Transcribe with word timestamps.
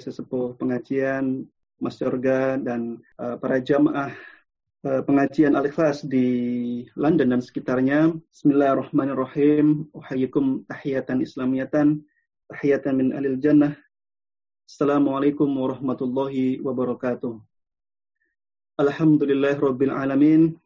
sesepuh 0.00 0.56
pengajian 0.56 1.44
Mas 1.80 2.00
Yorga 2.00 2.56
dan 2.60 3.00
uh, 3.20 3.36
para 3.36 3.60
jamaah 3.60 4.12
uh, 4.84 5.00
pengajian 5.04 5.56
Al-Ikhlas 5.56 6.04
di 6.04 6.28
London 6.96 7.36
dan 7.36 7.40
sekitarnya. 7.44 8.16
Bismillahirrahmanirrahim. 8.32 9.88
Uhayikum 9.92 10.64
tahiyatan 10.68 11.20
islamiyatan, 11.20 12.00
tahiyatan 12.52 12.94
min 12.96 13.08
alil 13.12 13.36
jannah. 13.40 13.76
Assalamualaikum 14.64 15.48
warahmatullahi 15.50 16.60
wabarakatuh. 16.64 17.36
Alhamdulillah 18.80 19.60
rabbil 19.60 19.92
alamin. 19.92 20.56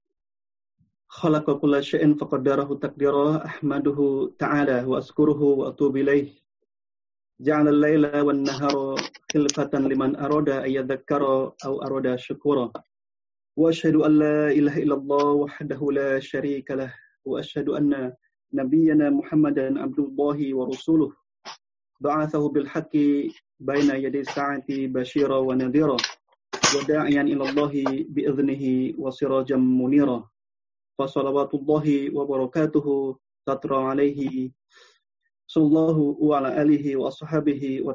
Khalaqa 1.10 1.58
kulla 1.62 1.82
syai'in 1.82 2.14
faqaddarahu 2.18 2.78
taqdira. 2.78 3.42
Ahmaduhu 3.42 4.34
ta'ala 4.38 4.86
wa 4.86 4.98
askuruhu 4.98 5.62
wa 5.62 5.74
atubu. 5.74 6.02
جعل 7.40 7.68
الليل 7.68 8.20
والنهار 8.20 8.96
خلفة 9.34 9.70
لمن 9.74 10.16
أراد 10.16 10.48
أن 10.48 10.70
يذكر 10.70 11.52
أو 11.64 11.82
أراد 11.82 12.16
شكورا. 12.16 12.72
وأشهد 13.56 13.94
أن 13.94 14.18
لا 14.18 14.50
إله 14.50 14.78
إلا 14.82 14.94
الله 14.94 15.24
وحده 15.24 15.80
لا 15.92 16.20
شريك 16.20 16.70
له. 16.70 16.94
وأشهد 17.24 17.68
أن 17.68 18.12
نبينا 18.54 19.10
محمدا 19.10 19.82
عبد 19.82 19.98
الله 19.98 20.54
ورسوله. 20.54 21.12
بعثه 22.00 22.48
بالحق 22.48 22.96
بين 23.60 23.88
يدي 23.90 24.20
الساعة 24.20 24.66
بشيرا 24.70 25.36
ونذيرا. 25.36 25.96
وداعيا 26.76 27.22
إلى 27.22 27.50
الله 27.50 27.72
بإذنه 28.08 28.94
وسراجا 28.98 29.56
منيرا. 29.56 30.28
فصلوات 30.98 31.54
الله 31.54 32.16
وبركاته 32.16 33.16
تطرى 33.46 33.76
عليه 33.84 34.50
sallallahu 35.44 36.16
ala 36.32 36.56
alihi 36.56 36.96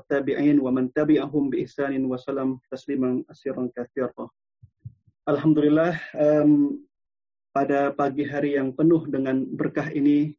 tabi'in 0.05 0.58
wa 0.61 0.69
man 0.69 0.89
tabi'ahum 0.94 1.50
bi 1.50 1.66
ihsanin 1.66 2.06
wa 2.06 2.17
salam. 2.17 2.61
Alhamdulillah 5.30 5.94
um, 6.17 6.81
pada 7.53 7.94
pagi 7.94 8.25
hari 8.25 8.58
yang 8.58 8.73
penuh 8.73 9.06
dengan 9.09 9.45
berkah 9.45 9.89
ini 9.94 10.33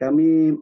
kami 0.00 0.56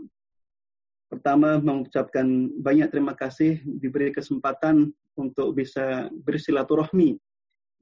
pertama 1.12 1.60
mengucapkan 1.60 2.48
banyak 2.56 2.88
terima 2.88 3.12
kasih 3.12 3.60
diberi 3.66 4.14
kesempatan 4.14 4.90
untuk 5.12 5.52
bisa 5.52 6.08
bersilaturahmi 6.24 7.20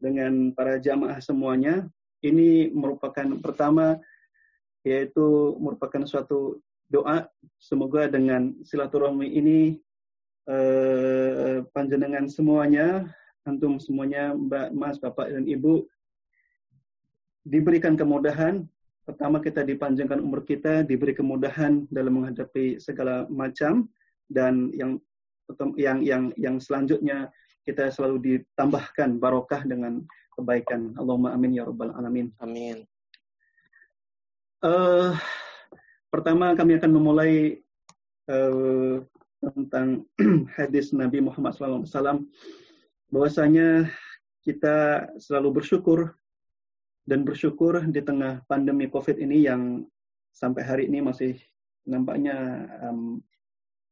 dengan 0.02 0.50
para 0.56 0.80
jamaah 0.82 1.20
semuanya. 1.22 1.86
Ini 2.20 2.74
merupakan 2.74 3.38
pertama 3.40 3.96
yaitu 4.84 5.56
merupakan 5.60 6.04
suatu 6.04 6.60
doa 6.90 7.30
semoga 7.56 8.10
dengan 8.10 8.52
silaturahmi 8.66 9.30
ini 9.30 9.78
eh, 10.50 11.62
panjenengan 11.70 12.26
semuanya, 12.26 13.06
antum 13.46 13.78
semuanya, 13.78 14.34
Mbak, 14.34 14.68
Mas, 14.74 14.98
Bapak 14.98 15.30
dan 15.30 15.46
Ibu 15.46 15.86
diberikan 17.46 17.94
kemudahan. 17.94 18.66
Pertama 19.06 19.42
kita 19.42 19.66
dipanjangkan 19.66 20.22
umur 20.22 20.46
kita, 20.46 20.86
diberi 20.86 21.16
kemudahan 21.16 21.88
dalam 21.90 22.20
menghadapi 22.20 22.78
segala 22.78 23.26
macam 23.26 23.90
dan 24.30 24.70
yang 24.76 25.02
yang 25.74 25.98
yang 25.98 26.22
yang 26.38 26.56
selanjutnya 26.62 27.26
kita 27.66 27.90
selalu 27.90 28.22
ditambahkan 28.22 29.18
barokah 29.18 29.66
dengan 29.66 30.06
kebaikan. 30.38 30.94
Allahumma 30.94 31.34
amin 31.34 31.58
ya 31.58 31.66
rabbal 31.66 31.90
alamin. 31.98 32.30
Amin. 32.38 32.86
Uh, 34.62 35.16
Pertama 36.10 36.58
kami 36.58 36.74
akan 36.74 36.90
memulai 36.90 37.62
uh, 38.26 38.98
tentang 39.40 40.02
hadis 40.58 40.90
Nabi 40.90 41.22
Muhammad 41.22 41.54
SAW 41.54 42.26
bahwasanya 43.14 43.86
kita 44.42 45.06
selalu 45.22 45.62
bersyukur 45.62 46.18
dan 47.06 47.22
bersyukur 47.22 47.78
di 47.86 48.02
tengah 48.02 48.42
pandemi 48.50 48.90
COVID 48.90 49.22
ini 49.22 49.46
yang 49.46 49.86
sampai 50.34 50.62
hari 50.66 50.82
ini 50.90 50.98
masih 50.98 51.38
nampaknya 51.86 52.66
um, 52.86 53.22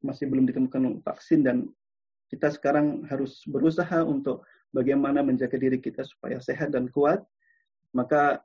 masih 0.03 0.31
belum 0.31 0.47
ditemukan 0.47 1.03
vaksin 1.03 1.43
dan 1.43 1.67
kita 2.29 2.53
sekarang 2.53 3.07
harus 3.09 3.43
berusaha 3.49 4.05
untuk 4.05 4.45
bagaimana 4.71 5.25
menjaga 5.25 5.57
diri 5.57 5.81
kita 5.81 6.05
supaya 6.05 6.39
sehat 6.39 6.71
dan 6.77 6.93
kuat. 6.93 7.25
Maka 7.97 8.45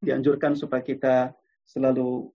dianjurkan 0.00 0.56
supaya 0.56 0.80
kita 0.80 1.36
selalu 1.68 2.32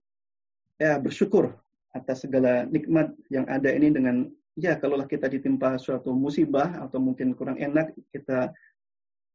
ya 0.80 0.96
bersyukur 0.96 1.52
atas 1.92 2.24
segala 2.24 2.64
nikmat 2.64 3.12
yang 3.28 3.44
ada 3.52 3.68
ini 3.68 3.92
dengan 3.92 4.32
ya 4.56 4.80
kalaulah 4.80 5.04
kita 5.04 5.28
ditimpa 5.28 5.76
suatu 5.76 6.16
musibah 6.16 6.80
atau 6.80 6.96
mungkin 6.96 7.36
kurang 7.36 7.60
enak 7.60 7.92
kita 8.10 8.50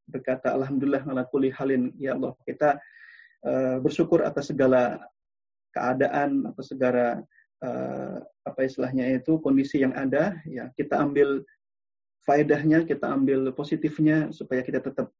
berkata 0.10 0.54
alhamdulillah 0.58 1.06
ala 1.06 1.24
kulli 1.30 1.54
halin. 1.54 1.94
Ya 2.02 2.18
Allah 2.18 2.34
kita 2.46 2.82
uh, 3.46 3.78
bersyukur 3.82 4.26
atas 4.26 4.50
segala 4.50 5.02
keadaan 5.74 6.50
atau 6.50 6.64
segala 6.66 7.22
uh, 7.62 8.18
apa 8.46 8.60
istilahnya 8.66 9.22
itu 9.22 9.38
kondisi 9.42 9.86
yang 9.86 9.94
ada. 9.94 10.34
Ya 10.50 10.74
kita 10.74 10.98
ambil 10.98 11.46
faedahnya 12.26 12.86
kita 12.90 13.06
ambil 13.06 13.54
positifnya 13.54 14.34
supaya 14.34 14.66
kita 14.66 14.82
tetap 14.82 15.14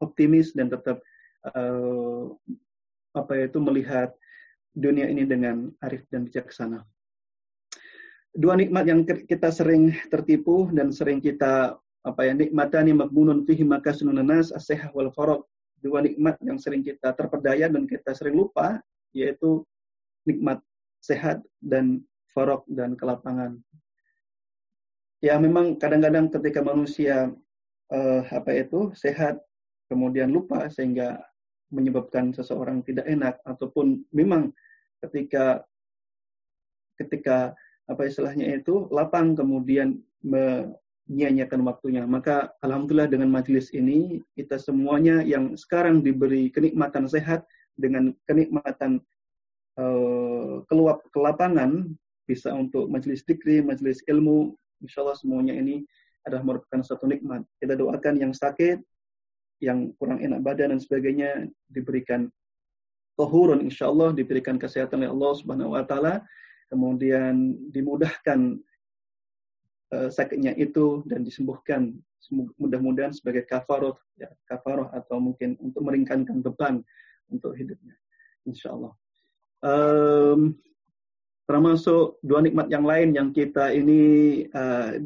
optimis 0.00 0.52
dan 0.52 0.68
tetap 0.68 1.00
uh, 1.54 2.32
apa 3.14 3.46
itu 3.46 3.62
melihat 3.62 4.12
dunia 4.74 5.06
ini 5.06 5.22
dengan 5.24 5.70
arif 5.80 6.02
dan 6.10 6.26
bijaksana. 6.26 6.82
Dua 8.34 8.58
nikmat 8.58 8.84
yang 8.90 9.06
kita 9.06 9.54
sering 9.54 9.94
tertipu 10.10 10.66
dan 10.74 10.90
sering 10.90 11.22
kita 11.22 11.78
apa 12.04 12.20
ya 12.26 12.34
nikmatani 12.34 12.92
makbunun 12.92 13.46
fihi 13.46 13.62
makasunun 13.62 14.20
nas 14.26 14.50
as 14.50 14.66
wal 14.90 15.14
faraq. 15.14 15.46
Dua 15.78 16.02
nikmat 16.02 16.36
yang 16.42 16.58
sering 16.58 16.82
kita 16.82 17.14
terpedaya 17.14 17.70
dan 17.70 17.86
kita 17.86 18.10
sering 18.12 18.34
lupa 18.34 18.82
yaitu 19.14 19.62
nikmat 20.26 20.58
sehat 20.98 21.38
dan 21.62 22.02
farok 22.34 22.66
dan 22.66 22.98
kelapangan. 22.98 23.62
Ya 25.22 25.38
memang 25.38 25.78
kadang-kadang 25.78 26.28
ketika 26.34 26.60
manusia 26.60 27.30
uh, 27.94 28.22
apa 28.28 28.50
itu 28.58 28.90
sehat 28.98 29.38
kemudian 29.86 30.32
lupa 30.34 30.66
sehingga 30.68 31.22
menyebabkan 31.74 32.30
seseorang 32.30 32.86
tidak 32.86 33.04
enak 33.10 33.42
ataupun 33.42 34.06
memang 34.14 34.54
ketika 35.02 35.66
ketika 36.94 37.52
apa 37.90 38.06
istilahnya 38.06 38.54
itu 38.54 38.86
lapang 38.88 39.34
kemudian 39.36 40.00
menyanyiakan 40.24 41.66
waktunya. 41.66 42.06
Maka 42.06 42.54
alhamdulillah 42.62 43.10
dengan 43.10 43.28
majelis 43.28 43.74
ini 43.74 44.22
kita 44.38 44.56
semuanya 44.56 45.20
yang 45.20 45.58
sekarang 45.58 46.00
diberi 46.00 46.48
kenikmatan 46.48 47.10
sehat 47.10 47.44
dengan 47.74 48.14
kenikmatan 48.30 49.02
uh, 49.76 50.62
keluar 50.70 51.02
ke 51.10 51.18
lapangan 51.18 51.90
bisa 52.24 52.54
untuk 52.56 52.88
majelis 52.88 53.20
dikri, 53.26 53.60
majelis 53.60 54.00
ilmu, 54.08 54.56
insya 54.80 55.04
Allah 55.04 55.18
semuanya 55.20 55.52
ini 55.52 55.84
adalah 56.24 56.40
merupakan 56.40 56.80
satu 56.80 57.04
nikmat. 57.04 57.44
Kita 57.60 57.76
doakan 57.76 58.16
yang 58.16 58.32
sakit, 58.32 58.80
yang 59.64 59.90
kurang 59.96 60.20
enak 60.20 60.44
badan 60.44 60.76
dan 60.76 60.80
sebagainya 60.80 61.48
diberikan 61.72 62.28
tohurun 63.16 63.64
insya 63.64 63.88
Allah 63.88 64.12
diberikan 64.12 64.60
kesehatan 64.60 65.00
oleh 65.00 65.10
Allah 65.10 65.32
Subhanahu 65.40 65.74
Wa 65.74 65.84
Taala. 65.88 66.14
Kemudian 66.68 67.54
dimudahkan 67.70 68.60
uh, 69.94 70.08
sakitnya 70.10 70.52
itu 70.58 71.06
dan 71.06 71.22
disembuhkan 71.22 71.94
mudah-mudahan 72.32 73.12
sebagai 73.12 73.44
kafaroh 73.44 73.96
ya 74.16 74.32
kafaroh 74.48 74.88
atau 74.96 75.20
mungkin 75.20 75.60
untuk 75.60 75.84
meringankan 75.84 76.40
beban 76.40 76.80
untuk 77.28 77.52
hidupnya 77.52 77.92
insya 78.48 78.72
Allah 78.72 78.92
um, 79.60 80.56
termasuk 81.44 82.16
dua 82.24 82.40
nikmat 82.40 82.72
yang 82.72 82.88
lain 82.88 83.12
yang 83.12 83.28
kita 83.28 83.76
ini 83.76 84.44
uh, 84.56 84.96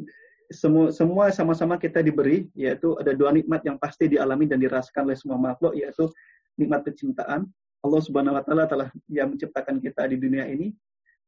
semua 0.49 0.89
semua 0.89 1.29
sama-sama 1.29 1.77
kita 1.77 2.01
diberi 2.01 2.49
yaitu 2.57 2.97
ada 2.97 3.13
dua 3.13 3.29
nikmat 3.29 3.61
yang 3.61 3.77
pasti 3.77 4.09
dialami 4.09 4.49
dan 4.49 4.57
dirasakan 4.57 5.05
oleh 5.05 5.17
semua 5.17 5.37
makhluk 5.37 5.77
yaitu 5.77 6.09
nikmat 6.57 6.81
penciptaan 6.81 7.45
Allah 7.79 8.01
Subhanahu 8.03 8.35
wa 8.35 8.43
taala 8.43 8.67
telah 8.67 8.89
yang 9.07 9.31
menciptakan 9.31 9.79
kita 9.79 10.03
di 10.11 10.19
dunia 10.19 10.43
ini. 10.51 10.75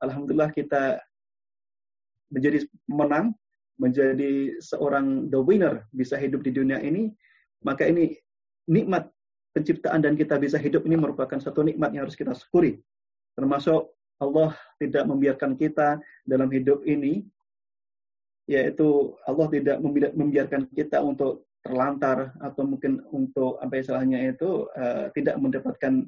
Alhamdulillah 0.04 0.52
kita 0.52 1.00
menjadi 2.32 2.68
menang, 2.92 3.32
menjadi 3.80 4.60
seorang 4.60 5.32
the 5.32 5.40
winner, 5.40 5.88
bisa 5.96 6.20
hidup 6.20 6.44
di 6.44 6.52
dunia 6.52 6.84
ini, 6.84 7.12
maka 7.64 7.88
ini 7.88 8.20
nikmat 8.68 9.08
penciptaan 9.56 10.04
dan 10.04 10.16
kita 10.20 10.40
bisa 10.40 10.60
hidup 10.60 10.84
ini 10.88 11.00
merupakan 11.00 11.40
satu 11.40 11.64
nikmat 11.64 11.96
yang 11.96 12.08
harus 12.08 12.20
kita 12.20 12.36
syukuri. 12.36 12.84
Termasuk 13.36 13.96
Allah 14.20 14.52
tidak 14.80 15.08
membiarkan 15.08 15.56
kita 15.56 16.04
dalam 16.28 16.52
hidup 16.52 16.84
ini, 16.84 17.24
yaitu 18.52 19.16
Allah 19.24 19.48
tidak 19.48 19.80
membiarkan 20.12 20.68
kita 20.76 21.00
untuk 21.00 21.48
terlantar 21.64 22.36
atau 22.44 22.68
mungkin 22.68 23.00
untuk 23.16 23.56
apa 23.64 23.80
istilahnya 23.80 24.36
itu 24.36 24.68
uh, 24.76 25.08
tidak 25.16 25.40
mendapatkan 25.40 26.04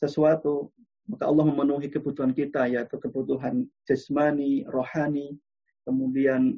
sesuatu 0.00 0.72
maka 1.10 1.28
Allah 1.28 1.44
memenuhi 1.50 1.90
kebutuhan 1.90 2.32
kita 2.32 2.70
yaitu 2.70 2.96
kebutuhan 2.96 3.66
jasmani, 3.84 4.64
rohani, 4.70 5.36
kemudian 5.82 6.56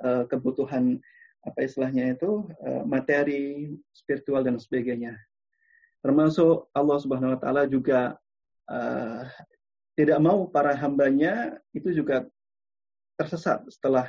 uh, 0.00 0.24
kebutuhan 0.30 1.02
apa 1.42 1.58
istilahnya 1.66 2.14
itu 2.14 2.46
uh, 2.62 2.82
materi, 2.86 3.74
spiritual 3.90 4.46
dan 4.46 4.56
sebagainya. 4.56 5.18
Termasuk 6.00 6.70
Allah 6.72 6.98
Subhanahu 7.02 7.34
wa 7.34 7.40
taala 7.42 7.66
juga 7.66 8.14
uh, 8.70 9.26
tidak 9.98 10.18
mau 10.22 10.46
para 10.46 10.72
hambanya 10.78 11.58
itu 11.74 11.90
juga 11.90 12.24
tersesat 13.18 13.66
setelah 13.66 14.06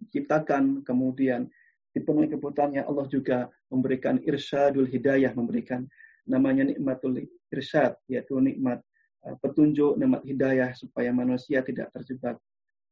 diciptakan 0.00 0.84
kemudian 0.84 1.48
dipenuhi 1.96 2.28
kebutuhannya 2.28 2.84
Allah 2.84 3.08
juga 3.08 3.48
memberikan 3.72 4.20
irsyadul 4.20 4.84
hidayah 4.84 5.32
memberikan 5.32 5.88
namanya 6.28 6.68
nikmatul 6.68 7.16
irsyad 7.48 7.96
yaitu 8.10 8.36
nikmat 8.42 8.82
uh, 9.24 9.36
petunjuk 9.40 9.96
nikmat 9.96 10.22
hidayah 10.26 10.70
supaya 10.76 11.14
manusia 11.14 11.62
tidak 11.64 11.88
terjebak 11.94 12.36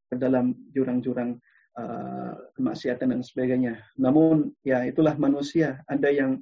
ke 0.08 0.14
dalam 0.16 0.54
jurang-jurang 0.72 1.36
uh, 1.76 2.32
kemaksiatan 2.54 3.10
dan 3.10 3.20
sebagainya. 3.20 3.82
Namun 3.98 4.54
ya 4.62 4.86
itulah 4.86 5.18
manusia. 5.18 5.82
Ada 5.90 6.08
yang 6.14 6.40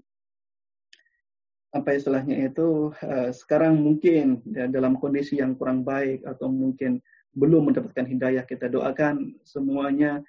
apa 1.73 1.97
istilahnya 1.97 2.53
itu 2.53 2.93
uh, 2.93 3.33
sekarang 3.33 3.81
mungkin 3.81 4.45
ya, 4.53 4.69
dalam 4.69 5.01
kondisi 5.01 5.41
yang 5.41 5.57
kurang 5.57 5.89
baik 5.89 6.21
atau 6.29 6.53
mungkin 6.53 7.01
belum 7.33 7.73
mendapatkan 7.73 8.05
hidayah 8.05 8.45
kita 8.45 8.69
doakan 8.69 9.41
semuanya 9.41 10.21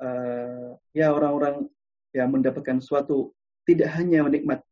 uh, 0.00 0.76
ya 0.96 1.12
orang-orang 1.12 1.68
ya 2.12 2.24
mendapatkan 2.24 2.80
suatu 2.80 3.32
tidak 3.68 3.92
hanya 3.98 4.24
menikmat 4.24 4.62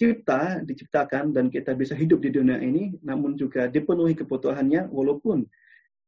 cipta 0.00 0.64
diciptakan 0.64 1.30
dan 1.30 1.52
kita 1.52 1.76
bisa 1.76 1.92
hidup 1.94 2.24
di 2.24 2.32
dunia 2.32 2.58
ini 2.58 2.96
namun 3.04 3.36
juga 3.38 3.68
dipenuhi 3.68 4.16
kebutuhannya 4.18 4.90
walaupun 4.90 5.46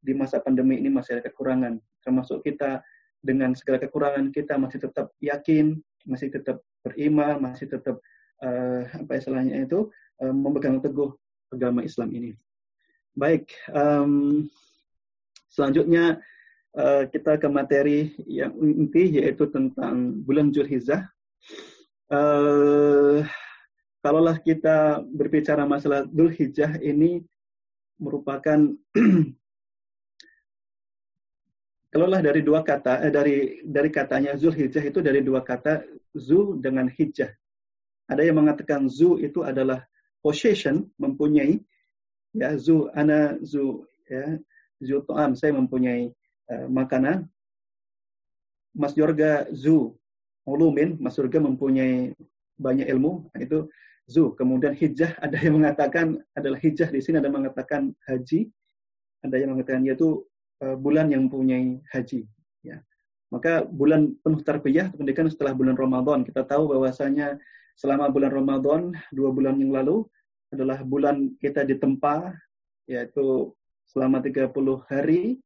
di 0.04 0.12
masa 0.12 0.40
pandemi 0.40 0.76
ini 0.76 0.92
masih 0.92 1.16
ada 1.16 1.32
kekurangan. 1.32 1.80
Termasuk 2.04 2.44
kita 2.44 2.84
dengan 3.24 3.56
segala 3.56 3.80
kekurangan 3.80 4.28
kita 4.28 4.60
masih 4.60 4.84
tetap 4.84 5.08
yakin 5.24 5.80
masih 6.04 6.28
tetap 6.28 6.60
beriman 6.84 7.40
masih 7.40 7.64
tetap 7.72 7.96
uh, 8.44 8.84
apa 8.84 9.16
istilahnya 9.16 9.64
itu 9.64 9.88
uh, 10.20 10.34
memegang 10.34 10.84
teguh 10.84 11.16
agama 11.48 11.80
Islam 11.80 12.12
ini. 12.12 12.36
Baik 13.16 13.48
um, 13.72 14.44
selanjutnya 15.48 16.20
uh, 16.78 17.02
kita 17.08 17.38
ke 17.38 17.48
materi 17.50 18.12
yang 18.26 18.54
inti 18.58 19.18
yaitu 19.18 19.46
tentang 19.50 20.22
bulan 20.22 20.50
Zulhijjah. 20.50 21.06
Uh, 22.10 23.24
kalaulah 24.04 24.36
kita 24.42 25.00
berbicara 25.14 25.64
masalah 25.64 26.04
Zulhijjah 26.10 26.76
ini 26.82 27.24
merupakan 27.96 28.74
kalaulah 31.94 32.20
dari 32.20 32.42
dua 32.42 32.66
kata 32.66 33.06
eh, 33.06 33.12
dari 33.14 33.36
dari 33.64 33.88
katanya 33.88 34.34
Zulhijjah 34.34 34.82
itu 34.82 34.98
dari 34.98 35.22
dua 35.22 35.40
kata 35.40 35.86
zu 36.14 36.58
dengan 36.58 36.90
hijjah. 36.90 37.30
Ada 38.04 38.20
yang 38.20 38.44
mengatakan 38.44 38.90
zu 38.90 39.16
itu 39.16 39.40
adalah 39.40 39.80
possession, 40.20 40.90
mempunyai 41.00 41.62
ya 42.34 42.58
zu 42.58 42.90
ana 42.92 43.38
zu 43.40 43.86
ya 44.10 44.36
zu 44.82 45.00
to'am 45.06 45.32
saya 45.38 45.54
mempunyai 45.54 46.12
uh, 46.50 46.66
makanan. 46.68 47.28
Mas 48.74 48.96
Yorga 48.98 49.46
zu. 49.54 49.94
Ulumin 50.44 51.00
Mas 51.00 51.16
Yorga 51.16 51.40
mempunyai 51.40 52.12
banyak 52.58 52.86
ilmu. 52.90 53.30
Nah, 53.32 53.40
itu 53.40 53.70
zu. 54.04 54.34
Kemudian 54.36 54.74
hijjah 54.76 55.16
ada 55.22 55.38
yang 55.38 55.62
mengatakan 55.62 56.20
adalah 56.36 56.58
hijjah 56.60 56.90
di 56.90 57.00
sini 57.00 57.22
ada 57.22 57.30
yang 57.30 57.38
mengatakan 57.44 57.94
haji. 58.04 58.50
Ada 59.24 59.40
yang 59.40 59.56
mengatakan 59.56 59.82
yaitu 59.88 60.26
uh, 60.60 60.76
bulan 60.76 61.08
yang 61.08 61.30
mempunyai 61.30 61.80
haji. 61.94 62.28
Ya. 62.60 62.84
Maka 63.32 63.64
bulan 63.64 64.14
penuh 64.20 64.40
tarbiyah 64.44 64.92
pendidikan 64.94 65.26
setelah 65.26 65.56
bulan 65.56 65.74
Ramadan 65.74 66.22
kita 66.22 66.44
tahu 66.44 66.76
bahwasanya 66.76 67.40
selama 67.74 68.06
bulan 68.12 68.30
Ramadan 68.30 68.94
dua 69.10 69.34
bulan 69.34 69.58
yang 69.58 69.74
lalu 69.74 70.06
adalah 70.54 70.86
bulan 70.86 71.34
kita 71.42 71.66
ditempa 71.66 72.30
yaitu 72.86 73.50
selama 73.90 74.22
30 74.22 74.54
hari 74.86 75.42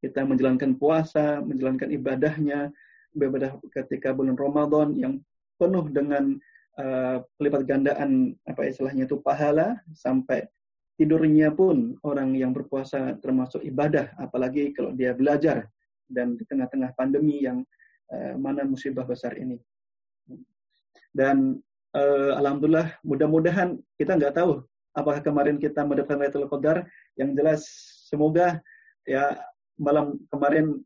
kita 0.00 0.24
menjalankan 0.24 0.76
puasa, 0.80 1.44
menjalankan 1.44 1.92
ibadahnya, 1.92 2.72
ibadah 3.14 3.60
ketika 3.74 4.16
bulan 4.16 4.34
Ramadan 4.34 4.96
yang 4.96 5.20
penuh 5.60 5.86
dengan 5.92 6.40
uh, 6.80 7.20
gandaan 7.68 8.32
apa 8.48 8.64
istilahnya 8.64 9.04
itu 9.04 9.20
pahala 9.20 9.76
sampai 9.92 10.48
tidurnya 10.96 11.52
pun 11.52 11.96
orang 12.04 12.36
yang 12.36 12.52
berpuasa 12.52 13.16
termasuk 13.20 13.64
ibadah 13.64 14.12
apalagi 14.20 14.72
kalau 14.72 14.92
dia 14.96 15.12
belajar 15.16 15.68
dan 16.08 16.36
di 16.36 16.44
tengah-tengah 16.48 16.96
pandemi 16.96 17.44
yang 17.44 17.64
uh, 18.12 18.34
mana 18.40 18.64
musibah 18.64 19.04
besar 19.04 19.36
ini. 19.36 19.60
Dan 21.10 21.58
uh, 21.92 22.32
alhamdulillah 22.38 22.96
mudah-mudahan 23.02 23.76
kita 23.98 24.16
nggak 24.16 24.38
tahu 24.38 24.62
apakah 24.94 25.22
kemarin 25.22 25.58
kita 25.58 25.82
mendapatkan 25.86 26.18
Lailatul 26.18 26.86
yang 27.18 27.30
jelas 27.34 27.66
semoga 28.10 28.58
ya 29.06 29.38
malam 29.80 30.20
kemarin 30.28 30.76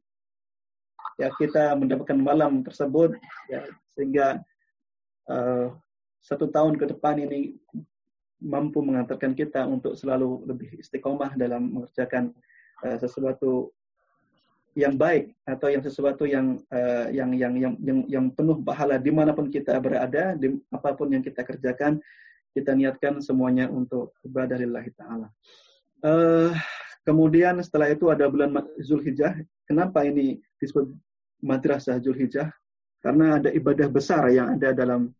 ya 1.18 1.30
kita 1.34 1.74
mendapatkan 1.74 2.18
malam 2.18 2.62
tersebut 2.62 3.18
ya 3.50 3.66
sehingga 3.98 4.38
uh, 5.30 5.74
satu 6.22 6.48
tahun 6.48 6.78
ke 6.78 6.94
depan 6.94 7.18
ini 7.20 7.58
mampu 8.40 8.80
mengantarkan 8.80 9.34
kita 9.34 9.66
untuk 9.66 9.98
selalu 9.98 10.46
lebih 10.46 10.78
istiqomah 10.78 11.34
dalam 11.34 11.74
mengerjakan 11.74 12.30
uh, 12.86 12.96
sesuatu 13.02 13.74
yang 14.74 14.98
baik 14.98 15.30
atau 15.46 15.70
yang 15.70 15.82
sesuatu 15.86 16.26
yang 16.26 16.58
uh, 16.74 17.06
yang, 17.14 17.30
yang 17.30 17.54
yang 17.54 17.74
yang 17.78 17.98
yang 18.10 18.26
penuh 18.34 18.58
pahala 18.58 18.98
di 18.98 19.14
mana 19.14 19.30
pun 19.30 19.46
kita 19.46 19.78
berada, 19.78 20.34
di 20.34 20.50
apa 20.74 20.98
pun 20.98 21.14
yang 21.14 21.22
kita 21.22 21.46
kerjakan, 21.46 22.02
kita 22.50 22.74
niatkan 22.74 23.22
semuanya 23.22 23.70
untuk 23.70 24.18
ibadah 24.26 24.58
lillahi 24.58 24.90
taala. 24.98 25.30
Uh, 26.02 26.50
Kemudian 27.04 27.60
setelah 27.60 27.92
itu 27.92 28.08
ada 28.08 28.24
bulan 28.32 28.48
Zulhijjah. 28.80 29.36
Kenapa 29.68 30.08
ini 30.08 30.40
disebut 30.56 30.88
madrasah 31.44 32.00
Zulhijjah? 32.00 32.48
Karena 33.04 33.36
ada 33.36 33.52
ibadah 33.52 33.92
besar 33.92 34.32
yang 34.32 34.56
ada 34.56 34.72
dalam 34.72 35.12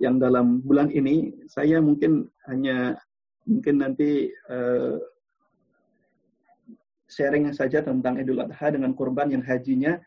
yang 0.00 0.16
dalam 0.16 0.64
bulan 0.64 0.88
ini. 0.88 1.44
Saya 1.44 1.84
mungkin 1.84 2.24
hanya 2.48 2.96
mungkin 3.44 3.84
nanti 3.84 4.32
uh, 4.48 4.96
sharing 7.12 7.52
saja 7.52 7.84
tentang 7.84 8.16
Idul 8.16 8.40
Adha 8.40 8.72
dengan 8.72 8.96
kurban 8.96 9.28
yang 9.28 9.44
hajinya. 9.44 10.00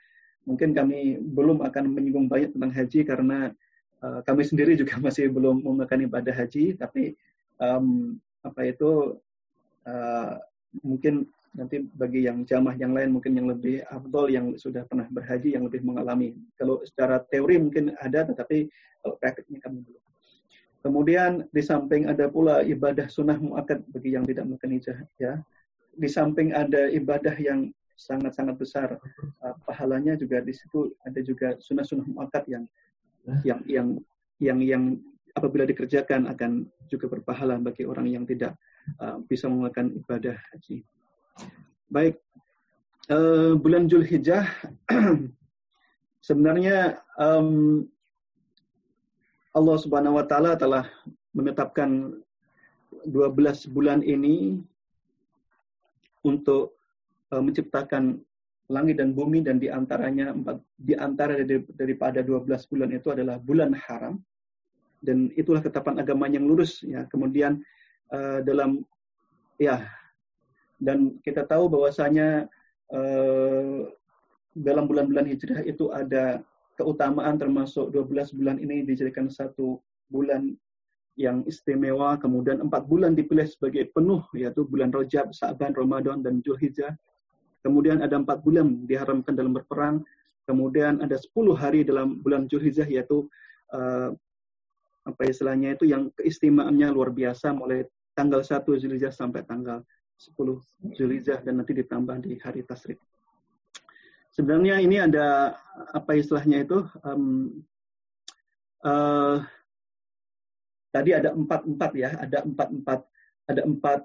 Mungkin 0.49 0.73
kami 0.73 1.21
belum 1.21 1.61
akan 1.61 1.93
menyinggung 1.93 2.25
banyak 2.25 2.57
tentang 2.57 2.73
haji 2.73 2.99
karena 3.05 3.53
uh, 4.01 4.25
kami 4.25 4.41
sendiri 4.41 4.73
juga 4.73 4.97
masih 5.05 5.29
belum 5.29 5.61
memakan 5.61 6.09
ibadah 6.09 6.33
haji. 6.33 6.73
Tapi 6.73 7.13
um, 7.61 8.17
apa 8.41 8.61
itu 8.65 9.21
uh, 9.85 10.41
mungkin 10.83 11.29
nanti 11.55 11.87
bagi 11.95 12.27
yang 12.27 12.43
jamaah 12.43 12.75
yang 12.75 12.91
lain 12.91 13.15
mungkin 13.15 13.31
yang 13.31 13.47
lebih 13.47 13.87
afdol 13.87 14.27
yang 14.27 14.59
sudah 14.59 14.83
pernah 14.83 15.07
berhaji 15.07 15.55
yang 15.55 15.63
lebih 15.63 15.81
mengalami. 15.87 16.35
Kalau 16.59 16.83
secara 16.83 17.23
teori 17.31 17.55
mungkin 17.55 17.95
ada 18.03 18.27
tetapi 18.27 18.67
kalau 18.99 19.15
praktiknya 19.19 19.63
kami 19.63 19.79
belum. 19.87 20.03
Kemudian 20.85 21.31
di 21.49 21.63
samping 21.65 22.05
ada 22.05 22.29
pula 22.29 22.61
ibadah 22.61 23.09
sunnah 23.09 23.39
muakkad 23.39 23.81
bagi 23.89 24.13
yang 24.13 24.27
tidak 24.27 24.45
melakukan 24.45 24.71
hijrah 24.75 24.99
ya. 25.17 25.33
Di 25.95 26.09
samping 26.11 26.51
ada 26.51 26.91
ibadah 26.91 27.33
yang 27.39 27.71
sangat-sangat 27.95 28.59
besar 28.59 28.99
uh, 29.41 29.55
pahalanya 29.63 30.19
juga 30.19 30.43
di 30.43 30.51
situ 30.51 30.91
ada 31.07 31.19
juga 31.23 31.55
sunnah-sunnah 31.63 32.05
muakkad 32.11 32.43
yang 32.51 32.63
yang 33.47 33.59
yang 33.65 33.87
yang 34.43 34.59
yang 34.59 34.83
apabila 35.33 35.63
dikerjakan 35.63 36.27
akan 36.27 36.67
juga 36.91 37.07
berpahala 37.07 37.57
bagi 37.57 37.87
orang 37.87 38.11
yang 38.11 38.27
tidak 38.27 38.53
uh, 39.01 39.21
bisa 39.25 39.49
melakukan 39.49 39.93
ibadah 39.95 40.37
haji. 40.51 40.85
Baik, 41.89 42.15
uh, 43.09 43.53
bulan 43.57 43.85
Julhijjah 43.85 44.49
sebenarnya 46.27 46.99
um, 47.21 47.83
Allah 49.55 49.77
Subhanahu 49.79 50.19
Wa 50.19 50.25
Taala 50.27 50.57
telah 50.59 50.85
menetapkan 51.31 52.17
12 53.05 53.71
bulan 53.71 54.01
ini 54.01 54.59
untuk 56.25 56.73
uh, 57.29 57.41
menciptakan 57.43 58.19
langit 58.65 58.97
dan 58.97 59.13
bumi 59.13 59.45
dan 59.45 59.61
di 59.61 59.69
antaranya 59.69 60.33
empat 60.33 60.57
di 60.81 60.97
antara 60.97 61.37
dari, 61.37 61.61
daripada 61.77 62.25
12 62.25 62.49
bulan 62.65 62.89
itu 62.97 63.13
adalah 63.13 63.37
bulan 63.37 63.77
haram 63.77 64.17
dan 65.05 65.29
itulah 65.37 65.61
ketetapan 65.61 66.01
agama 66.01 66.25
yang 66.25 66.49
lurus 66.49 66.81
ya 66.81 67.05
kemudian 67.13 67.61
uh, 68.11 68.43
dalam 68.45 68.83
ya 69.57 69.87
dan 70.81 71.17
kita 71.23 71.47
tahu 71.47 71.71
bahwasanya 71.71 72.51
uh, 72.91 73.87
dalam 74.55 74.87
bulan-bulan 74.87 75.27
hijrah 75.27 75.63
itu 75.63 75.91
ada 75.91 76.43
keutamaan 76.75 77.39
termasuk 77.39 77.91
12 77.91 78.35
bulan 78.35 78.57
ini 78.59 78.83
dijadikan 78.83 79.31
satu 79.31 79.79
bulan 80.11 80.55
yang 81.15 81.47
istimewa, 81.47 82.19
kemudian 82.19 82.59
empat 82.59 82.91
bulan 82.91 83.15
dipilih 83.15 83.47
sebagai 83.47 83.87
penuh, 83.95 84.19
yaitu 84.35 84.67
bulan 84.67 84.91
Rajab, 84.91 85.31
Sa'ban, 85.31 85.71
Ramadan, 85.71 86.19
dan 86.19 86.43
Julhijjah. 86.43 86.91
Kemudian 87.63 88.03
ada 88.03 88.19
empat 88.19 88.43
bulan 88.43 88.83
diharamkan 88.83 89.31
dalam 89.31 89.55
berperang, 89.55 90.03
kemudian 90.43 90.99
ada 90.99 91.15
sepuluh 91.15 91.55
hari 91.55 91.87
dalam 91.87 92.19
bulan 92.19 92.51
Julhijjah, 92.51 92.85
yaitu 92.85 93.31
uh, 93.71 94.11
apa 95.07 95.21
istilahnya 95.23 95.79
itu 95.79 95.87
yang 95.87 96.11
keistimewaannya 96.19 96.87
luar 96.91 97.15
biasa 97.15 97.55
mulai 97.55 97.87
tanggal 98.15 98.41
1 98.41 98.63
Zulhijjah 98.63 99.11
sampai 99.11 99.43
tanggal 99.43 99.83
10 100.15 100.95
Zulhijjah 100.95 101.43
dan 101.43 101.59
nanti 101.59 101.75
ditambah 101.75 102.23
di 102.23 102.39
hari 102.39 102.63
Tasrik. 102.63 102.97
Sebenarnya 104.31 104.83
ini 104.83 104.99
ada 104.99 105.55
apa 105.95 106.15
istilahnya 106.15 106.67
itu 106.67 106.83
um, 107.07 107.63
uh, 108.83 109.39
tadi 110.91 111.11
ada 111.15 111.31
empat 111.31 111.67
empat 111.67 111.91
ya, 111.95 112.09
ada 112.19 112.43
empat 112.43 112.67
empat, 112.71 112.99
ada 113.47 113.61
empat 113.63 113.99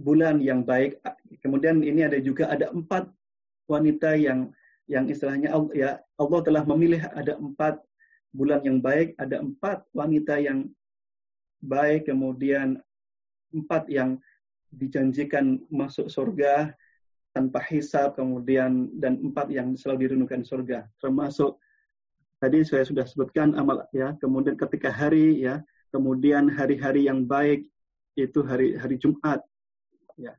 bulan 0.00 0.40
yang 0.40 0.64
baik. 0.64 1.00
Kemudian 1.40 1.80
ini 1.80 2.04
ada 2.04 2.20
juga 2.20 2.48
ada 2.52 2.68
empat 2.72 3.08
wanita 3.68 4.16
yang 4.16 4.52
yang 4.90 5.08
istilahnya 5.08 5.56
ya 5.72 6.00
Allah 6.20 6.40
telah 6.44 6.64
memilih 6.68 7.00
ada 7.16 7.36
empat 7.40 7.80
bulan 8.32 8.60
yang 8.64 8.80
baik, 8.80 9.16
ada 9.16 9.40
empat 9.40 9.84
wanita 9.92 10.36
yang 10.40 10.68
baik, 11.62 12.10
kemudian 12.10 12.78
empat 13.54 13.86
yang 13.88 14.18
dijanjikan 14.74 15.60
masuk 15.70 16.10
surga 16.10 16.74
tanpa 17.32 17.62
hisab, 17.64 18.18
kemudian 18.18 18.92
dan 19.00 19.20
empat 19.22 19.48
yang 19.48 19.72
selalu 19.78 20.08
dirindukan 20.10 20.44
surga, 20.44 20.84
termasuk 21.00 21.56
Tadi 22.42 22.66
saya 22.66 22.82
sudah 22.82 23.06
sebutkan 23.06 23.54
amal 23.54 23.86
ya. 23.94 24.18
Kemudian 24.18 24.58
ketika 24.58 24.90
hari 24.90 25.46
ya, 25.46 25.62
kemudian 25.94 26.50
hari-hari 26.50 27.06
yang 27.06 27.22
baik 27.22 27.70
itu 28.18 28.42
hari 28.42 28.74
hari 28.74 28.98
Jumat. 28.98 29.46
Ya. 30.18 30.34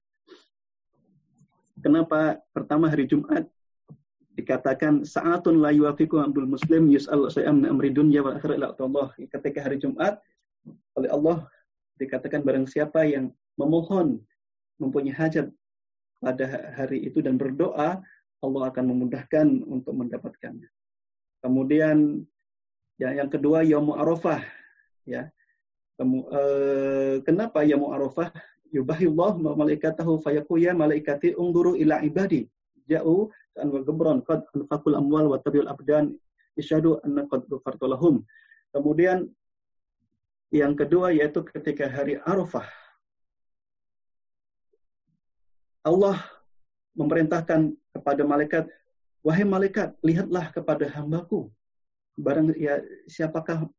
Kenapa 1.79 2.43
pertama 2.51 2.91
hari 2.91 3.07
Jumat 3.07 3.47
dikatakan 4.35 5.07
saatun 5.07 5.63
la 5.63 5.71
yuafiqu 5.71 6.19
muslim 6.43 6.91
yus'al 6.91 7.31
sa'am 7.31 7.63
min 7.63 7.71
amri 7.71 7.87
dunya 7.87 8.19
wal 8.19 8.35
akhirah 8.35 8.75
Allah. 8.75 9.07
Ketika 9.15 9.63
hari 9.63 9.79
Jumat 9.79 10.19
oleh 10.97 11.09
Allah 11.09 11.37
dikatakan 11.97 12.41
barang 12.41 12.67
siapa 12.69 13.05
yang 13.05 13.31
memohon 13.59 14.21
mempunyai 14.81 15.13
hajat 15.13 15.47
pada 16.23 16.73
hari 16.79 17.03
itu 17.03 17.19
dan 17.19 17.35
berdoa 17.35 17.99
Allah 18.43 18.63
akan 18.67 18.85
memudahkan 18.95 19.47
untuk 19.67 19.95
mendapatkannya. 19.95 20.67
Kemudian 21.43 22.23
ya, 22.99 23.11
yang 23.15 23.27
kedua 23.31 23.63
Yaumul 23.63 23.99
Arafah 23.99 24.43
ya. 25.07 25.27
Kemu, 25.99 26.19
eh, 26.31 27.15
kenapa 27.23 27.63
Yaumul 27.63 27.95
Arafah? 27.95 28.31
Yubahillah 28.73 29.37
malaikatahu 29.37 30.17
fayaquya 30.17 30.73
malaikati 30.73 31.37
ungduru 31.37 31.77
ila 31.77 32.01
ibadi. 32.01 32.49
Ja'u 32.89 33.29
an 33.61 33.69
wa 33.69 33.79
gebron 33.85 34.25
qad 34.25 34.41
anfaqul 34.57 34.97
amwal 34.97 35.29
wa 35.29 35.37
tabiul 35.37 35.69
abdan 35.69 36.09
isyadu 36.57 36.97
anna 37.05 37.29
qad 37.29 37.45
ghafartu 37.45 37.85
lahum. 37.85 38.25
Kemudian 38.73 39.29
yang 40.53 40.77
kedua 40.77 41.09
yaitu 41.09 41.41
ketika 41.41 41.89
hari 41.89 42.21
Arafah. 42.21 42.69
Allah 45.83 46.21
memerintahkan 46.95 47.73
kepada 47.91 48.21
malaikat 48.23 48.69
Wahai 49.23 49.47
malaikat, 49.47 49.95
lihatlah 50.03 50.51
kepada 50.51 50.83
hambaku. 50.91 51.47
Barang 52.19 52.51
ya 52.59 52.83
siapakah 53.07 53.71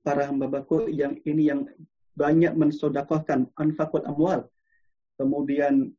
para 0.00 0.24
hambaku 0.24 0.88
yang 0.88 1.20
ini 1.28 1.52
yang 1.52 1.68
banyak 2.16 2.56
mensodakohkan 2.56 3.52
anfakul 3.60 4.00
amwal. 4.08 4.48
Kemudian 5.20 5.92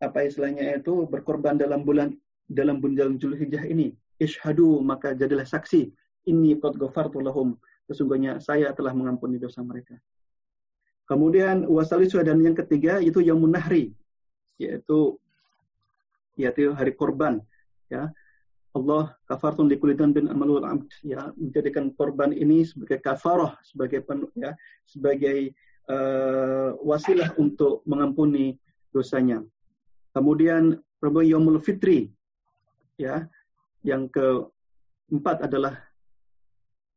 apa 0.00 0.24
istilahnya 0.24 0.80
itu 0.80 1.04
berkorban 1.04 1.60
dalam 1.60 1.84
bulan 1.84 2.16
dalam 2.48 2.80
bulan 2.80 3.20
Zulhijjah 3.20 3.68
ini. 3.68 3.92
Ishadu 4.16 4.80
maka 4.80 5.12
jadilah 5.12 5.44
saksi. 5.44 5.92
Ini 6.32 6.56
qad 6.64 6.80
ghafartu 6.80 7.20
lahum. 7.20 7.60
Sesungguhnya 7.90 8.38
saya 8.38 8.70
telah 8.70 8.94
mengampuni 8.94 9.42
dosa 9.42 9.66
mereka. 9.66 9.98
Kemudian 11.10 11.66
wasalisu 11.66 12.22
dan 12.22 12.38
yang 12.38 12.54
ketiga 12.54 13.02
itu 13.02 13.18
yang 13.18 13.42
munahri 13.42 13.90
yaitu 14.62 15.18
yaitu 16.38 16.70
hari 16.70 16.94
korban 16.94 17.42
ya 17.90 18.14
Allah 18.70 19.10
kafartun 19.26 19.66
likulidan 19.66 20.14
bin 20.14 20.30
amalul 20.30 20.62
amd 20.62 20.86
ya 21.02 21.34
menjadikan 21.34 21.90
korban 21.98 22.30
ini 22.30 22.62
sebagai 22.62 23.02
kafarah 23.02 23.58
sebagai 23.66 24.06
pen, 24.06 24.30
ya 24.38 24.54
sebagai 24.86 25.50
uh, 25.90 26.78
wasilah 26.78 27.34
untuk 27.34 27.82
mengampuni 27.90 28.54
dosanya. 28.94 29.42
Kemudian 30.14 30.78
Rabu 31.02 31.26
Yomul 31.26 31.58
Fitri 31.58 32.14
ya 32.94 33.26
yang 33.82 34.06
keempat 34.06 35.50
adalah 35.50 35.89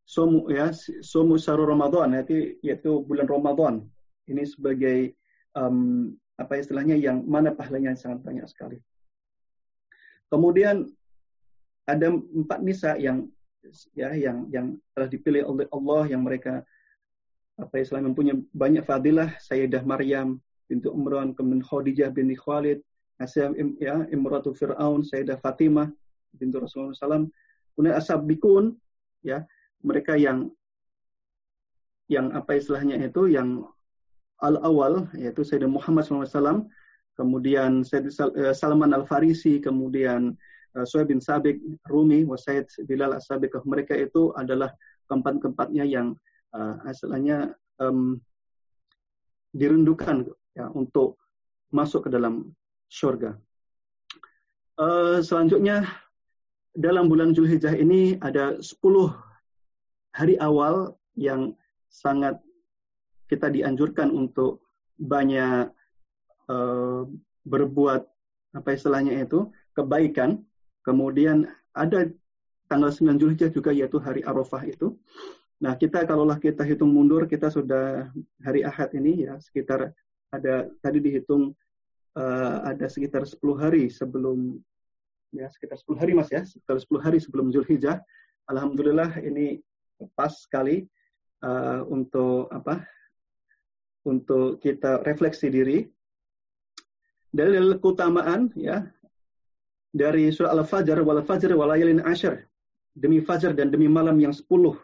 somu 0.04 0.52
ya 0.52 0.72
somu 1.02 1.40
saru 1.40 1.64
Ramadan 1.64 2.14
yaitu, 2.14 2.60
yaitu 2.60 3.04
bulan 3.04 3.28
Ramadan. 3.28 3.84
Ini 4.28 4.44
sebagai 4.48 5.16
um, 5.56 6.12
apa 6.40 6.60
istilahnya 6.60 6.96
yang 7.00 7.24
mana 7.28 7.52
pahalanya 7.56 7.96
sangat 7.96 8.24
banyak 8.24 8.46
sekali. 8.48 8.78
Kemudian 10.32 10.90
ada 11.86 12.08
empat 12.10 12.60
nisa 12.64 12.96
yang 12.98 13.28
ya 13.96 14.12
yang 14.16 14.48
yang 14.52 14.76
telah 14.96 15.08
dipilih 15.08 15.44
oleh 15.48 15.68
Allah 15.72 16.04
yang 16.12 16.24
mereka 16.24 16.64
apa 17.60 17.76
Islam 17.80 18.12
mempunyai 18.12 18.42
banyak 18.52 18.84
fadilah 18.84 19.30
Sayyidah 19.40 19.86
Maryam 19.86 20.42
bintu 20.66 20.90
Umran 20.90 21.38
kemudian 21.38 21.62
Khadijah 21.62 22.10
binti 22.10 22.34
Khalid 22.34 22.82
Asyam 23.22 23.54
ya 23.78 24.04
Imratu 24.10 24.58
Fir'aun 24.58 25.06
Sayyidah 25.06 25.38
Fatimah 25.38 25.88
bintu 26.34 26.58
Rasulullah 26.58 26.98
SAW 26.98 27.30
kemudian 27.78 27.94
Asab 27.94 28.26
Bikun 28.26 28.74
ya 29.22 29.46
mereka 29.84 30.18
yang 30.18 30.50
yang 32.12 32.32
apa 32.36 32.60
istilahnya 32.60 33.00
itu 33.00 33.32
yang 33.32 33.64
al 34.44 34.60
awal 34.64 35.08
yaitu 35.16 35.44
Sayyidina 35.46 35.72
Muhammad 35.72 36.04
SAW 36.04 36.68
kemudian 37.18 37.86
Said 37.86 38.10
eh, 38.10 38.54
Salman 38.54 38.94
Al 38.94 39.06
Farisi, 39.06 39.62
kemudian 39.62 40.34
uh, 40.78 40.86
Suhaib 40.86 41.14
bin 41.14 41.22
Sabik, 41.22 41.62
Rumi, 41.90 42.26
Wasaid 42.26 42.70
Bilal 42.90 43.14
As-Sabiqah. 43.18 43.62
Mereka 43.66 43.94
itu 43.98 44.34
adalah 44.34 44.74
keempat-keempatnya 45.10 45.86
yang 45.86 46.18
uh, 46.58 46.82
asalnya 46.90 47.54
um, 47.78 48.18
dirindukan 49.54 50.26
ya, 50.58 50.70
untuk 50.74 51.22
masuk 51.70 52.10
ke 52.10 52.14
dalam 52.14 52.54
surga. 52.90 53.38
Uh, 54.74 55.22
selanjutnya 55.22 55.86
dalam 56.74 57.06
bulan 57.06 57.38
Zulhijjah 57.38 57.78
ini 57.78 58.18
ada 58.26 58.58
10 58.58 58.74
hari 60.14 60.38
awal 60.38 60.96
yang 61.18 61.58
sangat 61.90 62.38
kita 63.30 63.50
dianjurkan 63.50 64.14
untuk 64.14 64.62
banyak 64.98 65.74
uh, 66.48 67.04
berbuat 67.44 68.06
apa 68.54 68.70
istilahnya 68.78 69.26
itu 69.26 69.50
kebaikan. 69.74 70.42
Kemudian 70.86 71.50
ada 71.74 72.12
tanggal 72.70 72.94
9 72.94 73.18
Zulhijjah 73.18 73.50
juga 73.50 73.74
yaitu 73.74 73.98
hari 73.98 74.22
Arafah 74.22 74.64
itu. 74.70 74.94
Nah, 75.64 75.74
kita 75.80 76.04
kalaulah 76.04 76.38
kita 76.38 76.62
hitung 76.68 76.92
mundur, 76.92 77.24
kita 77.26 77.48
sudah 77.48 78.12
hari 78.44 78.68
Ahad 78.68 78.92
ini 78.94 79.26
ya 79.26 79.40
sekitar 79.40 79.96
ada 80.34 80.68
tadi 80.84 81.00
dihitung 81.00 81.56
uh, 82.20 82.58
ada 82.68 82.86
sekitar 82.90 83.24
10 83.24 83.40
hari 83.58 83.88
sebelum 83.88 84.60
ya 85.32 85.48
sekitar 85.50 85.80
10 85.80 86.02
hari 86.02 86.12
Mas 86.14 86.30
ya, 86.30 86.44
sekitar 86.44 86.78
10 86.78 87.00
hari 87.00 87.18
sebelum 87.18 87.50
Zulhijjah. 87.50 88.04
Alhamdulillah 88.52 89.24
ini 89.24 89.64
pas 90.12 90.32
sekali 90.32 90.84
uh, 91.44 91.84
untuk 91.88 92.52
apa? 92.52 92.84
Untuk 94.04 94.60
kita 94.60 95.00
refleksi 95.08 95.48
diri 95.48 95.88
dalil 97.34 97.80
keutamaan 97.80 98.52
ya 98.54 98.84
dari 99.96 100.30
surah 100.30 100.54
Al-Fajr 100.54 101.02
wal 101.02 101.24
fajr 101.24 101.56
wal 101.56 101.72
layalin 101.72 102.04
demi 102.94 103.24
fajar 103.24 103.58
dan 103.58 103.74
demi 103.74 103.90
malam 103.90 104.20
yang 104.22 104.34
sepuluh. 104.34 104.78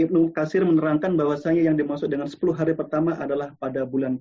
Ibnu 0.00 0.32
Kasir 0.32 0.64
menerangkan 0.64 1.14
bahwasanya 1.14 1.68
yang 1.68 1.76
dimaksud 1.76 2.08
dengan 2.08 2.24
sepuluh 2.24 2.56
hari 2.56 2.72
pertama 2.72 3.12
adalah 3.18 3.52
pada 3.60 3.84
bulan 3.84 4.16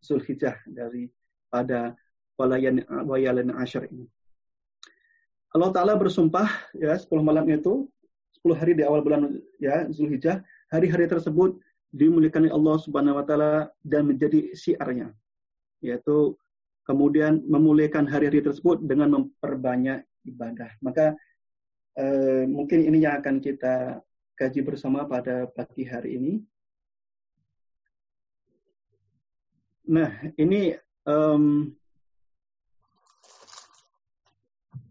Zulhijjah 0.00 0.56
dari 0.64 1.12
pada 1.52 1.92
walayalin 2.40 3.52
asyr 3.62 3.86
ini. 3.92 4.08
Allah 5.54 5.70
Ta'ala 5.70 5.94
bersumpah 5.94 6.50
ya 6.74 6.98
10 6.98 7.06
malam 7.22 7.46
itu 7.46 7.86
10 8.44 8.60
hari 8.60 8.76
di 8.76 8.84
awal 8.84 9.00
bulan 9.00 9.40
ya 9.56 9.88
Zulhijjah 9.88 10.44
hari-hari 10.68 11.08
tersebut 11.08 11.56
dimuliakan 11.96 12.52
Allah 12.52 12.76
Subhanahu 12.76 13.16
wa 13.16 13.24
taala 13.24 13.72
dan 13.80 14.04
menjadi 14.04 14.52
syiarnya 14.52 15.16
yaitu 15.80 16.36
kemudian 16.84 17.40
memuliakan 17.48 18.04
hari-hari 18.04 18.44
tersebut 18.44 18.84
dengan 18.84 19.16
memperbanyak 19.16 20.04
ibadah. 20.28 20.68
Maka 20.84 21.16
eh, 21.96 22.44
mungkin 22.44 22.84
ini 22.84 23.00
yang 23.00 23.24
akan 23.24 23.40
kita 23.40 24.04
kaji 24.36 24.60
bersama 24.60 25.08
pada 25.08 25.48
pagi 25.48 25.88
hari 25.88 26.20
ini. 26.20 26.34
Nah, 29.88 30.12
ini 30.36 30.76
um, 31.08 31.72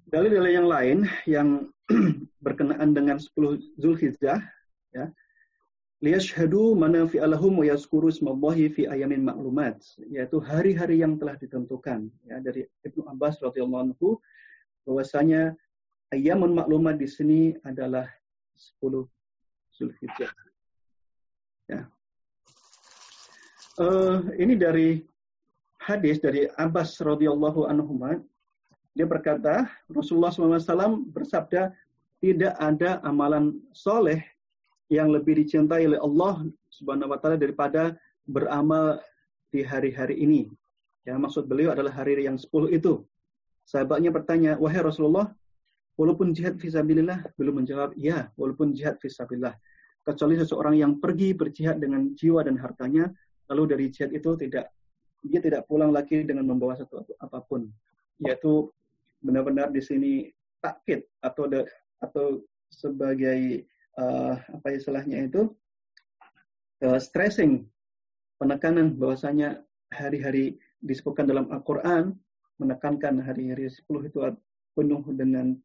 dalil-dalil 0.10 0.54
yang 0.54 0.70
lain 0.70 0.98
yang 1.26 1.50
berkenaan 2.44 2.92
dengan 2.92 3.18
10 3.18 3.80
Zulhijjah 3.80 4.44
ya. 4.92 5.06
Liyashhadu 6.04 6.76
manafi'alahum 6.76 7.64
wa 7.64 7.66
yazkuru 7.66 8.12
ismallahi 8.12 8.68
fi 8.76 8.92
ayamin 8.92 9.24
ma'lumat 9.24 9.80
yaitu 10.12 10.44
hari-hari 10.44 11.00
yang 11.00 11.16
telah 11.16 11.40
ditentukan 11.40 12.12
ya 12.28 12.44
dari 12.44 12.68
Ibnu 12.84 13.08
Abbas 13.08 13.40
radhiyallahu 13.40 13.84
anhu 13.88 14.20
bahwasanya 14.84 15.56
ayamun 16.12 16.52
maklumat 16.60 17.00
di 17.00 17.08
sini 17.08 17.42
adalah 17.64 18.04
10 18.84 19.08
Zulhijjah. 19.80 20.30
Ya. 21.72 21.88
Uh, 23.80 24.28
ini 24.36 24.60
dari 24.60 25.02
hadis 25.80 26.20
dari 26.20 26.52
Abbas 26.60 27.00
radhiyallahu 27.00 27.66
anhu 27.66 27.96
dia 28.94 29.10
berkata 29.10 29.66
Rasulullah 29.90 30.30
SAW 30.30 31.10
bersabda 31.10 31.74
tidak 32.24 32.56
ada 32.56 33.04
amalan 33.04 33.60
soleh 33.76 34.24
yang 34.88 35.12
lebih 35.12 35.36
dicintai 35.44 35.84
oleh 35.84 36.00
Allah 36.00 36.48
Subhanahu 36.72 37.12
Wa 37.12 37.20
Taala 37.20 37.36
daripada 37.36 38.00
beramal 38.24 39.04
di 39.52 39.60
hari-hari 39.60 40.24
ini. 40.24 40.48
Ya 41.04 41.20
maksud 41.20 41.52
beliau 41.52 41.76
adalah 41.76 41.92
hari 41.92 42.16
yang 42.24 42.40
10 42.40 42.72
itu. 42.72 43.04
Sahabatnya 43.68 44.16
bertanya, 44.16 44.56
wahai 44.56 44.80
Rasulullah, 44.80 45.36
Walaupun 45.94 46.34
jihad 46.34 46.58
fisabilillah 46.58 47.38
belum 47.38 47.62
menjawab, 47.62 47.94
ya, 47.94 48.34
walaupun 48.34 48.74
jihad 48.74 48.98
fisabilillah. 48.98 49.54
Kecuali 50.02 50.36
seseorang 50.42 50.76
yang 50.76 50.98
pergi 50.98 51.38
berjihad 51.38 51.78
dengan 51.78 52.12
jiwa 52.18 52.42
dan 52.42 52.58
hartanya, 52.58 53.14
lalu 53.54 53.64
dari 53.70 53.86
jihad 53.94 54.10
itu 54.12 54.34
tidak 54.36 54.74
dia 55.24 55.40
tidak 55.40 55.64
pulang 55.70 55.96
lagi 55.96 56.26
dengan 56.26 56.50
membawa 56.50 56.76
sesuatu 56.76 57.14
apa 57.22 57.46
pun. 57.46 57.70
Yaitu 58.20 58.74
benar-benar 59.22 59.70
di 59.70 59.80
sini 59.80 60.28
takkit 60.60 61.08
atau 61.22 61.48
atau 62.04 62.44
sebagai 62.68 63.64
uh, 63.96 64.36
apa 64.36 64.68
istilahnya 64.76 65.26
itu 65.32 65.48
uh, 66.84 67.00
stressing 67.00 67.64
penekanan 68.38 69.00
bahwasanya 69.00 69.64
hari-hari 69.94 70.60
disebutkan 70.84 71.24
dalam 71.24 71.48
Al-Qur'an 71.48 72.12
menekankan 72.60 73.24
hari-hari 73.24 73.72
10 73.72 73.88
itu 74.10 74.20
penuh 74.76 75.04
dengan 75.16 75.56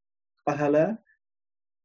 pahala 0.47 0.95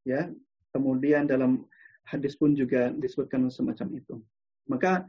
ya. 0.06 0.30
Kemudian 0.74 1.30
dalam 1.30 1.66
hadis 2.10 2.34
pun 2.34 2.58
juga 2.58 2.90
disebutkan 2.98 3.46
semacam 3.54 3.88
itu. 3.94 4.16
Maka 4.66 5.06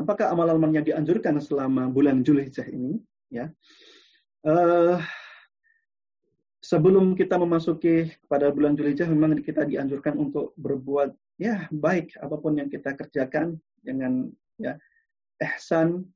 apakah 0.00 0.32
amal-amal 0.32 0.72
yang 0.72 0.86
dianjurkan 0.86 1.36
selama 1.36 1.92
bulan 1.92 2.24
Zulhijjah 2.24 2.64
ini? 2.64 2.96
Ya. 3.28 3.52
Uh, 4.42 4.98
sebelum 6.62 7.18
kita 7.18 7.34
memasuki 7.34 8.14
pada 8.30 8.54
bulan 8.54 8.78
Zulhijjah 8.78 9.10
memang 9.10 9.34
kita 9.42 9.66
dianjurkan 9.66 10.14
untuk 10.14 10.54
berbuat 10.54 11.10
ya 11.42 11.66
baik 11.74 12.14
apa 12.22 12.38
pun 12.38 12.54
yang 12.54 12.70
kita 12.70 12.94
kerjakan 12.94 13.58
dengan 13.82 14.30
ya 14.62 14.78
ihsan 15.42 16.06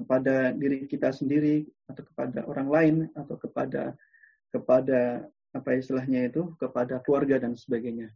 kepada 0.00 0.56
diri 0.56 0.88
kita 0.88 1.12
sendiri 1.12 1.68
atau 1.88 2.00
kepada 2.04 2.48
orang 2.48 2.68
lain 2.68 2.96
atau 3.12 3.36
kepada 3.36 3.92
kepada 4.48 5.28
apa 5.52 5.68
istilahnya 5.76 6.32
itu 6.32 6.56
kepada 6.56 7.00
keluarga 7.04 7.36
dan 7.40 7.52
sebagainya. 7.56 8.12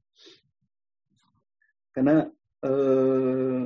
Karena 1.92 2.29
eh, 2.64 3.62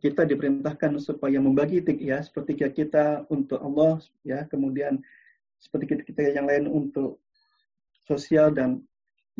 kita 0.00 0.28
diperintahkan 0.28 1.00
supaya 1.00 1.40
membagi 1.40 1.80
ya 2.00 2.20
seperti 2.20 2.60
kita 2.60 3.24
untuk 3.32 3.60
Allah 3.60 4.00
ya 4.20 4.44
kemudian 4.48 5.00
seperti 5.64 5.96
kita, 5.96 6.02
kita 6.04 6.20
yang 6.36 6.44
lain 6.44 6.68
untuk 6.68 7.24
sosial 8.04 8.52
dan 8.52 8.84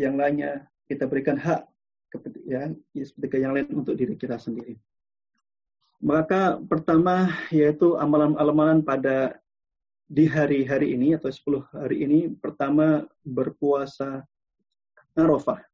yang 0.00 0.16
lainnya 0.16 0.64
kita 0.88 1.04
berikan 1.04 1.37
hak 1.37 1.68
ya 2.48 2.72
seperti 2.96 3.42
yang 3.44 3.52
lain 3.52 3.68
untuk 3.76 3.92
diri 3.98 4.16
kita 4.16 4.40
sendiri. 4.40 4.78
Maka 6.00 6.60
pertama 6.64 7.32
yaitu 7.52 7.96
amalan-amalan 8.00 8.80
pada 8.80 9.37
di 10.04 10.28
hari-hari 10.28 10.92
ini 10.92 11.16
atau 11.16 11.32
10 11.32 11.64
hari 11.74 12.04
ini 12.04 12.28
pertama 12.28 13.08
berpuasa 13.24 14.22
Arafah. 15.16 15.64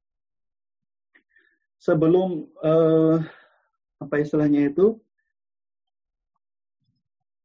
Sebelum 1.80 2.46
uh, 2.60 3.18
apa 4.00 4.14
istilahnya 4.20 4.70
itu 4.70 5.00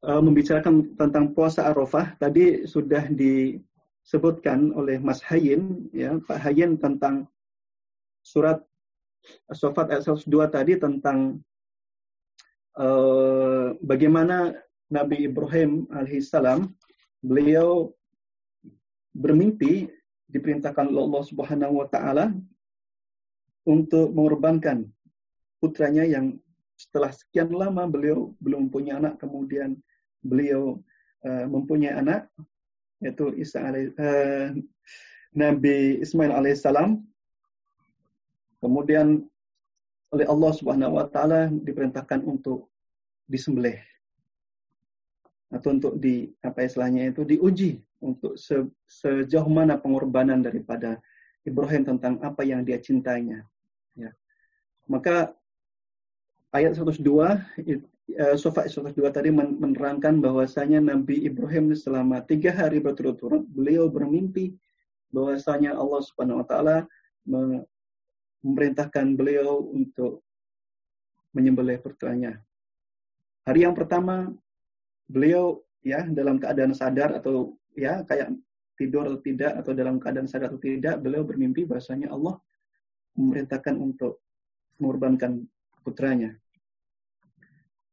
uh, 0.06 0.22
membicarakan 0.22 0.94
tentang 0.96 1.34
puasa 1.34 1.66
Arafah 1.68 2.14
tadi 2.22 2.64
sudah 2.70 3.10
disebutkan 3.10 4.72
oleh 4.78 5.02
Mas 5.02 5.20
Hayin 5.26 5.90
ya 5.92 6.16
Pak 6.22 6.40
Hayin 6.46 6.78
tentang 6.78 7.26
surat 8.22 8.62
Sofat 9.50 9.90
ayat 9.90 10.06
102 10.06 10.30
tadi 10.54 10.78
tentang 10.78 11.42
uh, 12.78 13.74
bagaimana 13.82 14.54
Nabi 14.94 15.26
Ibrahim 15.26 15.90
alaihissalam 15.90 16.70
beliau 17.26 17.90
bermimpi 19.18 19.90
diperintahkan 20.30 20.94
oleh 20.94 21.02
Allah 21.10 21.24
Subhanahu 21.26 21.74
wa 21.82 21.88
taala 21.90 22.38
untuk 23.66 24.14
mengorbankan 24.14 24.86
putranya 25.58 26.06
yang 26.06 26.38
setelah 26.78 27.10
sekian 27.10 27.50
lama 27.50 27.90
beliau 27.90 28.38
belum 28.44 28.70
punya 28.70 29.02
anak 29.02 29.18
kemudian 29.18 29.80
beliau 30.26 30.82
uh, 31.24 31.46
mempunyai 31.46 31.94
anak 31.94 32.26
yaitu 33.00 33.30
Isa 33.38 33.62
uh, 33.62 34.50
Nabi 35.38 36.02
Ismail 36.02 36.34
alaihissalam 36.34 37.06
kemudian 38.60 39.22
oleh 40.10 40.26
Allah 40.26 40.52
Subhanahu 40.56 40.98
wa 40.98 41.06
taala 41.12 41.52
diperintahkan 41.52 42.24
untuk 42.26 42.72
disembelih 43.30 43.78
atau 45.54 45.70
untuk 45.72 45.94
di 46.02 46.34
apa 46.42 46.66
istilahnya 46.66 47.14
itu 47.14 47.22
diuji 47.24 47.80
untuk 48.02 48.36
se, 48.36 48.66
sejauh 48.90 49.48
mana 49.48 49.78
pengorbanan 49.78 50.42
daripada 50.42 51.00
Ibrahim 51.46 51.86
tentang 51.86 52.18
apa 52.26 52.42
yang 52.42 52.66
dia 52.66 52.82
cintainya. 52.82 53.46
Ya. 53.94 54.12
Maka 54.90 55.34
ayat 56.50 56.74
102 56.74 57.02
uh, 58.14 58.36
Sofa 58.38 58.70
102 58.70 58.94
tadi 59.10 59.30
menerangkan 59.34 60.22
bahwasanya 60.22 60.82
Nabi 60.82 61.26
Ibrahim 61.26 61.74
selama 61.74 62.22
tiga 62.22 62.54
hari 62.54 62.78
berturut-turut 62.78 63.46
beliau 63.50 63.90
bermimpi 63.90 64.54
bahwasanya 65.10 65.74
Allah 65.74 66.02
Subhanahu 66.06 66.44
Wa 66.44 66.48
Taala 66.48 66.78
memerintahkan 67.26 69.18
beliau 69.18 69.66
untuk 69.74 70.22
menyembelih 71.34 71.82
putranya. 71.82 72.40
Hari 73.46 73.68
yang 73.68 73.76
pertama 73.76 74.32
beliau 75.06 75.62
ya 75.86 76.02
dalam 76.10 76.42
keadaan 76.42 76.74
sadar 76.74 77.14
atau 77.14 77.54
ya 77.78 78.02
kayak 78.08 78.34
tidur 78.76 79.06
atau 79.06 79.20
tidak 79.22 79.54
atau 79.62 79.72
dalam 79.72 80.02
keadaan 80.02 80.26
sadar 80.26 80.50
atau 80.50 80.62
tidak 80.62 81.00
beliau 81.00 81.22
bermimpi 81.22 81.64
bahasanya 81.68 82.10
Allah 82.10 82.40
memerintahkan 83.16 83.76
untuk 83.80 84.24
mengorbankan 84.80 85.48
putranya. 85.84 86.36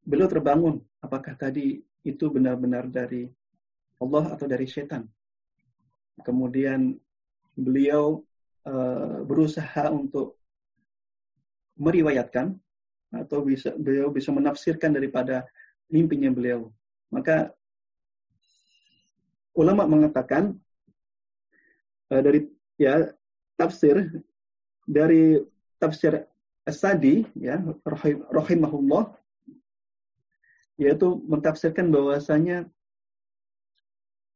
Beliau 0.03 0.27
terbangun, 0.27 0.83
apakah 0.99 1.39
tadi 1.39 1.79
itu 2.03 2.25
benar-benar 2.31 2.91
dari 2.91 3.31
Allah 4.03 4.35
atau 4.35 4.47
dari 4.51 4.67
setan? 4.67 5.07
Kemudian 6.27 6.99
beliau 7.55 8.27
uh, 8.67 9.23
berusaha 9.23 9.91
untuk 9.93 10.39
meriwayatkan 11.77 12.57
atau 13.13 13.45
bisa 13.45 13.77
beliau 13.77 14.09
bisa 14.09 14.33
menafsirkan 14.33 14.97
daripada 14.97 15.45
mimpinya 15.93 16.33
beliau 16.33 16.73
maka 17.13 17.53
ulama 19.53 19.85
mengatakan 19.85 20.57
uh, 22.09 22.23
dari 22.25 22.49
ya 22.81 23.13
tafsir 23.61 24.25
dari 24.89 25.37
tafsir 25.77 26.25
As-Sadi 26.65 27.27
ya 27.37 27.61
rahimahullah 28.31 29.13
yaitu 30.83 31.23
mentafsirkan 31.31 31.95
bahwasanya 31.95 32.67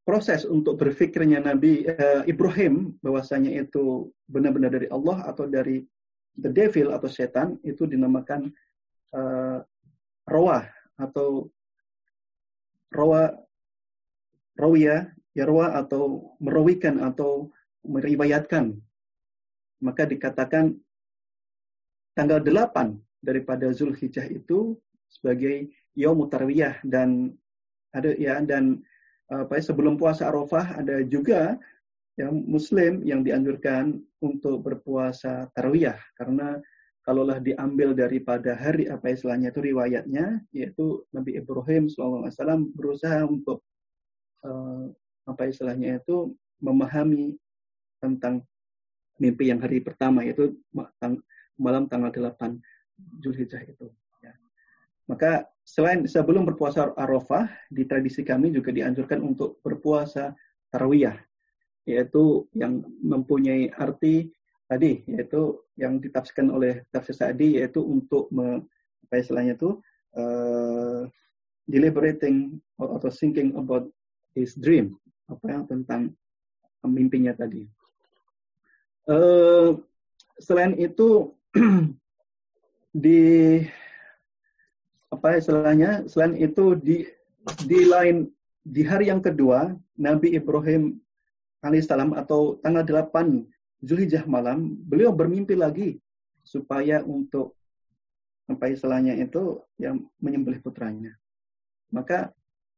proses 0.06 0.46
untuk 0.46 0.78
berfikirnya 0.78 1.42
Nabi 1.42 1.82
uh, 1.90 2.22
Ibrahim 2.30 2.94
bahwasanya 3.02 3.50
itu 3.66 4.14
benar-benar 4.30 4.70
dari 4.70 4.86
Allah 4.94 5.26
atau 5.26 5.50
dari 5.50 5.82
the 6.38 6.50
devil 6.52 6.94
atau 6.94 7.10
setan 7.10 7.58
itu 7.66 7.90
dinamakan 7.90 8.54
uh, 9.18 9.58
rawah 10.30 10.62
atau 11.02 11.50
rawa 12.94 13.34
rawiya 14.54 15.10
yarwa 15.36 15.74
atau 15.76 16.32
merawikan 16.40 17.02
atau 17.02 17.50
meriwayatkan. 17.84 18.72
Maka 19.84 20.08
dikatakan 20.08 20.72
tanggal 22.16 22.40
8 22.40 22.96
daripada 23.20 23.68
Zulhijjah 23.74 24.24
itu 24.32 24.80
sebagai 25.12 25.68
Yaumut 25.96 26.28
Tarwiyah 26.30 26.78
dan 26.84 27.32
ada 27.96 28.12
ya 28.20 28.44
dan 28.44 28.84
apa 29.32 29.58
ya, 29.58 29.62
sebelum 29.72 29.98
puasa 29.98 30.28
Arafah 30.28 30.78
ada 30.78 31.02
juga 31.02 31.58
yang 32.16 32.44
muslim 32.48 33.04
yang 33.04 33.20
dianjurkan 33.20 34.00
untuk 34.24 34.64
berpuasa 34.64 35.52
tarawiyah 35.52 36.00
karena 36.16 36.56
kalaulah 37.04 37.38
diambil 37.38 37.92
daripada 37.92 38.56
hari 38.56 38.88
apa 38.88 39.12
istilahnya 39.12 39.52
itu 39.52 39.60
riwayatnya 39.62 40.40
yaitu 40.50 41.04
Nabi 41.12 41.36
Ibrahim 41.38 41.92
SAW 41.92 42.32
berusaha 42.72 43.20
untuk 43.28 43.60
uh, 44.42 44.88
apa 45.28 45.42
istilahnya 45.46 46.00
itu 46.00 46.32
memahami 46.58 47.36
tentang 48.00 48.42
mimpi 49.20 49.52
yang 49.52 49.60
hari 49.60 49.84
pertama 49.84 50.24
yaitu 50.24 50.56
malam 51.60 51.84
tanggal 51.86 52.10
8 52.10 52.58
Zulhijjah 53.20 53.60
itu. 53.60 53.92
Maka 55.06 55.46
selain 55.62 56.02
sebelum 56.06 56.42
berpuasa 56.46 56.90
Arafah, 56.98 57.46
di 57.70 57.86
tradisi 57.86 58.26
kami 58.26 58.50
juga 58.50 58.74
dianjurkan 58.74 59.22
untuk 59.22 59.62
berpuasa 59.62 60.34
Tarawiyah, 60.70 61.14
yaitu 61.86 62.50
yang 62.58 62.82
mempunyai 63.02 63.70
arti 63.78 64.34
tadi, 64.66 65.06
yaitu 65.06 65.62
yang 65.78 66.02
ditafsirkan 66.02 66.50
oleh 66.50 66.82
tafsir 66.90 67.14
Sa'di, 67.14 67.62
yaitu 67.62 67.82
untuk 67.86 68.26
me, 68.34 68.66
apa 69.06 69.22
istilahnya 69.22 69.54
itu 69.54 69.78
uh, 70.18 71.06
deliberating 71.70 72.58
atau 72.74 73.10
thinking 73.14 73.54
about 73.54 73.86
his 74.34 74.58
dream, 74.58 74.98
apa 75.30 75.46
yang 75.46 75.64
tentang 75.70 76.10
mimpinya 76.82 77.34
tadi. 77.34 77.66
Uh, 79.06 79.78
selain 80.42 80.74
itu 80.74 81.30
di 83.06 83.62
apa 85.16 85.40
istilahnya? 85.40 86.04
Selain 86.04 86.36
itu 86.36 86.76
di 86.76 87.08
di 87.64 87.88
lain 87.88 88.28
di 88.60 88.84
hari 88.84 89.08
yang 89.08 89.24
kedua 89.24 89.72
Nabi 89.96 90.36
Ibrahim 90.36 91.00
alaihissalam 91.64 92.12
atau 92.12 92.60
tanggal 92.60 92.84
8 92.84 93.46
Zulhijjah 93.80 94.28
malam 94.28 94.76
beliau 94.84 95.14
bermimpi 95.14 95.56
lagi 95.56 95.96
supaya 96.44 97.00
untuk 97.04 97.56
apa 98.46 98.70
istilahnya 98.70 99.18
itu 99.18 99.62
yang 99.80 100.06
menyembelih 100.22 100.62
putranya. 100.62 101.16
Maka 101.90 102.30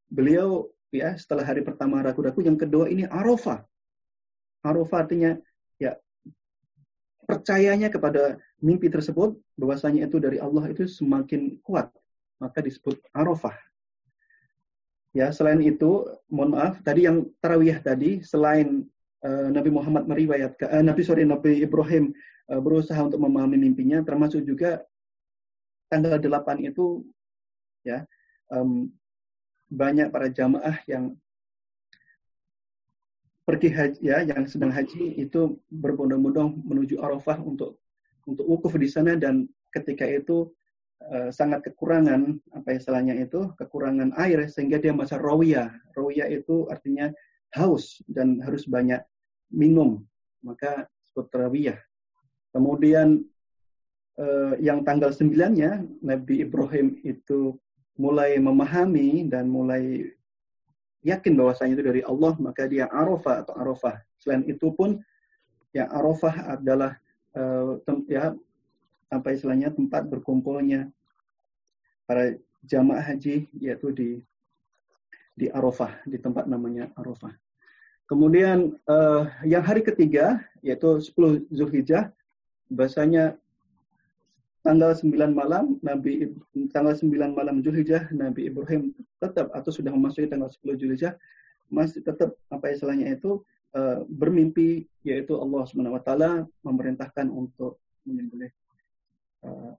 beliau 0.08 0.72
ya 0.88 1.16
setelah 1.20 1.44
hari 1.44 1.60
pertama 1.60 2.00
ragu-ragu 2.00 2.40
yang 2.40 2.56
kedua 2.56 2.88
ini 2.88 3.04
Arafah. 3.04 3.60
Arafah 4.64 4.98
artinya 5.04 5.36
ya 5.76 5.96
percayanya 7.28 7.92
kepada 7.92 8.40
mimpi 8.64 8.88
tersebut 8.88 9.36
bahwasanya 9.60 10.08
itu 10.08 10.16
dari 10.16 10.40
Allah 10.40 10.72
itu 10.72 10.88
semakin 10.88 11.60
kuat 11.60 11.92
maka 12.38 12.62
disebut 12.62 12.98
arafah. 13.14 13.54
Ya 15.16 15.30
selain 15.34 15.58
itu 15.62 16.06
mohon 16.30 16.54
maaf 16.54 16.78
tadi 16.84 17.08
yang 17.08 17.26
tarawih 17.42 17.78
tadi 17.82 18.22
selain 18.22 18.86
uh, 19.24 19.48
Nabi 19.50 19.70
Muhammad 19.72 20.06
meriwayatkan 20.06 20.68
uh, 20.68 20.84
Nabi 20.84 21.00
sorry 21.02 21.26
Nabi 21.26 21.64
Ibrahim 21.64 22.14
uh, 22.52 22.60
berusaha 22.62 22.98
untuk 23.02 23.18
memahami 23.18 23.58
mimpinya 23.58 24.04
termasuk 24.04 24.44
juga 24.46 24.84
tanggal 25.88 26.20
8 26.20 26.68
itu 26.68 27.02
ya 27.82 28.04
um, 28.52 28.92
banyak 29.72 30.12
para 30.12 30.28
jamaah 30.28 30.76
yang 30.84 31.16
pergi 33.48 33.72
haji 33.72 33.98
ya 34.04 34.20
yang 34.28 34.44
sedang 34.44 34.68
haji 34.68 35.16
itu 35.16 35.56
berbondong-bondong 35.72 36.60
menuju 36.68 37.00
Arafah 37.00 37.40
untuk 37.40 37.80
untuk 38.28 38.44
wukuf 38.44 38.76
di 38.76 38.84
sana 38.92 39.16
dan 39.16 39.48
ketika 39.72 40.04
itu 40.04 40.52
uh, 41.04 41.30
sangat 41.30 41.66
kekurangan 41.70 42.38
apa 42.54 42.74
istilahnya 42.74 43.14
itu 43.18 43.52
kekurangan 43.54 44.14
air 44.18 44.46
sehingga 44.50 44.82
dia 44.82 44.90
masa 44.90 45.18
rawiyah. 45.18 45.70
Rawiyah 45.94 46.28
itu 46.32 46.66
artinya 46.72 47.10
haus 47.54 48.02
dan 48.10 48.42
harus 48.42 48.66
banyak 48.66 49.02
minum. 49.52 50.04
Maka 50.42 50.86
disebut 51.06 51.28
rawiyah. 51.34 51.78
Kemudian 52.54 53.22
uh, 54.18 54.54
yang 54.58 54.82
tanggal 54.82 55.14
sembilannya 55.14 56.02
Nabi 56.02 56.42
Ibrahim 56.42 56.98
itu 57.04 57.54
mulai 57.98 58.38
memahami 58.38 59.26
dan 59.26 59.50
mulai 59.50 60.06
yakin 61.02 61.34
bahwasanya 61.34 61.78
itu 61.78 61.84
dari 61.84 62.02
Allah, 62.06 62.34
maka 62.38 62.66
dia 62.66 62.86
arafah 62.90 63.46
atau 63.46 63.54
arafah. 63.58 63.98
Selain 64.18 64.42
itu 64.46 64.70
pun, 64.74 64.98
ya 65.74 65.86
arafah 65.90 66.58
adalah 66.58 66.98
uh, 67.34 67.78
tem, 67.86 68.06
ya 68.10 68.34
apa 69.08 69.32
istilahnya 69.32 69.72
tempat 69.72 70.04
berkumpulnya 70.08 70.92
para 72.04 72.36
jamaah 72.64 73.04
haji 73.04 73.48
yaitu 73.56 73.88
di 73.92 74.10
di 75.38 75.46
Arafah 75.54 76.02
di 76.04 76.18
tempat 76.18 76.50
namanya 76.50 76.90
Arafah. 76.98 77.30
Kemudian 78.08 78.74
uh, 78.88 79.28
yang 79.44 79.62
hari 79.62 79.84
ketiga 79.84 80.40
yaitu 80.64 80.98
10 80.98 81.46
Zulhijjah 81.52 82.10
bahasanya 82.72 83.36
tanggal 84.64 84.96
9 84.96 85.12
malam 85.32 85.76
Nabi 85.84 86.32
tanggal 86.72 86.96
9 86.96 87.08
malam 87.36 87.60
Zulhijjah 87.60 88.08
Nabi 88.10 88.48
Ibrahim 88.48 88.96
tetap 89.20 89.52
atau 89.52 89.70
sudah 89.70 89.92
memasuki 89.92 90.26
tanggal 90.26 90.48
10 90.50 90.80
Zulhijjah 90.80 91.14
masih 91.68 92.00
tetap 92.00 92.32
apa 92.48 92.72
istilahnya 92.72 93.12
itu 93.12 93.44
uh, 93.76 94.02
bermimpi 94.08 94.88
yaitu 95.04 95.36
Allah 95.36 95.68
Subhanahu 95.68 96.00
wa 96.00 96.02
taala 96.02 96.30
memerintahkan 96.64 97.28
untuk 97.28 97.76
menyembelih 98.08 98.48
uh, 99.44 99.72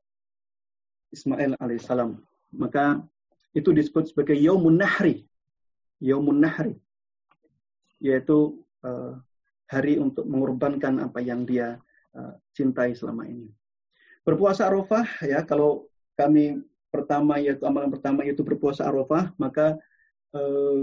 Ismail 1.10 1.58
alaihissalam. 1.60 2.20
Maka 2.54 3.02
itu 3.56 3.74
disebut 3.74 4.14
sebagai 4.14 4.38
Yaumun 4.38 4.78
Nahri. 4.78 5.26
Yaumun 6.00 6.44
Nahri. 6.44 6.78
Yaitu 8.00 8.62
uh, 8.86 9.20
hari 9.70 9.98
untuk 10.00 10.26
mengorbankan 10.30 11.02
apa 11.04 11.20
yang 11.20 11.44
dia 11.44 11.82
uh, 12.16 12.34
cintai 12.54 12.96
selama 12.96 13.26
ini. 13.28 13.50
Berpuasa 14.24 14.70
Arafah 14.70 15.08
ya 15.26 15.42
kalau 15.42 15.90
kami 16.20 16.62
pertama 16.90 17.38
yaitu 17.38 17.64
amalan 17.64 17.90
pertama 17.94 18.26
yaitu 18.26 18.42
berpuasa 18.42 18.86
Arafah 18.90 19.32
maka 19.38 19.78
eh, 20.34 20.80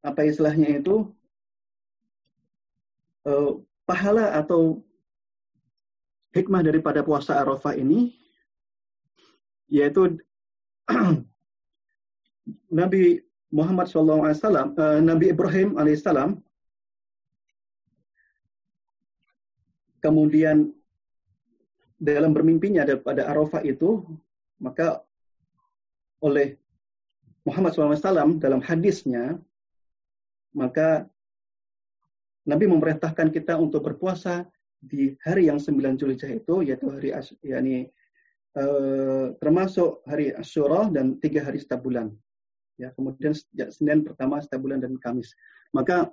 apa 0.00 0.20
istilahnya 0.24 0.80
itu 0.80 1.12
eh, 3.28 3.52
pahala 3.84 4.36
atau 4.40 4.80
hikmah 6.34 6.62
daripada 6.62 7.02
puasa 7.02 7.38
Arafah 7.38 7.74
ini 7.74 8.14
yaitu 9.70 10.18
Nabi 12.80 13.22
Muhammad 13.50 13.86
SAW, 13.90 14.22
uh, 14.26 14.98
Nabi 15.02 15.30
Ibrahim 15.30 15.78
alaihissalam, 15.78 16.38
kemudian 20.02 20.70
dalam 21.98 22.34
bermimpinya 22.34 22.86
pada 23.02 23.30
Arafah 23.30 23.62
itu, 23.66 24.02
maka 24.62 25.02
oleh 26.22 26.58
Muhammad 27.46 27.74
SAW 27.74 28.38
dalam 28.38 28.62
hadisnya, 28.62 29.38
maka 30.54 31.06
Nabi 32.46 32.66
memerintahkan 32.66 33.30
kita 33.30 33.54
untuk 33.58 33.86
berpuasa 33.86 34.46
di 34.80 35.14
hari 35.24 35.52
yang 35.52 35.60
sembilan 35.60 36.00
Zulhijjah 36.00 36.32
itu, 36.32 36.64
yaitu 36.64 36.88
hari 36.88 37.12
yakni 37.44 37.88
uh, 38.56 39.36
termasuk 39.38 40.00
hari 40.08 40.32
Asyura 40.32 40.88
dan 40.88 41.20
tiga 41.20 41.44
hari 41.44 41.60
setiap 41.60 41.84
bulan. 41.84 42.12
Ya, 42.80 42.90
kemudian 42.96 43.36
Senin 43.68 44.02
pertama 44.02 44.40
setiap 44.40 44.64
bulan 44.64 44.80
dan 44.80 44.96
Kamis. 45.04 45.36
Maka 45.76 46.08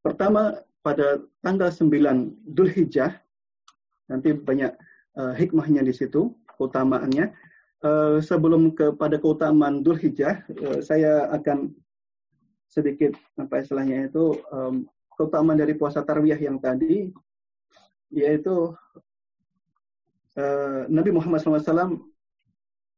pertama 0.00 0.64
pada 0.80 1.20
tanggal 1.44 1.68
9 1.68 2.56
Dzulhijjah 2.56 3.22
Nanti 4.12 4.36
banyak 4.36 4.72
uh, 5.16 5.32
hikmahnya 5.32 5.80
di 5.80 5.96
situ, 5.96 6.36
keutamaannya. 6.60 7.32
Uh, 7.82 8.22
sebelum 8.22 8.78
kepada 8.78 9.18
keutamaan 9.18 9.82
Dhul 9.82 9.98
Hijjah, 9.98 10.44
uh, 10.62 10.78
saya 10.84 11.26
akan 11.34 11.74
sedikit 12.70 13.16
apa 13.40 13.58
istilahnya 13.58 14.06
itu 14.06 14.38
um, 14.54 14.86
keutamaan 15.22 15.54
dari 15.54 15.78
puasa 15.78 16.02
tarwiyah 16.02 16.42
yang 16.42 16.58
tadi, 16.58 17.14
yaitu 18.10 18.74
uh, 20.34 20.82
Nabi 20.90 21.14
Muhammad 21.14 21.38
SAW 21.38 22.02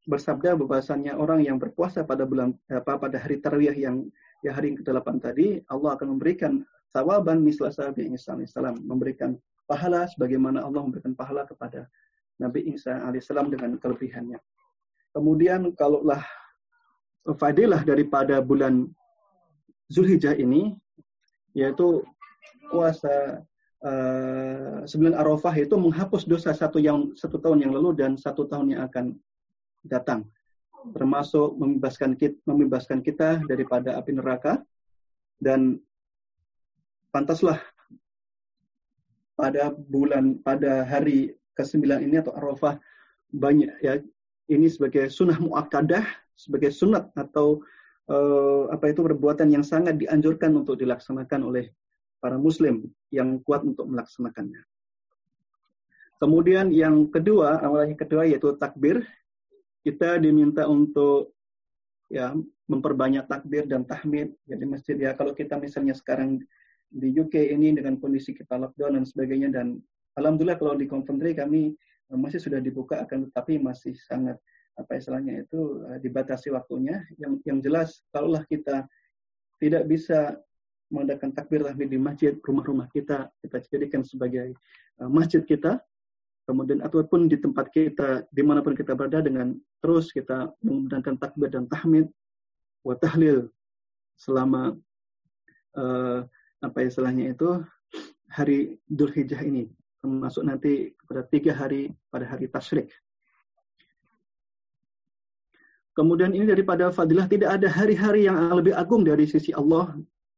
bersabda 0.08 0.56
bahwasannya 0.56 1.12
orang 1.12 1.44
yang 1.44 1.60
berpuasa 1.60 2.00
pada 2.00 2.24
bulan 2.24 2.56
apa 2.72 2.96
pada 2.96 3.20
hari 3.20 3.40
tarwiyah 3.44 3.76
yang 3.76 4.08
ya 4.40 4.52
hari 4.52 4.76
ke-8 4.76 5.20
tadi 5.20 5.60
Allah 5.72 5.96
akan 5.96 6.16
memberikan 6.16 6.60
sawaban 6.92 7.40
misla 7.40 7.72
sabi 7.72 8.12
Isa 8.12 8.36
memberikan 8.84 9.36
pahala 9.64 10.04
sebagaimana 10.08 10.60
Allah 10.60 10.84
memberikan 10.84 11.16
pahala 11.16 11.48
kepada 11.48 11.88
Nabi 12.36 12.68
Isa 12.76 13.00
alaihissalam 13.00 13.48
dengan 13.48 13.80
kelebihannya. 13.80 14.36
Kemudian 15.16 15.72
kalaulah 15.72 16.20
fadilah 17.40 17.80
daripada 17.80 18.44
bulan 18.44 18.92
Zulhijjah 19.88 20.36
ini 20.36 20.76
yaitu 21.56 22.02
puasa 22.68 23.44
uh, 23.84 24.82
sembilan 24.84 25.14
Arafah 25.14 25.54
itu 25.60 25.74
menghapus 25.76 26.24
dosa 26.26 26.50
satu 26.56 26.80
yang 26.80 27.12
satu 27.14 27.38
tahun 27.38 27.64
yang 27.64 27.72
lalu 27.76 27.96
dan 27.96 28.16
satu 28.16 28.48
tahun 28.48 28.74
yang 28.76 28.82
akan 28.88 29.14
datang. 29.86 30.26
Termasuk 30.92 31.56
membebaskan 31.56 32.12
kita, 32.16 32.36
membebaskan 32.44 33.00
kita 33.00 33.40
daripada 33.48 33.96
api 33.96 34.12
neraka. 34.16 34.60
Dan 35.40 35.80
pantaslah 37.10 37.60
pada 39.34 39.74
bulan 39.74 40.40
pada 40.40 40.86
hari 40.86 41.34
ke-9 41.58 42.06
ini 42.06 42.22
atau 42.22 42.32
Arafah 42.34 42.78
banyak 43.34 43.70
ya 43.82 43.98
ini 44.46 44.70
sebagai 44.70 45.10
sunnah 45.10 45.38
muakkadah 45.42 46.06
sebagai 46.34 46.70
sunat 46.70 47.10
atau 47.14 47.62
uh, 48.10 48.70
apa 48.70 48.90
itu 48.90 49.02
perbuatan 49.02 49.50
yang 49.50 49.62
sangat 49.66 49.98
dianjurkan 49.98 50.54
untuk 50.54 50.78
dilaksanakan 50.78 51.40
oleh 51.46 51.70
para 52.24 52.40
muslim 52.40 52.88
yang 53.12 53.36
kuat 53.44 53.60
untuk 53.68 53.84
melaksanakannya. 53.84 54.64
Kemudian 56.16 56.72
yang 56.72 57.12
kedua, 57.12 57.60
awalnya 57.60 58.00
kedua 58.00 58.24
yaitu 58.24 58.56
takbir. 58.56 59.04
Kita 59.84 60.16
diminta 60.16 60.64
untuk 60.64 61.36
ya 62.08 62.32
memperbanyak 62.64 63.28
takbir 63.28 63.68
dan 63.68 63.84
tahmid 63.84 64.32
ya 64.48 64.56
di 64.56 64.64
masjid. 64.64 64.96
Ya 64.96 65.12
kalau 65.12 65.36
kita 65.36 65.60
misalnya 65.60 65.92
sekarang 65.92 66.40
di 66.88 67.12
UK 67.12 67.52
ini 67.52 67.76
dengan 67.76 68.00
kondisi 68.00 68.32
kita 68.32 68.56
lockdown 68.56 68.96
dan 68.96 69.04
sebagainya 69.04 69.52
dan 69.52 69.84
alhamdulillah 70.16 70.56
kalau 70.56 70.72
di 70.80 70.88
Coventry 70.88 71.36
kami 71.36 71.76
eh, 72.08 72.16
masih 72.16 72.40
sudah 72.40 72.64
dibuka 72.64 73.04
akan 73.04 73.28
tetapi 73.28 73.60
masih 73.60 73.92
sangat 74.00 74.40
apa 74.80 74.96
istilahnya 74.96 75.44
itu 75.44 75.84
uh, 75.84 76.00
dibatasi 76.00 76.48
waktunya. 76.56 77.04
Yang 77.20 77.44
yang 77.44 77.58
jelas 77.60 78.00
kalaulah 78.08 78.48
kita 78.48 78.88
tidak 79.60 79.84
bisa 79.84 80.40
mengadakan 80.94 81.34
takbir 81.34 81.66
tahmid 81.66 81.90
di 81.90 81.98
masjid 81.98 82.38
rumah-rumah 82.38 82.86
kita 82.94 83.26
kita 83.42 83.56
jadikan 83.66 84.06
sebagai 84.06 84.54
uh, 85.02 85.10
masjid 85.10 85.42
kita 85.42 85.82
kemudian 86.46 86.78
ataupun 86.86 87.26
di 87.26 87.40
tempat 87.42 87.74
kita 87.74 88.22
di 88.30 88.42
mana 88.46 88.62
pun 88.62 88.78
kita 88.78 88.94
berada 88.94 89.18
dengan 89.18 89.58
terus 89.82 90.14
kita 90.14 90.54
menggunakan 90.62 91.18
takbir 91.18 91.50
dan 91.50 91.66
tahmid 91.66 92.06
wa 92.86 92.94
tahlil 92.94 93.50
selama 94.14 94.78
uh, 95.74 96.22
apa 96.62 96.78
istilahnya 96.86 97.34
itu 97.34 97.58
hari 98.30 98.78
Dhul 98.86 99.10
Hijjah 99.10 99.42
ini 99.42 99.66
termasuk 100.04 100.44
nanti 100.44 100.92
pada 101.08 101.24
tiga 101.32 101.56
hari 101.56 101.88
pada 102.12 102.28
hari 102.28 102.44
tasyrik. 102.46 102.92
Kemudian 105.94 106.34
ini 106.34 106.44
daripada 106.44 106.90
fadilah 106.90 107.30
tidak 107.30 107.54
ada 107.54 107.70
hari-hari 107.70 108.26
yang 108.26 108.36
lebih 108.50 108.74
agung 108.74 109.06
dari 109.06 109.24
sisi 109.30 109.54
Allah 109.54 109.94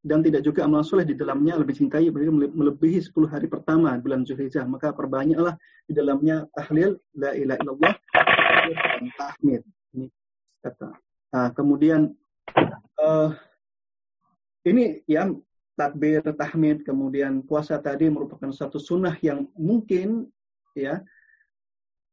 dan 0.06 0.22
tidak 0.22 0.46
juga 0.46 0.62
amal 0.62 0.86
soleh 0.86 1.02
di 1.02 1.18
dalamnya 1.18 1.58
lebih 1.58 1.74
cintai 1.82 2.06
melebihi 2.14 3.02
10 3.02 3.26
hari 3.26 3.50
pertama 3.50 3.90
bulan 3.98 4.22
Zulhijjah 4.22 4.62
maka 4.62 4.94
perbanyaklah 4.94 5.58
di 5.90 5.92
dalamnya 5.98 6.46
tahlil 6.54 6.94
la 7.18 7.34
ilaha 7.34 7.58
illallah 7.58 7.94
tahmid. 9.18 9.62
Ini 9.94 10.06
kata. 10.62 10.94
Nah, 11.34 11.48
kemudian 11.58 12.14
uh, 13.02 13.34
ini 14.62 15.02
ya 15.10 15.26
takbir 15.74 16.22
tahmid 16.22 16.86
kemudian 16.86 17.42
puasa 17.42 17.76
tadi 17.82 18.06
merupakan 18.06 18.48
satu 18.54 18.78
sunnah 18.78 19.18
yang 19.20 19.50
mungkin 19.58 20.30
ya 20.78 21.02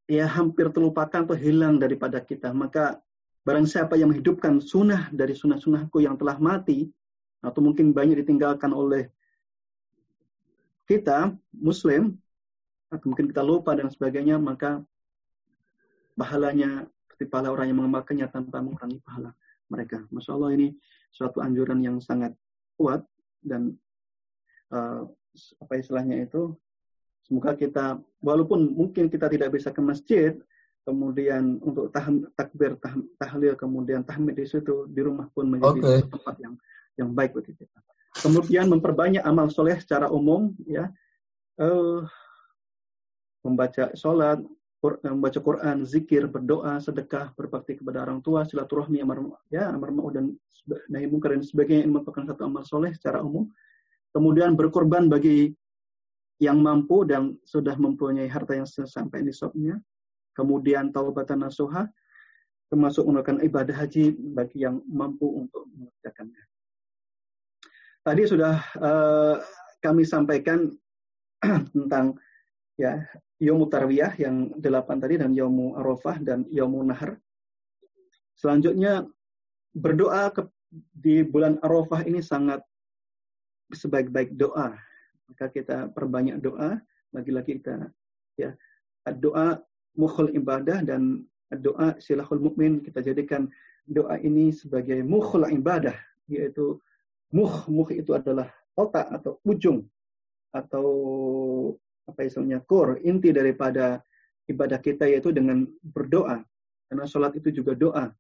ya 0.10 0.26
hampir 0.28 0.74
terlupakan 0.74 1.30
atau 1.30 1.38
hilang 1.38 1.78
daripada 1.78 2.18
kita. 2.26 2.50
Maka 2.52 2.98
barang 3.46 3.70
siapa 3.70 4.02
yang 4.02 4.10
menghidupkan 4.10 4.58
sunnah 4.60 5.14
dari 5.14 5.38
sunnah-sunnahku 5.38 6.02
yang 6.02 6.18
telah 6.18 6.42
mati 6.42 6.90
atau 7.44 7.60
mungkin 7.60 7.92
banyak 7.92 8.24
ditinggalkan 8.24 8.72
oleh 8.72 9.12
kita 10.88 11.36
muslim 11.52 12.16
atau 12.88 13.06
mungkin 13.12 13.28
kita 13.28 13.44
lupa 13.44 13.76
dan 13.76 13.92
sebagainya 13.92 14.40
maka 14.40 14.80
pahalanya 16.16 16.88
seperti 17.04 17.28
pahala 17.28 17.52
orang 17.52 17.68
yang 17.70 17.78
mengamalkannya 17.84 18.28
tanpa 18.32 18.64
mengurangi 18.64 19.02
pahala 19.04 19.36
mereka. 19.68 20.02
Masya 20.14 20.32
Allah 20.34 20.52
ini 20.56 20.68
suatu 21.14 21.42
anjuran 21.42 21.82
yang 21.82 21.98
sangat 22.00 22.34
kuat 22.78 23.06
dan 23.42 23.76
uh, 24.74 25.06
apa 25.62 25.74
istilahnya 25.78 26.26
itu 26.26 26.54
semoga 27.26 27.58
kita 27.58 27.98
walaupun 28.22 28.74
mungkin 28.74 29.10
kita 29.10 29.30
tidak 29.30 29.56
bisa 29.56 29.74
ke 29.74 29.82
masjid 29.82 30.34
kemudian 30.84 31.58
untuk 31.64 31.90
tah, 31.96 32.06
takbir 32.36 32.76
tah, 32.78 32.94
tahlil 33.16 33.56
kemudian 33.56 34.04
tahmid 34.04 34.36
di 34.36 34.46
situ 34.46 34.86
di 34.92 35.00
rumah 35.00 35.32
pun 35.32 35.48
menjadi 35.48 35.80
okay. 35.80 36.00
tempat 36.12 36.36
yang 36.44 36.54
yang 37.00 37.12
baik 37.12 37.34
bagi 37.34 37.54
kita. 37.58 37.80
Kemudian 38.14 38.70
memperbanyak 38.70 39.26
amal 39.26 39.50
soleh 39.50 39.78
secara 39.82 40.06
umum, 40.10 40.54
ya, 40.70 40.86
uh, 41.58 42.06
membaca 43.42 43.90
sholat, 43.98 44.40
membaca 44.84 45.40
Quran, 45.40 45.88
zikir, 45.88 46.28
berdoa, 46.28 46.78
sedekah, 46.84 47.32
berbakti 47.40 47.80
kepada 47.80 48.04
orang 48.04 48.20
tua, 48.20 48.44
silaturahmi, 48.44 49.00
amar 49.00 49.24
ya 49.48 49.72
amar 49.72 49.96
ma'ruf 49.96 50.12
dan 50.12 50.36
nahi 50.92 51.08
mungkar 51.08 51.36
dan 51.36 51.44
sebagainya 51.44 51.88
ini 51.88 51.92
merupakan 51.96 52.24
satu 52.28 52.42
amal 52.48 52.64
soleh 52.68 52.92
secara 52.92 53.24
umum. 53.24 53.48
Kemudian 54.12 54.60
berkorban 54.60 55.08
bagi 55.08 55.56
yang 56.44 56.60
mampu 56.60 57.08
dan 57.08 57.40
sudah 57.48 57.80
mempunyai 57.80 58.28
harta 58.28 58.60
yang 58.60 58.68
sampai 58.68 59.24
nisabnya. 59.24 59.80
Kemudian 60.36 60.92
taubatan 60.92 61.46
nasuha, 61.46 61.88
termasuk 62.68 63.06
melakukan 63.06 63.40
ibadah 63.46 63.76
haji 63.86 64.18
bagi 64.34 64.66
yang 64.66 64.82
mampu 64.90 65.46
untuk 65.46 65.70
mengerjakannya. 65.78 66.44
Tadi 68.04 68.24
sudah 68.28 68.60
uh, 68.84 69.40
kami 69.80 70.04
sampaikan 70.04 70.68
tentang 71.76 72.20
ya 72.76 73.00
Yomu 73.40 73.72
Tarwiyah 73.72 74.20
yang 74.20 74.52
delapan 74.60 75.00
tadi 75.00 75.16
dan 75.20 75.32
Yomu 75.32 75.80
Arafah 75.80 76.20
dan 76.20 76.44
Yomu 76.52 76.84
Nahar. 76.84 77.16
Selanjutnya 78.36 79.08
berdoa 79.72 80.36
ke, 80.36 80.52
di 80.92 81.24
bulan 81.24 81.64
Arafah 81.64 82.04
ini 82.04 82.20
sangat 82.20 82.60
sebaik-baik 83.72 84.36
doa. 84.36 84.76
Maka 85.32 85.48
kita 85.48 85.88
perbanyak 85.96 86.44
doa, 86.44 86.84
lagi-lagi 87.16 87.64
kita 87.64 87.88
ya 88.36 88.52
doa 89.16 89.64
mukhul 89.96 90.32
ibadah 90.36 90.84
dan 90.84 91.24
doa 91.62 91.96
silahul 92.02 92.42
mukmin 92.42 92.82
kita 92.82 93.00
jadikan 93.00 93.46
doa 93.86 94.18
ini 94.20 94.50
sebagai 94.50 95.04
mukhul 95.06 95.46
ibadah 95.48 95.94
yaitu 96.26 96.82
muh 97.34 97.66
muh 97.68 97.90
itu 97.90 98.14
adalah 98.14 98.48
otak 98.78 99.10
atau 99.10 99.42
ujung 99.44 99.82
atau 100.54 100.88
apa 102.06 102.30
istilahnya 102.30 102.62
core 102.62 103.02
inti 103.02 103.34
daripada 103.34 103.98
ibadah 104.48 104.80
kita 104.80 105.08
yaitu 105.08 105.32
dengan 105.32 105.64
berdoa. 105.82 106.44
Karena 106.88 107.06
sholat 107.08 107.34
itu 107.40 107.64
juga 107.64 107.74
doa. 107.74 108.12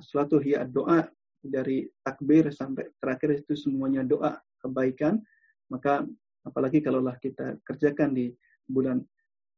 Sholat 0.00 0.28
itu 0.30 0.54
doa. 0.70 1.08
Dari 1.44 1.84
takbir 2.00 2.48
sampai 2.48 2.88
terakhir 2.96 3.44
itu 3.44 3.52
semuanya 3.52 4.00
doa 4.00 4.40
kebaikan. 4.64 5.20
Maka 5.68 6.04
apalagi 6.44 6.80
kalaulah 6.80 7.16
kita 7.20 7.60
kerjakan 7.64 8.16
di 8.16 8.32
bulan 8.64 9.00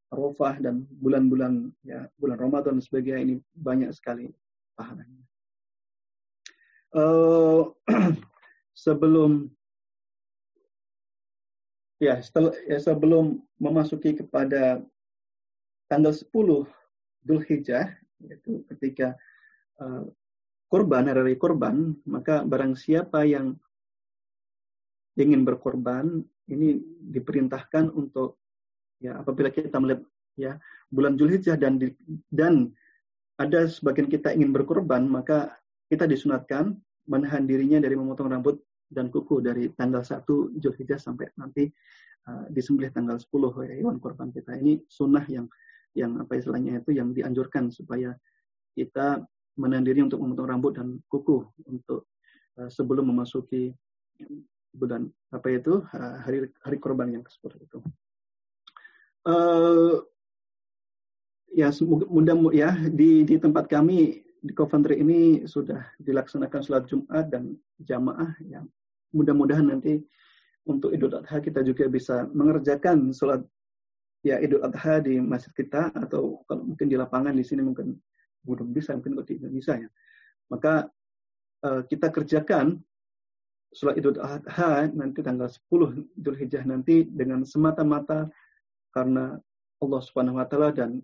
Arafah 0.06 0.62
dan 0.62 0.86
bulan-bulan 1.02 1.66
ya 1.82 2.06
bulan 2.14 2.38
Ramadan 2.38 2.78
dan 2.78 2.82
sebagainya 2.82 3.20
ini 3.26 3.34
banyak 3.58 3.90
sekali 3.90 4.30
pahalanya. 4.78 5.22
Uh, 6.94 7.74
sebelum 8.76 9.48
ya 11.96 12.20
setelah 12.20 12.52
ya, 12.68 12.76
sebelum 12.76 13.40
memasuki 13.56 14.12
kepada 14.12 14.84
tanggal 15.88 16.12
10 16.12 16.28
Dhul 17.24 17.42
Hijjah 17.48 17.88
yaitu 18.20 18.60
ketika 18.76 19.16
uh, 19.80 20.04
kurban 20.68 21.08
hari 21.08 21.40
kurban 21.40 21.96
maka 22.04 22.44
barang 22.44 22.76
siapa 22.76 23.24
yang 23.24 23.56
ingin 25.16 25.48
berkorban 25.48 26.20
ini 26.52 26.76
diperintahkan 27.10 27.90
untuk 27.96 28.36
ya 29.00 29.16
apabila 29.20 29.48
kita 29.48 29.80
melihat 29.80 30.04
ya 30.36 30.52
bulan 30.92 31.16
Zulhijjah 31.16 31.56
dan 31.56 31.80
di, 31.80 31.92
dan 32.28 32.70
ada 33.40 33.68
sebagian 33.68 34.08
kita 34.08 34.32
ingin 34.36 34.52
berkorban 34.52 35.08
maka 35.08 35.56
kita 35.88 36.04
disunatkan 36.04 36.76
menahan 37.06 37.46
dirinya 37.46 37.82
dari 37.82 37.94
memotong 37.94 38.28
rambut 38.30 38.58
dan 38.86 39.10
kuku 39.10 39.42
dari 39.42 39.70
tanggal 39.74 40.02
1 40.02 40.22
Zulhijjah 40.62 40.98
sampai 40.98 41.30
nanti 41.34 41.66
uh, 42.30 42.46
disembelih 42.50 42.94
tanggal 42.94 43.18
10 43.18 43.26
ya, 43.66 43.74
hewan 43.82 43.98
korban 43.98 44.30
kita. 44.30 44.54
Ini 44.58 44.86
sunnah 44.86 45.26
yang 45.26 45.46
yang 45.96 46.20
apa 46.20 46.36
istilahnya 46.36 46.84
itu 46.84 46.92
yang 46.92 47.10
dianjurkan 47.16 47.72
supaya 47.72 48.12
kita 48.76 49.24
menahan 49.56 49.82
diri 49.82 50.04
untuk 50.04 50.20
memotong 50.20 50.46
rambut 50.46 50.76
dan 50.76 51.00
kuku 51.08 51.40
untuk 51.66 52.12
uh, 52.60 52.68
sebelum 52.68 53.08
memasuki 53.08 53.72
bulan 54.76 55.08
apa 55.32 55.48
itu 55.56 55.80
uh, 55.80 56.16
hari 56.20 56.52
hari 56.60 56.76
korban 56.76 57.08
yang 57.10 57.24
seperti 57.26 57.64
itu. 57.64 57.80
Uh, 59.26 60.04
ya 61.50 61.72
mudah 61.82 62.36
ya 62.52 62.76
di 62.92 63.24
di 63.24 63.40
tempat 63.40 63.66
kami 63.66 64.25
di 64.46 64.52
Coventry 64.54 65.02
ini 65.02 65.42
sudah 65.44 65.82
dilaksanakan 65.98 66.60
sholat 66.62 66.86
Jumat 66.86 67.26
dan 67.28 67.58
jamaah 67.82 68.30
yang 68.46 68.70
mudah-mudahan 69.10 69.66
nanti 69.66 69.98
untuk 70.66 70.94
Idul 70.94 71.14
Adha 71.18 71.42
kita 71.42 71.62
juga 71.66 71.90
bisa 71.90 72.26
mengerjakan 72.30 73.10
sholat 73.10 73.42
ya 74.22 74.38
Idul 74.38 74.62
Adha 74.62 75.02
di 75.02 75.18
masjid 75.18 75.50
kita 75.54 75.90
atau 75.94 76.42
kalau 76.46 76.62
mungkin 76.66 76.86
di 76.86 76.98
lapangan 76.98 77.34
di 77.34 77.42
sini 77.46 77.62
mungkin 77.62 77.94
belum 78.46 78.70
bisa 78.70 78.94
mungkin 78.94 79.18
kalau 79.18 79.26
di 79.26 79.34
Indonesia 79.42 79.74
ya. 79.74 79.90
Maka 80.50 80.86
uh, 81.66 81.82
kita 81.86 82.10
kerjakan 82.14 82.78
sholat 83.74 83.98
Idul 83.98 84.18
Adha 84.22 84.90
nanti 84.94 85.22
tanggal 85.22 85.50
10 85.50 86.22
Idul 86.22 86.36
Hijjah 86.38 86.62
nanti 86.66 87.06
dengan 87.06 87.42
semata-mata 87.42 88.30
karena 88.94 89.38
Allah 89.82 90.00
Subhanahu 90.00 90.38
wa 90.38 90.46
taala 90.48 90.70
dan 90.72 91.02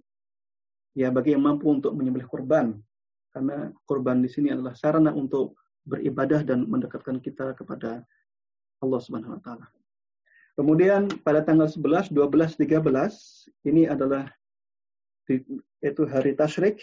ya 0.96 1.12
bagi 1.12 1.36
yang 1.36 1.44
mampu 1.44 1.68
untuk 1.68 1.92
menyembelih 1.92 2.28
korban 2.28 2.72
karena 3.32 3.72
korban 3.88 4.20
di 4.20 4.28
sini 4.28 4.52
adalah 4.52 4.76
sarana 4.76 5.10
untuk 5.12 5.56
beribadah 5.88 6.46
dan 6.46 6.68
mendekatkan 6.68 7.18
kita 7.18 7.56
kepada 7.58 8.04
Allah 8.84 9.00
Subhanahu 9.00 9.34
wa 9.34 9.40
taala. 9.42 9.66
Kemudian 10.52 11.08
pada 11.24 11.40
tanggal 11.40 11.64
11, 11.64 12.12
12, 12.12 12.60
13 12.60 13.66
ini 13.72 13.88
adalah 13.88 14.28
itu 15.80 16.02
hari 16.04 16.36
tasyrik. 16.36 16.76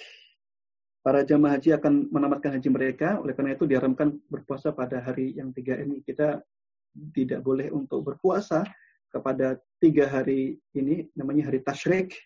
Para 1.00 1.24
jamaah 1.24 1.56
haji 1.56 1.78
akan 1.78 2.12
menamatkan 2.12 2.58
haji 2.58 2.70
mereka. 2.74 3.22
Oleh 3.22 3.38
karena 3.38 3.54
itu 3.56 3.70
diharamkan 3.70 4.18
berpuasa 4.28 4.74
pada 4.74 5.00
hari 5.00 5.38
yang 5.38 5.54
tiga 5.54 5.78
ini. 5.78 6.02
Kita 6.02 6.42
tidak 7.14 7.46
boleh 7.46 7.70
untuk 7.70 8.04
berpuasa 8.04 8.66
kepada 9.14 9.62
tiga 9.78 10.10
hari 10.10 10.58
ini 10.74 11.08
namanya 11.14 11.54
hari 11.54 11.62
tasyrik. 11.62 12.18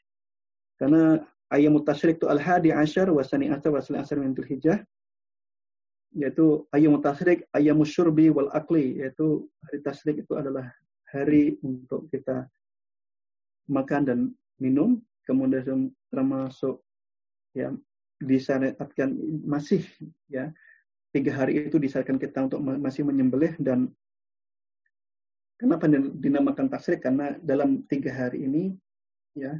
Karena 0.79 1.21
ayam 1.53 1.77
tasyrik 1.85 2.17
itu 2.17 2.27
al-hadi 2.27 2.73
asyar 2.73 3.13
wasani 3.13 3.53
asar 3.53 3.69
wasani 3.69 4.01
asar 4.01 4.17
min 4.17 4.33
hijjah. 4.33 4.81
Yaitu 6.13 6.65
ayam 6.73 6.97
tasyrik 7.01 7.45
ayam 7.53 7.81
syurbi 7.85 8.33
wal 8.33 8.49
akli 8.53 8.97
yaitu 9.01 9.45
hari 9.65 9.77
tasyrik 9.85 10.17
itu 10.25 10.33
adalah 10.33 10.65
hari 11.13 11.61
untuk 11.61 12.09
kita 12.09 12.49
makan 13.69 14.01
dan 14.03 14.19
minum, 14.57 14.99
kemudian 15.29 15.93
termasuk 16.09 16.81
ya 17.53 17.69
disyariatkan 18.17 19.13
masih 19.45 19.85
ya 20.31 20.49
tiga 21.13 21.31
hari 21.37 21.69
itu 21.69 21.77
disyariatkan 21.77 22.17
kita 22.17 22.49
untuk 22.49 22.61
masih 22.61 23.05
menyembelih 23.05 23.53
dan 23.61 23.91
kenapa 25.61 25.85
dinamakan 26.17 26.71
tasrik 26.71 27.05
karena 27.05 27.37
dalam 27.45 27.85
tiga 27.85 28.09
hari 28.09 28.49
ini 28.49 28.63
ya 29.37 29.53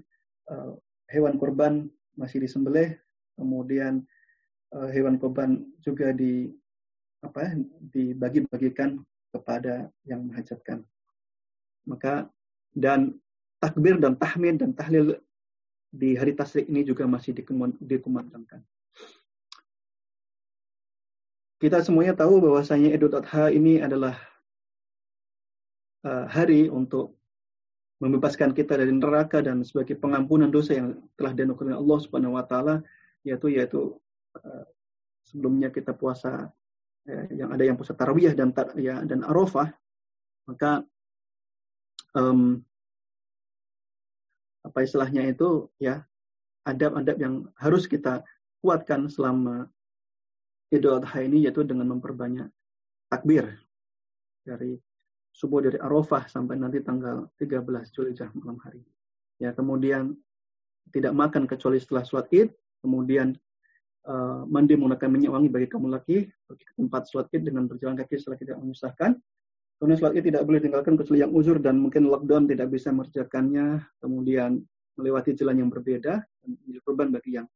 uh, 0.50 0.74
hewan 1.14 1.38
korban 1.38 1.86
masih 2.18 2.42
disembelih 2.42 2.98
kemudian 3.38 4.02
uh, 4.74 4.90
hewan 4.90 5.22
korban 5.22 5.62
juga 5.86 6.10
di 6.10 6.50
apa 7.22 7.56
dibagi-bagikan 7.94 9.00
kepada 9.32 9.88
yang 10.04 10.26
menghajatkan 10.28 10.82
maka 11.86 12.28
dan 12.74 13.16
takbir 13.62 13.96
dan 14.02 14.18
tahmid 14.20 14.60
dan 14.60 14.76
tahlil 14.76 15.16
di 15.94 16.18
hari 16.18 16.34
tasrik 16.34 16.66
ini 16.66 16.82
juga 16.82 17.06
masih 17.06 17.38
dikumandangkan. 17.78 18.66
Kita 21.62 21.80
semuanya 21.80 22.18
tahu 22.18 22.44
bahwasanya 22.44 22.92
Idul 22.92 23.14
Adha 23.14 23.54
ini 23.54 23.80
adalah 23.80 24.20
uh, 26.04 26.28
hari 26.28 26.68
untuk 26.68 27.16
membebaskan 28.04 28.52
kita 28.52 28.76
dari 28.76 28.92
neraka 28.92 29.40
dan 29.40 29.64
sebagai 29.64 29.96
pengampunan 29.96 30.52
dosa 30.52 30.76
yang 30.76 31.00
telah 31.16 31.32
dianugerahkan 31.32 31.80
Allah 31.80 32.00
Subhanahu 32.04 32.36
wa 32.36 32.44
taala 32.44 32.84
yaitu 33.24 33.48
yaitu 33.48 33.96
uh, 34.36 34.68
sebelumnya 35.24 35.72
kita 35.72 35.96
puasa 35.96 36.52
uh, 37.08 37.26
yang 37.32 37.56
ada 37.56 37.64
yang 37.64 37.80
puasa 37.80 37.96
tarawih 37.96 38.36
dan 38.36 38.52
ya 38.76 39.00
dan 39.08 39.24
arafah 39.24 39.72
maka 40.44 40.84
um, 42.12 42.60
apa 44.68 44.80
istilahnya 44.84 45.32
itu 45.32 45.72
ya 45.80 46.04
adab-adab 46.68 47.16
yang 47.16 47.48
harus 47.56 47.88
kita 47.88 48.20
kuatkan 48.60 49.08
selama 49.08 49.72
Idul 50.76 51.00
Adha 51.00 51.24
ini 51.24 51.48
yaitu 51.48 51.64
dengan 51.64 51.88
memperbanyak 51.96 52.52
takbir 53.08 53.48
dari 54.44 54.76
subuh 55.34 55.66
dari 55.66 55.82
Arafah 55.82 56.30
sampai 56.30 56.62
nanti 56.62 56.80
tanggal 56.86 57.28
13 57.42 57.66
Zulhijjah 57.90 58.30
malam 58.38 58.62
hari. 58.62 58.86
Ya, 59.42 59.52
kemudian 59.52 60.14
tidak 60.94 61.18
makan 61.18 61.50
kecuali 61.50 61.82
setelah 61.82 62.06
sholat 62.06 62.30
Id, 62.30 62.54
kemudian 62.86 63.34
uh, 64.06 64.46
mandi 64.46 64.78
menggunakan 64.78 65.10
minyak 65.10 65.32
wangi 65.34 65.50
bagi 65.50 65.68
kamu 65.68 65.90
laki, 65.90 66.18
pergi 66.30 66.64
ke 66.70 66.74
tempat 66.78 67.10
sholat 67.10 67.28
Id 67.34 67.50
dengan 67.50 67.66
berjalan 67.66 67.98
kaki 67.98 68.16
setelah 68.22 68.38
tidak 68.38 68.58
menyusahkan, 68.62 69.18
Kemudian 69.84 70.00
sholat 70.00 70.16
id 70.16 70.32
tidak 70.32 70.48
boleh 70.48 70.64
tinggalkan 70.64 70.96
kecuali 70.96 71.20
yang 71.28 71.36
uzur 71.36 71.60
dan 71.60 71.76
mungkin 71.76 72.08
lockdown 72.08 72.48
tidak 72.48 72.72
bisa 72.72 72.96
mengerjakannya. 72.96 73.84
Kemudian 74.00 74.64
melewati 74.96 75.36
jalan 75.36 75.60
yang 75.60 75.68
berbeda 75.68 76.24
dan 76.24 76.50
korban 76.88 77.12
bagi 77.12 77.36
yang 77.36 77.48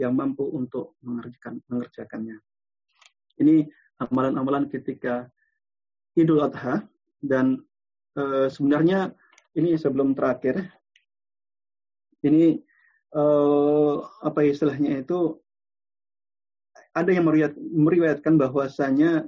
yang 0.00 0.16
mampu 0.16 0.48
untuk 0.48 0.96
mengerjakan 1.04 1.60
mengerjakannya. 1.68 2.40
Ini 3.44 3.68
amalan-amalan 4.00 4.72
ketika 4.72 5.28
Idul 6.16 6.40
Adha 6.40 6.88
dan 7.22 7.60
e, 8.14 8.48
sebenarnya 8.50 9.12
ini 9.58 9.74
sebelum 9.74 10.14
terakhir 10.14 10.62
ini 12.22 12.62
e, 13.12 13.22
apa 14.22 14.40
istilahnya 14.46 15.02
itu 15.02 15.38
ada 16.94 17.10
yang 17.14 17.26
meriwayatkan 17.74 18.34
bahwasanya 18.34 19.26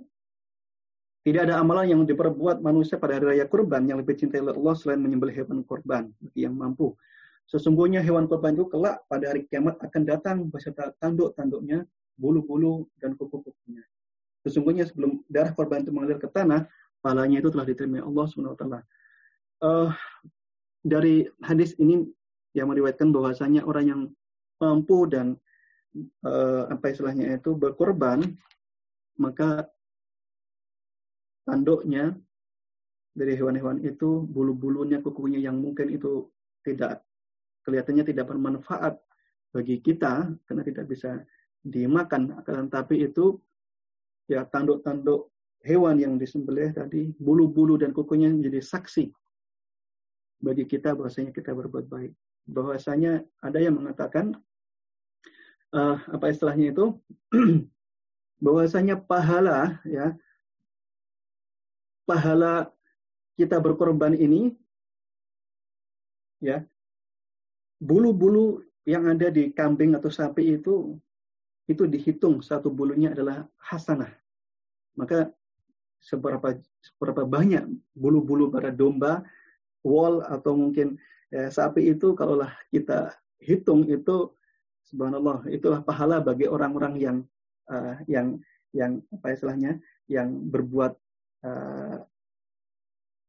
tidak 1.21 1.53
ada 1.53 1.61
amalan 1.61 1.87
yang 1.93 2.03
diperbuat 2.09 2.65
manusia 2.65 2.97
pada 2.97 3.21
hari 3.21 3.37
raya 3.37 3.47
kurban 3.47 3.85
yang 3.85 4.01
lebih 4.01 4.17
cintai 4.17 4.41
oleh 4.41 4.57
Allah 4.57 4.75
selain 4.75 5.05
menyembelih 5.05 5.45
hewan 5.45 5.61
kurban 5.69 6.09
bagi 6.17 6.49
yang 6.49 6.57
mampu. 6.57 6.97
Sesungguhnya 7.45 8.01
hewan 8.01 8.25
kurban 8.25 8.57
itu 8.57 8.65
kelak 8.73 9.05
pada 9.05 9.29
hari 9.29 9.45
kiamat 9.45 9.77
akan 9.85 10.03
datang 10.07 10.37
beserta 10.49 10.97
tanduk-tanduknya, 10.97 11.85
bulu-bulu, 12.17 12.89
dan 13.03 13.19
kuku-kukunya. 13.21 13.85
Sesungguhnya 14.47 14.89
sebelum 14.89 15.21
darah 15.29 15.53
korban 15.53 15.85
itu 15.85 15.93
mengalir 15.93 16.17
ke 16.17 16.31
tanah, 16.33 16.65
palanya 17.01 17.41
itu 17.41 17.49
telah 17.53 17.67
diterima 17.67 18.05
Allah 18.05 18.25
SWT. 18.29 18.41
Uh, 18.41 18.77
eh, 19.61 19.91
dari 20.85 21.29
hadis 21.45 21.77
ini 21.77 22.09
yang 22.57 22.73
meriwayatkan 22.73 23.13
bahwasanya 23.13 23.65
orang 23.65 23.85
yang 23.87 24.01
mampu 24.61 25.09
dan 25.09 25.37
uh, 26.25 26.69
apa 26.69 26.93
istilahnya 26.93 27.37
itu 27.37 27.57
berkorban, 27.57 28.25
maka 29.21 29.69
tanduknya 31.45 32.17
dari 33.17 33.35
hewan-hewan 33.35 33.83
itu, 33.83 34.25
bulu-bulunya, 34.31 35.03
kukunya 35.03 35.43
yang 35.43 35.59
mungkin 35.59 35.91
itu 35.91 36.31
tidak 36.63 37.03
kelihatannya 37.67 38.05
tidak 38.07 38.29
bermanfaat 38.31 38.95
bagi 39.51 39.83
kita 39.83 40.31
karena 40.47 40.63
tidak 40.63 40.87
bisa 40.89 41.21
dimakan. 41.67 42.39
Akan 42.41 42.71
tapi 42.71 43.03
itu 43.05 43.37
ya 44.31 44.47
tanduk-tanduk 44.47 45.30
hewan 45.65 46.01
yang 46.01 46.17
disembelih 46.17 46.73
tadi, 46.73 47.13
bulu-bulu 47.21 47.77
dan 47.77 47.93
kukunya 47.93 48.33
menjadi 48.33 48.61
saksi 48.65 49.13
bagi 50.41 50.65
kita 50.65 50.97
bahwasanya 50.97 51.33
kita 51.37 51.53
berbuat 51.53 51.87
baik. 51.87 52.13
Bahwasanya 52.49 53.21
ada 53.45 53.59
yang 53.61 53.77
mengatakan 53.77 54.35
uh, 55.77 55.97
apa 56.11 56.33
istilahnya 56.33 56.73
itu 56.73 56.97
bahwasanya 58.45 58.97
pahala 58.97 59.79
ya 59.85 60.17
pahala 62.09 62.73
kita 63.37 63.61
berkorban 63.61 64.17
ini 64.17 64.57
ya 66.41 66.65
bulu-bulu 67.81 68.65
yang 68.89 69.07
ada 69.09 69.29
di 69.29 69.53
kambing 69.53 69.93
atau 69.97 70.09
sapi 70.09 70.57
itu 70.57 70.97
itu 71.71 71.87
dihitung 71.87 72.43
satu 72.43 72.67
bulunya 72.67 73.15
adalah 73.15 73.47
hasanah. 73.63 74.11
Maka 74.99 75.31
seberapa 76.01 76.57
seberapa 76.81 77.23
banyak 77.29 77.69
bulu-bulu 77.93 78.49
pada 78.49 78.73
domba, 78.73 79.23
wol 79.85 80.25
atau 80.25 80.57
mungkin 80.57 80.97
ya, 81.33 81.53
sapi 81.53 81.93
itu 81.93 82.13
kalaulah 82.17 82.53
kita 82.73 83.15
hitung 83.41 83.89
itu 83.89 84.33
subhanallah 84.89 85.47
itulah 85.49 85.81
pahala 85.81 86.21
bagi 86.21 86.51
orang-orang 86.51 86.95
yang 86.99 87.17
uh, 87.71 87.97
yang 88.11 88.41
yang 88.75 89.01
apa 89.15 89.37
istilahnya 89.37 89.79
yang 90.11 90.51
berbuat 90.51 90.93
uh, 91.47 91.99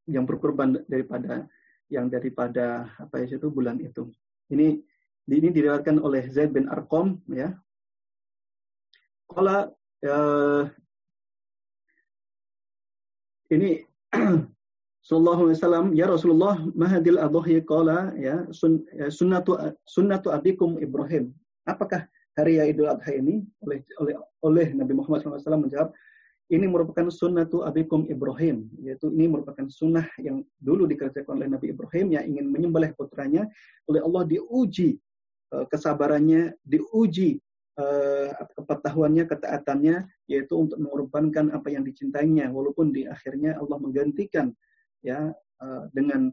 yang 0.10 0.26
berkorban 0.26 0.82
daripada 0.90 1.46
yang 1.92 2.08
daripada 2.08 2.90
apa 2.98 3.22
ya 3.22 3.38
itu 3.38 3.48
bulan 3.52 3.78
itu. 3.84 4.10
Ini 4.52 4.80
ini 5.32 5.50
diriwayatkan 5.54 6.02
oleh 6.02 6.28
Zaid 6.32 6.56
bin 6.56 6.68
Arqam 6.68 7.20
ya. 7.32 7.56
Uh, 9.32 10.68
ini 13.52 13.84
Sallallahu 15.02 15.50
alaihi 15.50 15.58
wasallam 15.58 15.88
ya 15.98 16.06
Rasulullah 16.06 16.62
mahadil 16.78 17.18
adhi 17.18 17.58
qala 17.66 18.14
ya 18.14 18.46
ya, 18.94 19.10
sunnatu 19.10 19.58
sunnatu 19.90 20.30
abikum 20.30 20.78
Ibrahim. 20.78 21.34
Apakah 21.66 22.06
hari 22.38 22.62
Idul 22.62 22.86
Adha 22.86 23.10
ini? 23.18 23.42
Oleh 23.66 23.82
oleh 23.98 24.14
oleh 24.46 24.68
Nabi 24.78 24.94
Muhammad 24.94 25.26
SAW 25.26 25.58
menjawab 25.58 25.90
ini 26.54 26.68
merupakan 26.68 27.08
sunnah 27.10 27.48
tu 27.48 27.64
abikum 27.64 28.06
Ibrahim, 28.12 28.68
yaitu 28.84 29.08
ini 29.10 29.26
merupakan 29.32 29.66
sunnah 29.72 30.04
yang 30.20 30.44
dulu 30.60 30.84
dikerjakan 30.86 31.40
oleh 31.40 31.48
Nabi 31.48 31.72
Ibrahim 31.72 32.12
yang 32.12 32.28
ingin 32.28 32.46
menyembelih 32.52 32.92
putranya. 32.94 33.48
Oleh 33.88 34.04
Allah 34.04 34.28
diuji 34.28 35.00
uh, 35.56 35.66
kesabarannya, 35.72 36.54
diuji 36.68 37.40
kepengetahuannya, 38.56 39.26
ketaatannya, 39.26 40.06
yaitu 40.28 40.54
untuk 40.60 40.78
mengorbankan 40.78 41.56
apa 41.56 41.72
yang 41.72 41.88
dicintainya, 41.88 42.52
walaupun 42.52 42.92
di 42.92 43.08
akhirnya 43.08 43.58
Allah 43.58 43.80
menggantikan 43.80 44.52
ya 45.02 45.32
uh, 45.64 45.84
dengan 45.96 46.30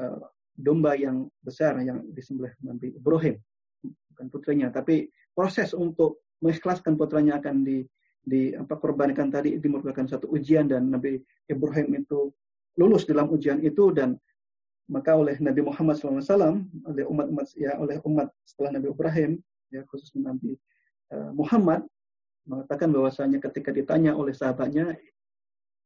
uh, 0.00 0.22
domba 0.54 0.94
yang 0.96 1.28
besar 1.42 1.76
yang 1.82 2.02
disembelih 2.14 2.54
Nabi 2.62 2.94
Ibrahim, 2.94 3.36
bukan 4.14 4.26
putranya, 4.30 4.68
tapi 4.70 5.10
proses 5.34 5.74
untuk 5.74 6.26
mengikhlaskan 6.42 6.94
putranya 6.94 7.38
akan 7.42 7.66
di 7.66 7.82
di 8.28 8.52
apa 8.52 8.76
korbankan 8.76 9.32
tadi 9.32 9.56
itu 9.56 9.72
merupakan 9.72 10.04
satu 10.04 10.28
ujian 10.28 10.68
dan 10.68 10.92
Nabi 10.92 11.16
Ibrahim 11.48 12.04
itu 12.04 12.28
lulus 12.76 13.08
dalam 13.08 13.32
ujian 13.32 13.64
itu 13.64 13.88
dan 13.90 14.20
maka 14.88 15.16
oleh 15.16 15.40
Nabi 15.40 15.64
Muhammad 15.64 15.96
SAW 15.96 16.60
oleh 16.84 17.04
umat-umat 17.08 17.46
ya 17.56 17.76
oleh 17.80 17.96
umat 18.04 18.28
setelah 18.44 18.76
Nabi 18.76 18.92
Ibrahim 18.92 19.30
ya 19.72 19.84
khusus 19.88 20.12
Nabi 20.16 20.56
uh, 21.12 21.30
Muhammad 21.32 21.84
mengatakan 22.48 22.88
bahwasanya 22.88 23.38
ketika 23.44 23.70
ditanya 23.70 24.16
oleh 24.16 24.32
sahabatnya 24.32 24.96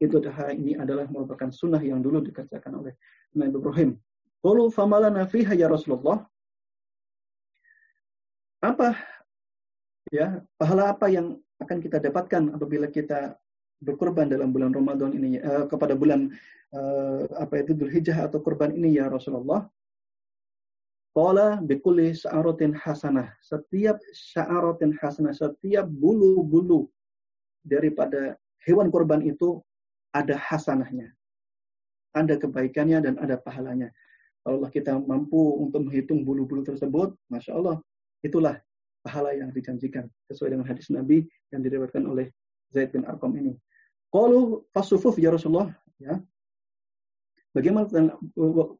itu 0.02 0.18
ini 0.58 0.74
adalah 0.74 1.06
merupakan 1.06 1.50
sunnah 1.54 1.78
yang 1.78 2.02
dulu 2.02 2.18
dikerjakan 2.26 2.82
oleh 2.82 2.98
Nabi 3.38 3.54
Ibrahim. 3.54 3.90
Qalu 4.42 4.74
famalana 4.74 5.22
fiha 5.30 5.54
ya 5.54 5.70
Rasulullah. 5.70 6.26
Apa 8.62 8.98
ya 10.10 10.42
pahala 10.58 10.94
apa 10.94 11.06
yang 11.06 11.38
akan 11.62 11.78
kita 11.78 12.02
dapatkan 12.02 12.58
apabila 12.58 12.90
kita 12.90 13.38
berkorban 13.82 14.30
dalam 14.30 14.50
bulan 14.50 14.74
Ramadan 14.74 15.14
ini 15.14 15.38
uh, 15.38 15.66
kepada 15.66 15.94
bulan 15.94 16.30
uh, 16.74 17.26
apa 17.38 17.62
itu 17.62 17.74
Dzulhijjah 17.74 18.26
atau 18.26 18.42
kurban 18.42 18.74
ini 18.74 18.98
ya 18.98 19.06
Rasulullah. 19.06 19.66
Qala 21.12 21.60
bikulli 21.60 22.16
sya'aratin 22.16 22.72
hasanah. 22.72 23.36
Setiap 23.44 24.00
sya'aratin 24.16 24.96
hasanah, 24.96 25.36
setiap 25.36 25.84
bulu-bulu 25.84 26.88
daripada 27.60 28.36
hewan 28.64 28.88
kurban 28.88 29.20
itu 29.20 29.60
ada 30.16 30.36
hasanahnya. 30.40 31.12
Ada 32.16 32.40
kebaikannya 32.40 33.04
dan 33.04 33.14
ada 33.20 33.36
pahalanya. 33.36 33.92
Kalau 34.42 34.68
kita 34.72 34.98
mampu 34.98 35.38
untuk 35.62 35.86
menghitung 35.86 36.24
bulu-bulu 36.24 36.64
tersebut, 36.64 37.14
Masya 37.30 37.54
Allah, 37.56 37.76
itulah 38.24 38.58
pahala 39.04 39.36
yang 39.36 39.52
dijanjikan 39.52 40.08
sesuai 40.30 40.56
dengan 40.56 40.66
hadis 40.66 40.88
Nabi 40.88 41.26
yang 41.52 41.60
diriwayatkan 41.60 42.02
oleh 42.08 42.32
Zaid 42.72 42.90
bin 42.94 43.04
Arqam 43.04 43.36
ini. 43.36 43.54
Qalu 44.10 44.64
fasufuf 44.72 45.16
ya 45.20 45.32
Rasulullah 45.32 45.72
ya. 46.00 46.18
Bagaimana 47.52 47.84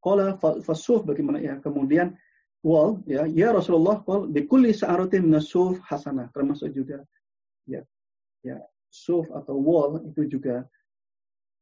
qala 0.01 0.41
fasuf 0.65 1.05
bagaimana 1.05 1.39
ya 1.45 1.61
kemudian 1.61 2.17
wal 2.65 3.05
ya 3.05 3.29
ya 3.29 3.53
Rasulullah 3.53 4.01
qal 4.01 4.33
bi 4.33 4.49
kulli 4.49 4.73
sa'aratin 4.73 5.29
nasuf 5.29 5.77
hasanah 5.85 6.33
termasuk 6.33 6.73
juga 6.73 7.05
ya 7.69 7.85
ya 8.41 8.57
suf 8.89 9.29
atau 9.29 9.61
wall 9.61 10.01
itu 10.09 10.25
juga 10.25 10.65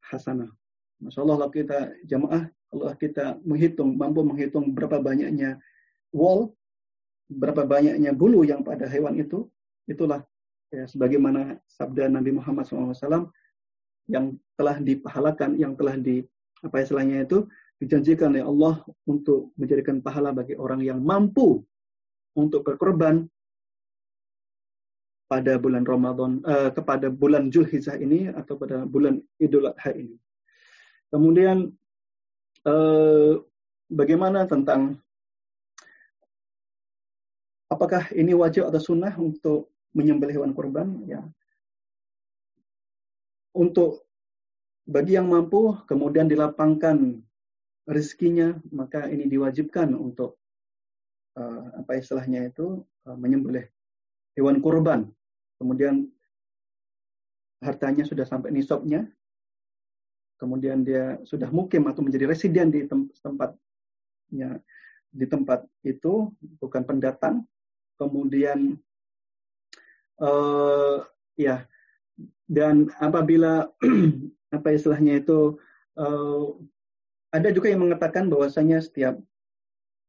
hasanah. 0.07 0.51
Masya 1.03 1.23
Allah 1.27 1.37
kalau 1.43 1.51
kita 1.51 1.79
jamaah 2.07 2.43
kalau 2.71 2.95
kita 2.95 3.25
menghitung 3.43 3.99
mampu 3.99 4.23
menghitung 4.23 4.71
berapa 4.71 5.03
banyaknya 5.03 5.59
wall 6.15 6.55
berapa 7.31 7.63
banyaknya 7.63 8.11
bulu 8.11 8.43
yang 8.43 8.67
pada 8.67 8.91
hewan 8.91 9.15
itu, 9.15 9.47
itulah 9.87 10.27
ya, 10.75 10.83
sebagaimana 10.91 11.63
sabda 11.71 12.11
Nabi 12.11 12.35
Muhammad 12.35 12.67
SAW 12.67 13.31
yang 14.11 14.35
telah 14.59 14.83
dipahalakan, 14.83 15.55
yang 15.55 15.79
telah 15.79 15.95
di 15.95 16.27
apa 16.61 16.77
istilahnya 16.85 17.25
itu 17.25 17.49
dijanjikan 17.81 18.37
oleh 18.37 18.45
Allah 18.45 18.75
untuk 19.09 19.57
menjadikan 19.57 20.05
pahala 20.05 20.37
bagi 20.37 20.53
orang 20.57 20.85
yang 20.85 21.01
mampu 21.01 21.65
untuk 22.37 22.65
berkorban 22.65 23.25
pada 25.31 25.57
bulan 25.57 25.87
Ramadan 25.87 26.43
uh, 26.45 26.69
kepada 26.75 27.09
bulan 27.09 27.49
Zulhijjah 27.49 27.97
ini 27.97 28.29
atau 28.29 28.59
pada 28.59 28.85
bulan 28.85 29.23
Idul 29.41 29.71
Adha 29.71 29.95
ini. 29.95 30.19
Kemudian 31.09 31.71
uh, 32.67 33.39
bagaimana 33.89 34.45
tentang 34.45 34.99
Apakah 37.71 38.11
ini 38.19 38.35
wajib 38.35 38.67
atau 38.67 38.83
sunnah 38.83 39.15
untuk 39.15 39.71
menyembelih 39.95 40.43
hewan 40.43 40.51
kurban? 40.51 41.07
Ya. 41.07 41.23
Untuk 43.55 44.10
bagi 44.91 45.15
yang 45.15 45.31
mampu, 45.31 45.79
kemudian 45.87 46.27
dilapangkan 46.27 47.23
rezekinya, 47.87 48.59
maka 48.75 49.07
ini 49.07 49.31
diwajibkan 49.31 49.95
untuk 49.95 50.43
uh, 51.39 51.79
apa 51.79 52.03
istilahnya 52.03 52.51
itu 52.51 52.83
uh, 53.07 53.15
menyembelih 53.15 53.71
hewan 54.35 54.59
kurban. 54.59 55.07
Kemudian 55.63 56.11
hartanya 57.63 58.03
sudah 58.03 58.27
sampai 58.27 58.51
nisabnya, 58.51 59.07
kemudian 60.43 60.83
dia 60.83 61.23
sudah 61.23 61.47
mukim 61.55 61.87
atau 61.87 62.03
menjadi 62.03 62.27
residen 62.27 62.75
di 62.75 62.89
tempatnya 63.23 64.59
di 65.11 65.27
tempat 65.27 65.67
itu 65.83 66.31
bukan 66.63 66.87
pendatang 66.87 67.43
kemudian 67.99 68.79
uh, 70.23 71.03
ya 71.35 71.67
dan 72.47 72.89
apabila 73.03 73.69
apa 74.51 74.69
istilahnya 74.75 75.23
itu 75.23 75.59
uh, 75.99 76.47
ada 77.31 77.49
juga 77.55 77.71
yang 77.71 77.87
mengatakan 77.87 78.27
bahwasanya 78.27 78.83
setiap 78.83 79.19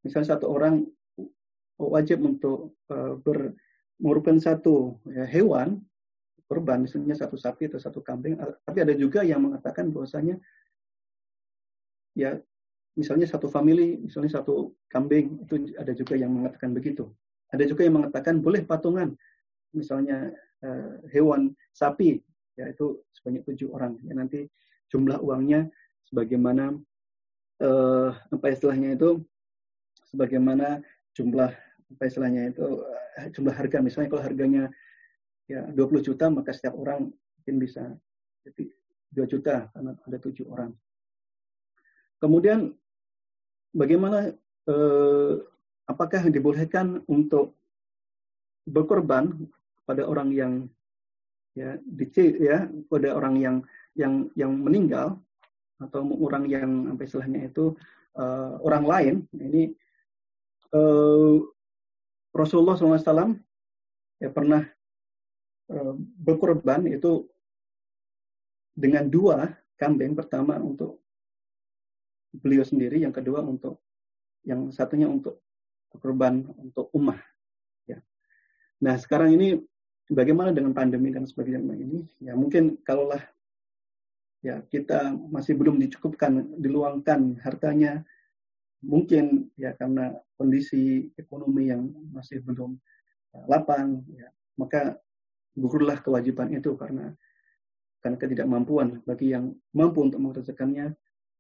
misalnya 0.02 0.38
satu 0.38 0.50
orang 0.50 0.90
wajib 1.78 2.22
untuk 2.26 2.74
uh, 2.90 3.18
ber, 3.22 3.54
satu 4.42 4.98
ya, 5.06 5.26
hewan 5.30 5.82
korban 6.50 6.84
misalnya 6.84 7.14
satu 7.14 7.38
sapi 7.38 7.70
atau 7.70 7.78
satu 7.78 8.02
kambing 8.02 8.36
tapi 8.66 8.82
ada 8.82 8.98
juga 8.98 9.22
yang 9.22 9.46
mengatakan 9.46 9.94
bahwasanya 9.94 10.42
ya 12.18 12.42
misalnya 12.98 13.30
satu 13.30 13.48
family 13.48 14.02
misalnya 14.04 14.42
satu 14.42 14.76
kambing 14.92 15.40
itu 15.48 15.72
ada 15.80 15.96
juga 15.96 16.20
yang 16.20 16.36
mengatakan 16.36 16.76
begitu. 16.76 17.08
Ada 17.52 17.68
juga 17.68 17.84
yang 17.88 18.00
mengatakan 18.00 18.40
boleh 18.40 18.64
patungan, 18.64 19.16
misalnya 19.76 20.32
uh, 20.64 21.04
hewan 21.12 21.52
sapi, 21.76 22.24
yaitu 22.62 23.02
sebanyak 23.18 23.42
tujuh 23.50 23.74
orang. 23.74 23.98
Ya, 24.06 24.14
nanti 24.14 24.46
jumlah 24.94 25.18
uangnya 25.20 25.68
sebagaimana 26.08 26.78
uh, 27.64 28.10
apa 28.14 28.46
istilahnya 28.54 28.94
itu, 28.96 29.22
sebagaimana 30.14 30.82
jumlah 31.18 31.52
apa 31.98 32.04
istilahnya 32.06 32.54
itu 32.54 32.66
uh, 32.86 33.28
jumlah 33.34 33.56
harga. 33.56 33.82
Misalnya 33.82 34.10
kalau 34.14 34.24
harganya 34.24 34.64
ya 35.50 35.66
20 35.74 36.08
juta, 36.08 36.30
maka 36.30 36.54
setiap 36.54 36.78
orang 36.78 37.10
mungkin 37.12 37.56
bisa 37.58 37.84
jadi 38.46 38.70
2 39.18 39.32
juta 39.32 39.68
karena 39.74 39.92
ada 40.08 40.18
tujuh 40.22 40.46
orang. 40.48 40.72
Kemudian 42.22 42.70
bagaimana 43.74 44.30
eh, 44.70 45.34
apakah 45.90 46.30
dibolehkan 46.30 47.02
untuk 47.10 47.58
berkorban 48.70 49.50
pada 49.90 50.06
orang 50.06 50.30
yang 50.32 50.54
ya 51.52 51.76
dici 51.84 52.40
ya 52.40 52.68
pada 52.88 53.12
orang 53.16 53.36
yang 53.36 53.56
yang 53.96 54.32
yang 54.40 54.52
meninggal 54.56 55.20
atau 55.82 56.06
orang 56.22 56.48
yang 56.48 56.70
apa 56.94 57.04
istilahnya 57.04 57.52
itu 57.52 57.76
uh, 58.16 58.56
orang 58.64 58.84
lain 58.88 59.16
ini 59.36 59.76
uh, 60.72 61.44
Rasulullah 62.32 62.80
SAW 62.80 63.36
ya 64.24 64.30
pernah 64.32 64.64
uh, 65.74 65.94
berkorban 65.98 66.88
itu 66.88 67.28
dengan 68.72 69.12
dua 69.12 69.52
kambing 69.76 70.16
pertama 70.16 70.56
untuk 70.62 71.04
beliau 72.32 72.64
sendiri 72.64 73.04
yang 73.04 73.12
kedua 73.12 73.44
untuk 73.44 73.84
yang 74.48 74.72
satunya 74.72 75.06
untuk 75.12 75.44
korban 76.00 76.48
untuk 76.56 76.88
ummah. 76.96 77.20
Ya. 77.84 78.00
Nah 78.80 78.96
sekarang 78.96 79.36
ini 79.36 79.60
bagaimana 80.12 80.52
dengan 80.52 80.76
pandemi 80.76 81.10
dan 81.10 81.24
sebagainya 81.24 81.74
ini? 81.74 82.04
Ya 82.20 82.36
mungkin 82.36 82.78
kalaulah 82.84 83.24
ya 84.44 84.60
kita 84.68 85.16
masih 85.32 85.56
belum 85.56 85.80
dicukupkan, 85.80 86.60
diluangkan 86.60 87.40
hartanya, 87.42 88.04
mungkin 88.84 89.50
ya 89.56 89.74
karena 89.80 90.14
kondisi 90.36 91.10
ekonomi 91.16 91.72
yang 91.72 91.88
masih 92.12 92.44
belum 92.44 92.76
ya, 93.32 93.40
lapang, 93.48 94.04
ya, 94.12 94.28
maka 94.60 95.00
gugurlah 95.56 96.00
kewajiban 96.04 96.52
itu 96.52 96.74
karena 96.76 97.14
karena 98.02 98.18
ketidakmampuan 98.18 99.06
bagi 99.06 99.32
yang 99.32 99.54
mampu 99.78 100.02
untuk 100.02 100.18
mengerjakannya 100.18 100.90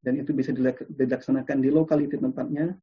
dan 0.01 0.13
itu 0.17 0.30
bisa 0.34 0.53
dilaksanakan 0.93 1.57
di 1.57 1.69
lokaliti 1.74 2.22
tempatnya 2.22 2.78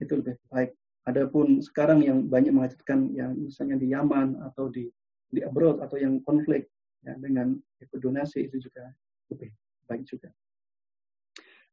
itu 0.00 0.16
lebih 0.16 0.40
baik 0.48 0.72
Adapun 1.08 1.64
sekarang 1.64 2.04
yang 2.04 2.28
banyak 2.28 2.52
mengajarkan 2.52 3.16
yang 3.16 3.32
misalnya 3.32 3.80
di 3.80 3.88
Yaman 3.88 4.36
atau 4.44 4.68
di 4.68 4.84
di 5.30 5.40
abroad 5.46 5.80
atau 5.80 5.96
yang 5.96 6.18
konflik 6.26 6.68
ya, 7.06 7.14
dengan 7.16 7.54
ikut 7.80 7.98
donasi 8.02 8.50
itu 8.50 8.58
juga 8.58 8.90
lebih 9.30 9.50
baik 9.86 10.04
juga. 10.04 10.28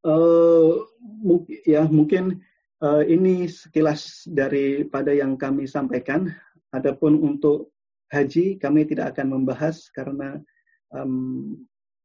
Uh, 0.06 0.86
ya 1.66 1.90
mungkin 1.90 2.40
uh, 2.86 3.04
ini 3.04 3.50
sekilas 3.50 4.30
daripada 4.30 5.12
yang 5.12 5.36
kami 5.36 5.66
sampaikan. 5.66 6.30
Adapun 6.76 7.18
untuk 7.24 7.72
haji 8.12 8.60
kami 8.60 8.84
tidak 8.88 9.16
akan 9.16 9.40
membahas 9.40 9.88
karena 9.92 10.40
um, 10.92 11.56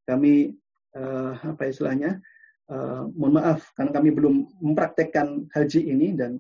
kami 0.07 0.55
uh, 0.95 1.35
apa 1.43 1.71
istilahnya 1.71 2.23
uh, 2.71 3.07
mohon 3.15 3.39
maaf 3.39 3.71
karena 3.75 3.91
kami 3.91 4.11
belum 4.15 4.35
mempraktekkan 4.63 5.51
haji 5.51 5.83
ini 5.83 6.15
dan 6.15 6.39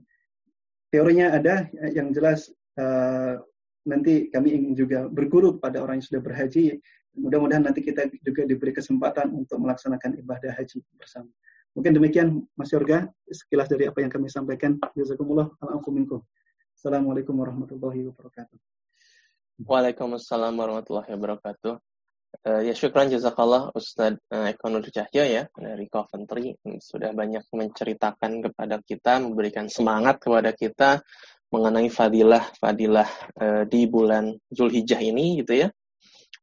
teorinya 0.91 1.35
ada 1.35 1.67
yang 1.95 2.15
jelas 2.15 2.51
uh, 2.79 3.43
nanti 3.87 4.31
kami 4.31 4.55
ingin 4.55 4.73
juga 4.79 5.11
berguru 5.11 5.59
kepada 5.59 5.83
orang 5.83 5.99
yang 5.99 6.07
sudah 6.07 6.23
berhaji. 6.23 6.79
Mudah-mudahan 7.13 7.69
nanti 7.69 7.85
kita 7.85 8.09
juga 8.25 8.49
diberi 8.49 8.73
kesempatan 8.73 9.31
untuk 9.37 9.61
melaksanakan 9.61 10.17
ibadah 10.23 10.57
haji 10.57 10.81
bersama. 10.97 11.29
Mungkin 11.73 11.93
demikian 11.97 12.29
Mas 12.57 12.73
Yorga, 12.73 13.09
sekilas 13.29 13.69
dari 13.69 13.89
apa 13.89 14.01
yang 14.05 14.13
kami 14.13 14.29
sampaikan. 14.29 14.77
Jazakumullah. 14.93 15.49
Assalamualaikum 16.73 17.37
warahmatullahi 17.37 18.09
wabarakatuh. 18.13 18.57
Waalaikumsalam 19.63 20.53
warahmatullahi 20.57 21.13
wabarakatuh. 21.13 21.75
Uh, 22.43 22.65
ya 22.65 22.73
syukran 22.73 23.13
jazakallah 23.13 23.71
Ustadz 23.77 24.17
uh, 24.33 24.49
Eko 24.49 24.73
Nur 24.73 24.89
Cahyo 24.89 25.21
ya 25.21 25.45
dari 25.53 25.85
Coventry 25.93 26.57
sudah 26.81 27.13
banyak 27.13 27.45
menceritakan 27.53 28.41
kepada 28.41 28.81
kita, 28.81 29.21
memberikan 29.21 29.69
semangat 29.69 30.17
kepada 30.17 30.57
kita 30.57 31.05
mengenai 31.53 31.93
fadilah-fadilah 31.93 33.09
uh, 33.37 33.63
di 33.69 33.85
bulan 33.85 34.33
Zulhijjah 34.49 34.99
ini 35.05 35.45
gitu 35.45 35.63
ya. 35.63 35.69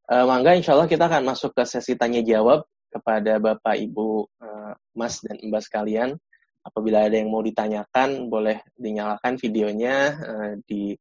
Uh, 0.06 0.26
mangga 0.30 0.54
insya 0.54 0.78
Allah 0.78 0.90
kita 0.90 1.10
akan 1.10 1.26
masuk 1.26 1.54
ke 1.58 1.66
sesi 1.66 1.98
tanya 1.98 2.22
jawab 2.22 2.66
kepada 2.94 3.42
Bapak 3.42 3.78
Ibu 3.78 4.30
uh, 4.42 4.74
Mas 4.94 5.18
dan 5.26 5.42
Mbak 5.42 5.64
sekalian. 5.66 6.14
Apabila 6.62 7.10
ada 7.10 7.18
yang 7.18 7.34
mau 7.34 7.42
ditanyakan 7.42 8.30
boleh 8.30 8.62
dinyalakan 8.78 9.34
videonya 9.42 9.96
uh, 10.22 10.54
di 10.70 10.94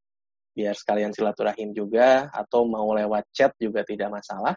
biar 0.57 0.75
sekalian 0.75 1.13
silaturahim 1.13 1.71
juga 1.77 2.33
atau 2.33 2.65
mau 2.65 2.91
lewat 2.97 3.29
chat 3.37 3.53
juga 3.61 3.85
tidak 3.85 4.09
masalah. 4.11 4.57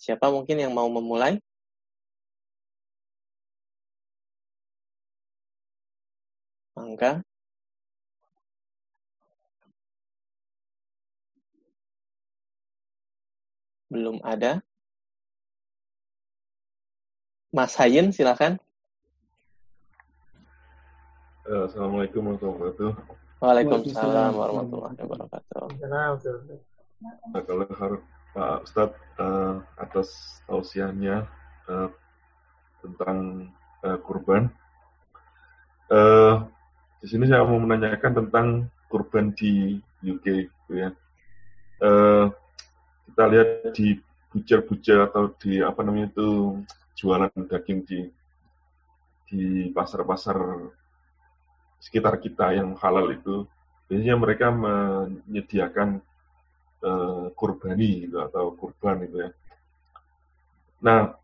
Siapa 0.00 0.32
mungkin 0.32 0.56
yang 0.60 0.72
mau 0.72 0.88
memulai? 0.88 1.36
Mangga. 6.76 7.20
Belum 13.96 14.20
ada. 14.20 14.60
Mas 17.48 17.72
Hayin, 17.80 18.12
silakan. 18.12 18.60
Eh, 21.48 21.62
Assalamualaikum 21.64 22.20
warahmatullahi 22.28 22.76
wabarakatuh. 22.76 22.92
Waalaikumsalam 23.40 24.32
warahmatullahi 24.36 25.00
wabarakatuh. 25.00 25.80
Nah, 25.80 27.40
kalau 27.48 27.64
harus 27.72 28.04
Pak 28.36 28.68
Ustadz 28.68 29.00
uh, 29.16 29.64
atas 29.80 30.12
tausiahnya 30.44 31.24
uh, 31.64 31.88
tentang 32.84 33.48
uh, 33.80 33.96
kurban. 34.04 34.52
Uh, 35.88 36.44
di 37.00 37.08
sini 37.08 37.32
saya 37.32 37.48
mau 37.48 37.56
menanyakan 37.56 38.12
tentang 38.12 38.68
kurban 38.92 39.32
di 39.32 39.80
UK, 40.04 40.52
gitu 40.52 40.84
ya. 40.84 40.92
Uh, 41.80 42.28
kita 43.06 43.24
lihat 43.30 43.48
di 43.72 43.96
bucer-bucer 44.30 44.98
atau 45.08 45.32
di 45.40 45.62
apa 45.64 45.80
namanya 45.80 46.12
itu 46.12 46.60
jualan 46.96 47.32
daging 47.48 47.80
di 47.86 48.00
di 49.26 49.42
pasar-pasar 49.74 50.36
sekitar 51.82 52.18
kita 52.20 52.56
yang 52.56 52.78
halal 52.78 53.10
itu 53.10 53.46
biasanya 53.86 54.16
mereka 54.18 54.50
menyediakan 54.50 56.02
uh, 56.82 57.30
kurbani 57.34 58.06
gitu 58.06 58.18
atau 58.22 58.54
kurban 58.58 59.06
itu 59.06 59.16
ya. 59.22 59.30
Nah 60.82 61.14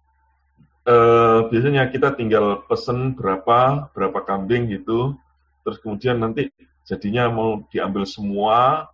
uh, 0.86 1.40
biasanya 1.50 1.90
kita 1.90 2.14
tinggal 2.14 2.62
pesen 2.66 3.14
berapa 3.18 3.90
berapa 3.90 4.20
kambing 4.22 4.70
gitu, 4.70 5.18
terus 5.66 5.78
kemudian 5.82 6.22
nanti 6.22 6.50
jadinya 6.86 7.30
mau 7.30 7.62
diambil 7.70 8.06
semua 8.06 8.90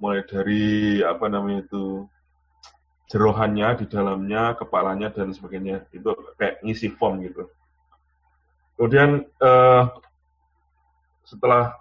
mulai 0.00 0.24
dari 0.24 1.00
apa 1.04 1.28
namanya 1.28 1.64
itu 1.64 2.08
jerohannya 3.10 3.82
di 3.82 3.86
dalamnya, 3.90 4.54
kepalanya 4.54 5.10
dan 5.10 5.34
sebagainya. 5.34 5.82
Itu 5.90 6.14
kayak 6.38 6.62
ngisi 6.62 6.94
form 6.94 7.26
gitu. 7.26 7.50
Kemudian 8.78 9.26
uh, 9.42 9.90
setelah 11.26 11.74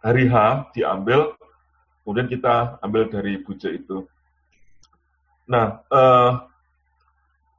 hari 0.00 0.30
H 0.30 0.70
diambil, 0.72 1.34
kemudian 2.06 2.30
kita 2.30 2.78
ambil 2.80 3.10
dari 3.10 3.42
bujak 3.42 3.74
itu. 3.74 4.06
Nah, 5.50 5.82
uh, 5.90 6.46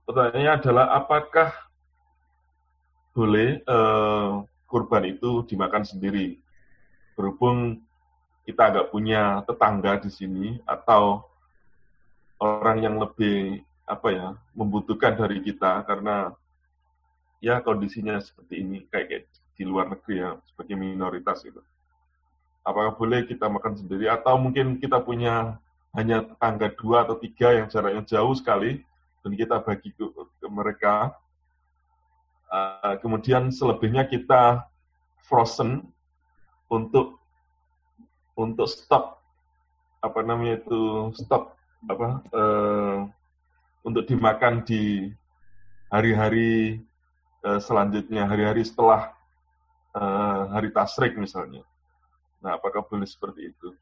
pertanyaannya 0.08 0.52
adalah 0.64 0.86
apakah 0.96 1.52
boleh 3.12 3.60
uh, 3.68 4.48
kurban 4.72 5.12
itu 5.12 5.44
dimakan 5.44 5.84
sendiri? 5.84 6.40
Berhubung 7.20 7.84
kita 8.48 8.72
agak 8.72 8.96
punya 8.96 9.44
tetangga 9.44 10.00
di 10.02 10.10
sini 10.10 10.48
atau 10.64 11.31
orang 12.42 12.78
yang 12.82 12.98
lebih 12.98 13.62
apa 13.86 14.08
ya 14.10 14.28
membutuhkan 14.58 15.14
dari 15.14 15.46
kita 15.46 15.86
karena 15.86 16.34
ya 17.38 17.62
kondisinya 17.62 18.18
seperti 18.18 18.66
ini 18.66 18.78
kayak, 18.90 19.08
kayak 19.08 19.24
di 19.54 19.64
luar 19.64 19.94
negeri 19.94 20.26
ya 20.26 20.30
sebagai 20.50 20.74
minoritas 20.74 21.46
itu. 21.46 21.62
Apakah 22.66 22.98
boleh 22.98 23.26
kita 23.30 23.46
makan 23.46 23.78
sendiri 23.78 24.10
atau 24.10 24.38
mungkin 24.42 24.82
kita 24.82 25.02
punya 25.02 25.58
hanya 25.94 26.26
tetangga 26.26 26.74
dua 26.78 27.06
atau 27.06 27.18
tiga 27.18 27.54
yang 27.54 27.68
jaraknya 27.70 28.02
jauh 28.06 28.34
sekali 28.34 28.82
dan 29.22 29.32
kita 29.38 29.62
bagi 29.62 29.94
ke, 29.94 30.06
ke 30.10 30.48
mereka. 30.50 31.14
Uh, 32.52 33.00
kemudian 33.00 33.48
selebihnya 33.48 34.04
kita 34.12 34.68
frozen 35.24 35.88
untuk 36.68 37.16
untuk 38.36 38.68
stok 38.68 39.24
apa 40.04 40.20
namanya 40.20 40.60
itu 40.60 41.14
stok 41.16 41.56
apa 41.90 42.22
uh, 42.34 42.98
untuk 43.82 44.06
dimakan 44.06 44.62
di 44.62 45.10
hari-hari 45.90 46.82
uh, 47.46 47.58
selanjutnya, 47.58 48.30
hari-hari 48.30 48.62
setelah 48.62 49.14
uh, 49.98 50.54
hari 50.54 50.70
tasrik 50.70 51.18
misalnya. 51.18 51.66
Nah, 52.42 52.58
apakah 52.58 52.86
boleh 52.86 53.06
seperti 53.06 53.54
itu? 53.54 53.74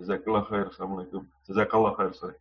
Jazakallah 0.00 0.46
khair. 0.46 0.66
Assalamualaikum. 0.70 1.26
Jazakallah 1.44 1.92
khair. 1.98 2.12
Sorry. 2.14 2.38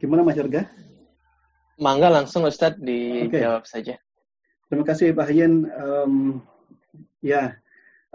Gimana 0.00 0.26
Mas 0.26 0.34
Yorga? 0.34 0.66
Mangga 1.78 2.08
langsung 2.10 2.42
Ustadz 2.48 2.80
dijawab 2.80 3.62
okay. 3.64 3.70
saja. 3.70 3.94
Terima 4.66 4.84
kasih 4.88 5.14
Pak 5.14 5.28
Hien. 5.30 5.68
Um, 5.78 6.42
ya, 7.22 7.54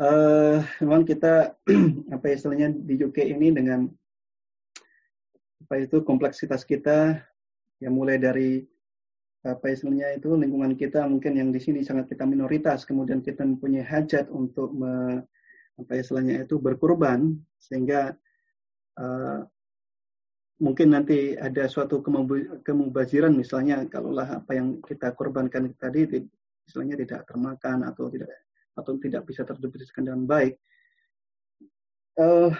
uh, 0.01 0.61
memang 0.81 1.03
kita 1.03 1.57
apa 2.15 2.25
istilahnya 2.29 2.73
di 2.73 2.97
UK 2.97 3.33
ini 3.33 3.53
dengan 3.53 3.89
apa 5.67 5.83
itu 5.83 5.99
kompleksitas 6.05 6.63
kita 6.63 7.19
yang 7.83 7.93
mulai 7.93 8.15
dari 8.15 8.63
apa 9.45 9.71
istilahnya 9.71 10.17
itu 10.17 10.33
lingkungan 10.33 10.73
kita 10.75 11.05
mungkin 11.05 11.37
yang 11.37 11.49
di 11.53 11.59
sini 11.61 11.83
sangat 11.83 12.11
kita 12.11 12.25
minoritas 12.25 12.83
kemudian 12.83 13.23
kita 13.23 13.45
mempunyai 13.45 13.85
hajat 13.85 14.27
untuk 14.33 14.73
me, 14.73 15.23
apa 15.77 15.91
istilahnya 15.93 16.43
itu 16.43 16.57
berkorban 16.57 17.37
sehingga 17.61 18.17
uh, 18.97 19.45
mungkin 20.57 20.97
nanti 20.97 21.37
ada 21.37 21.69
suatu 21.69 22.01
kemubaziran 22.65 23.29
misalnya 23.29 23.85
kalaulah 23.85 24.41
apa 24.41 24.57
yang 24.57 24.81
kita 24.81 25.13
korbankan 25.13 25.69
tadi 25.77 26.25
istilahnya 26.65 26.97
tidak 26.97 27.29
termakan 27.29 27.85
atau 27.85 28.09
tidak 28.09 28.46
atau 28.77 28.95
tidak 29.01 29.25
bisa 29.25 29.41
terdistribusikan 29.43 30.05
dengan 30.05 30.23
baik. 30.29 30.55
Uh, 32.17 32.53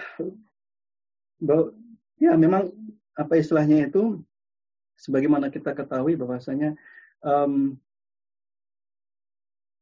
ya 2.18 2.34
memang 2.34 2.74
apa 3.18 3.38
istilahnya 3.38 3.90
itu, 3.90 4.22
sebagaimana 4.98 5.50
kita 5.54 5.74
ketahui 5.74 6.18
bahwasanya 6.18 6.74
um, 7.22 7.78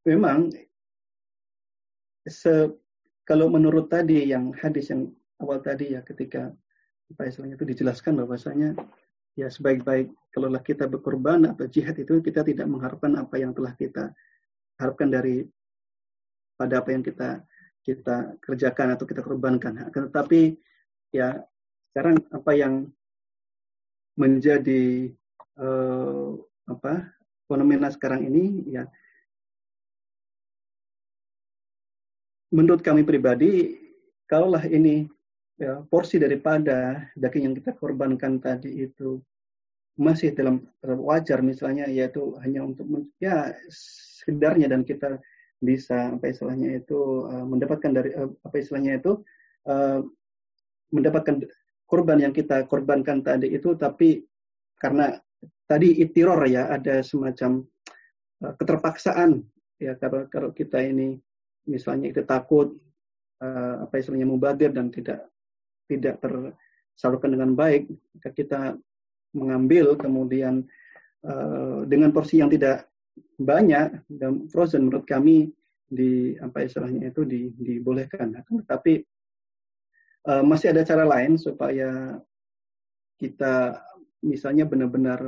memang 0.03 0.51
se, 2.27 2.71
kalau 3.23 3.47
menurut 3.47 3.87
tadi 3.91 4.27
yang 4.31 4.51
hadis 4.59 4.91
yang 4.91 5.11
awal 5.39 5.59
tadi 5.59 5.95
ya 5.95 6.03
ketika 6.03 6.51
apa 7.11 7.21
istilahnya 7.29 7.55
itu 7.59 7.67
dijelaskan 7.67 8.17
bahwasanya 8.17 8.73
ya 9.35 9.51
sebaik-baik 9.51 10.09
kalaulah 10.31 10.63
kita 10.63 10.87
berkorban 10.87 11.43
atau 11.47 11.67
jihad 11.67 11.95
itu 11.99 12.23
kita 12.23 12.41
tidak 12.41 12.65
mengharapkan 12.71 13.19
apa 13.19 13.35
yang 13.35 13.51
telah 13.51 13.75
kita 13.75 14.15
harapkan 14.79 15.11
dari 15.11 15.43
pada 16.55 16.81
apa 16.81 16.89
yang 16.91 17.03
kita 17.03 17.43
kita 17.85 18.35
kerjakan 18.41 18.97
atau 18.97 19.05
kita 19.05 19.21
korbankan. 19.21 19.93
Tetapi 19.93 20.57
ya 21.13 21.37
sekarang 21.93 22.19
apa 22.33 22.51
yang 22.57 22.73
menjadi 24.19 25.11
uh, 25.59 26.35
apa 26.65 27.13
fenomena 27.45 27.91
sekarang 27.93 28.25
ini 28.25 28.65
ya 28.73 28.83
menurut 32.55 32.81
kami 32.81 33.03
pribadi 33.03 33.75
kalaulah 34.25 34.65
ini 34.65 35.05
ya, 35.59 35.83
porsi 35.87 36.17
daripada 36.17 37.05
daging 37.13 37.51
yang 37.51 37.55
kita 37.55 37.75
korbankan 37.75 38.39
tadi 38.39 38.87
itu 38.87 39.21
masih 39.95 40.35
dalam 40.35 40.59
wajar 40.83 41.39
misalnya 41.39 41.87
yaitu 41.87 42.35
hanya 42.43 42.67
untuk 42.67 42.83
ya 43.19 43.55
sekedarnya 43.71 44.67
dan 44.67 44.83
kita 44.83 45.19
bisa 45.65 46.13
apa 46.13 46.29
istilahnya 46.29 46.77
itu 46.77 47.25
uh, 47.25 47.45
mendapatkan 47.45 47.91
dari 47.91 48.13
uh, 48.13 48.29
apa 48.45 48.55
istilahnya 48.61 49.01
itu 49.01 49.19
uh, 49.65 49.99
mendapatkan 50.93 51.41
korban 51.89 52.21
yang 52.21 52.33
kita 52.33 52.63
korbankan 52.69 53.25
tadi 53.25 53.51
itu 53.51 53.73
tapi 53.73 54.23
karena 54.77 55.17
tadi 55.65 55.97
itiror 56.01 56.45
ya 56.45 56.69
ada 56.69 57.01
semacam 57.01 57.65
uh, 58.45 58.53
keterpaksaan 58.55 59.41
ya 59.81 59.97
kalau 59.97 60.29
kalau 60.29 60.49
kita 60.53 60.79
ini 60.79 61.17
misalnya 61.65 62.13
kita 62.13 62.23
takut 62.23 62.77
uh, 63.41 63.83
apa 63.83 63.97
istilahnya 63.97 64.29
mubadir 64.29 64.69
dan 64.71 64.93
tidak 64.93 65.27
tidak 65.89 66.21
tersalurkan 66.21 67.33
dengan 67.33 67.51
baik 67.53 67.89
kita 68.33 68.77
mengambil 69.35 69.99
kemudian 69.99 70.63
uh, 71.27 71.83
dengan 71.85 72.09
porsi 72.15 72.39
yang 72.39 72.49
tidak 72.49 72.87
banyak 73.39 74.05
dan 74.07 74.47
frozen 74.47 74.87
menurut 74.87 75.05
kami 75.07 75.51
di 75.85 76.33
apa 76.41 76.65
istilahnya 76.65 77.13
itu 77.13 77.21
di, 77.23 77.53
dibolehkan. 77.55 78.33
Tapi 78.65 79.03
uh, 80.27 80.43
masih 80.43 80.73
ada 80.73 80.81
cara 80.81 81.05
lain 81.05 81.37
supaya 81.37 82.17
kita 83.15 83.79
misalnya 84.25 84.65
benar-benar 84.65 85.21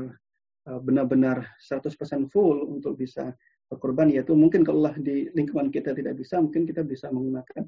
uh, 0.68 0.80
benar-benar 0.82 1.45
100% 1.62 1.93
full 2.34 2.66
untuk 2.68 2.97
bisa 2.97 3.32
berkorban 3.68 4.10
yaitu 4.12 4.32
mungkin 4.32 4.64
kalau 4.64 4.91
di 4.95 5.28
lingkungan 5.36 5.68
kita 5.70 5.91
tidak 5.91 6.16
bisa 6.16 6.39
mungkin 6.39 6.64
kita 6.64 6.88
bisa 6.88 7.12
menggunakan 7.12 7.64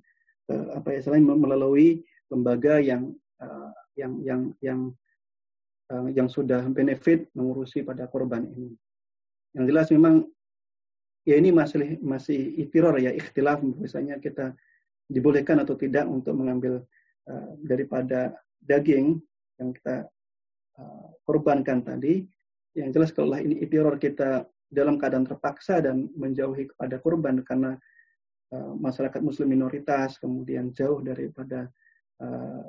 uh, 0.52 0.80
apa 0.80 0.96
ya 0.96 1.00
selain 1.04 1.24
melalui 1.24 2.04
lembaga 2.30 2.78
yang 2.80 3.14
yang 3.98 4.14
yang 4.22 4.42
yang 4.62 4.80
yang 6.14 6.28
sudah 6.30 6.62
benefit 6.70 7.32
mengurusi 7.34 7.82
pada 7.88 8.06
korban 8.06 8.46
ini. 8.46 8.76
Yang 9.58 9.66
jelas 9.74 9.88
memang 9.90 10.16
ya 11.26 11.36
ini 11.38 11.50
masih 11.54 11.98
masih 12.02 12.40
itiror 12.58 12.98
ya 13.02 13.14
ikhtilaf 13.14 13.62
misalnya 13.62 14.18
kita 14.18 14.54
dibolehkan 15.10 15.62
atau 15.62 15.74
tidak 15.74 16.06
untuk 16.06 16.38
mengambil 16.38 16.86
uh, 17.30 17.52
daripada 17.66 18.38
daging 18.62 19.18
yang 19.58 19.70
kita 19.74 20.06
uh, 20.78 21.08
korbankan 21.26 21.82
tadi. 21.82 22.26
Yang 22.78 22.90
jelas 22.94 23.10
kalau 23.12 23.38
ini 23.42 23.60
itiror 23.66 23.98
kita 23.98 24.46
dalam 24.70 25.02
keadaan 25.02 25.26
terpaksa 25.26 25.82
dan 25.82 26.14
menjauhi 26.14 26.70
kepada 26.70 27.02
korban 27.02 27.42
karena 27.42 27.74
uh, 28.54 28.74
masyarakat 28.78 29.18
muslim 29.26 29.50
minoritas 29.50 30.22
kemudian 30.22 30.70
jauh 30.78 31.02
daripada 31.02 31.66
uh, 32.22 32.64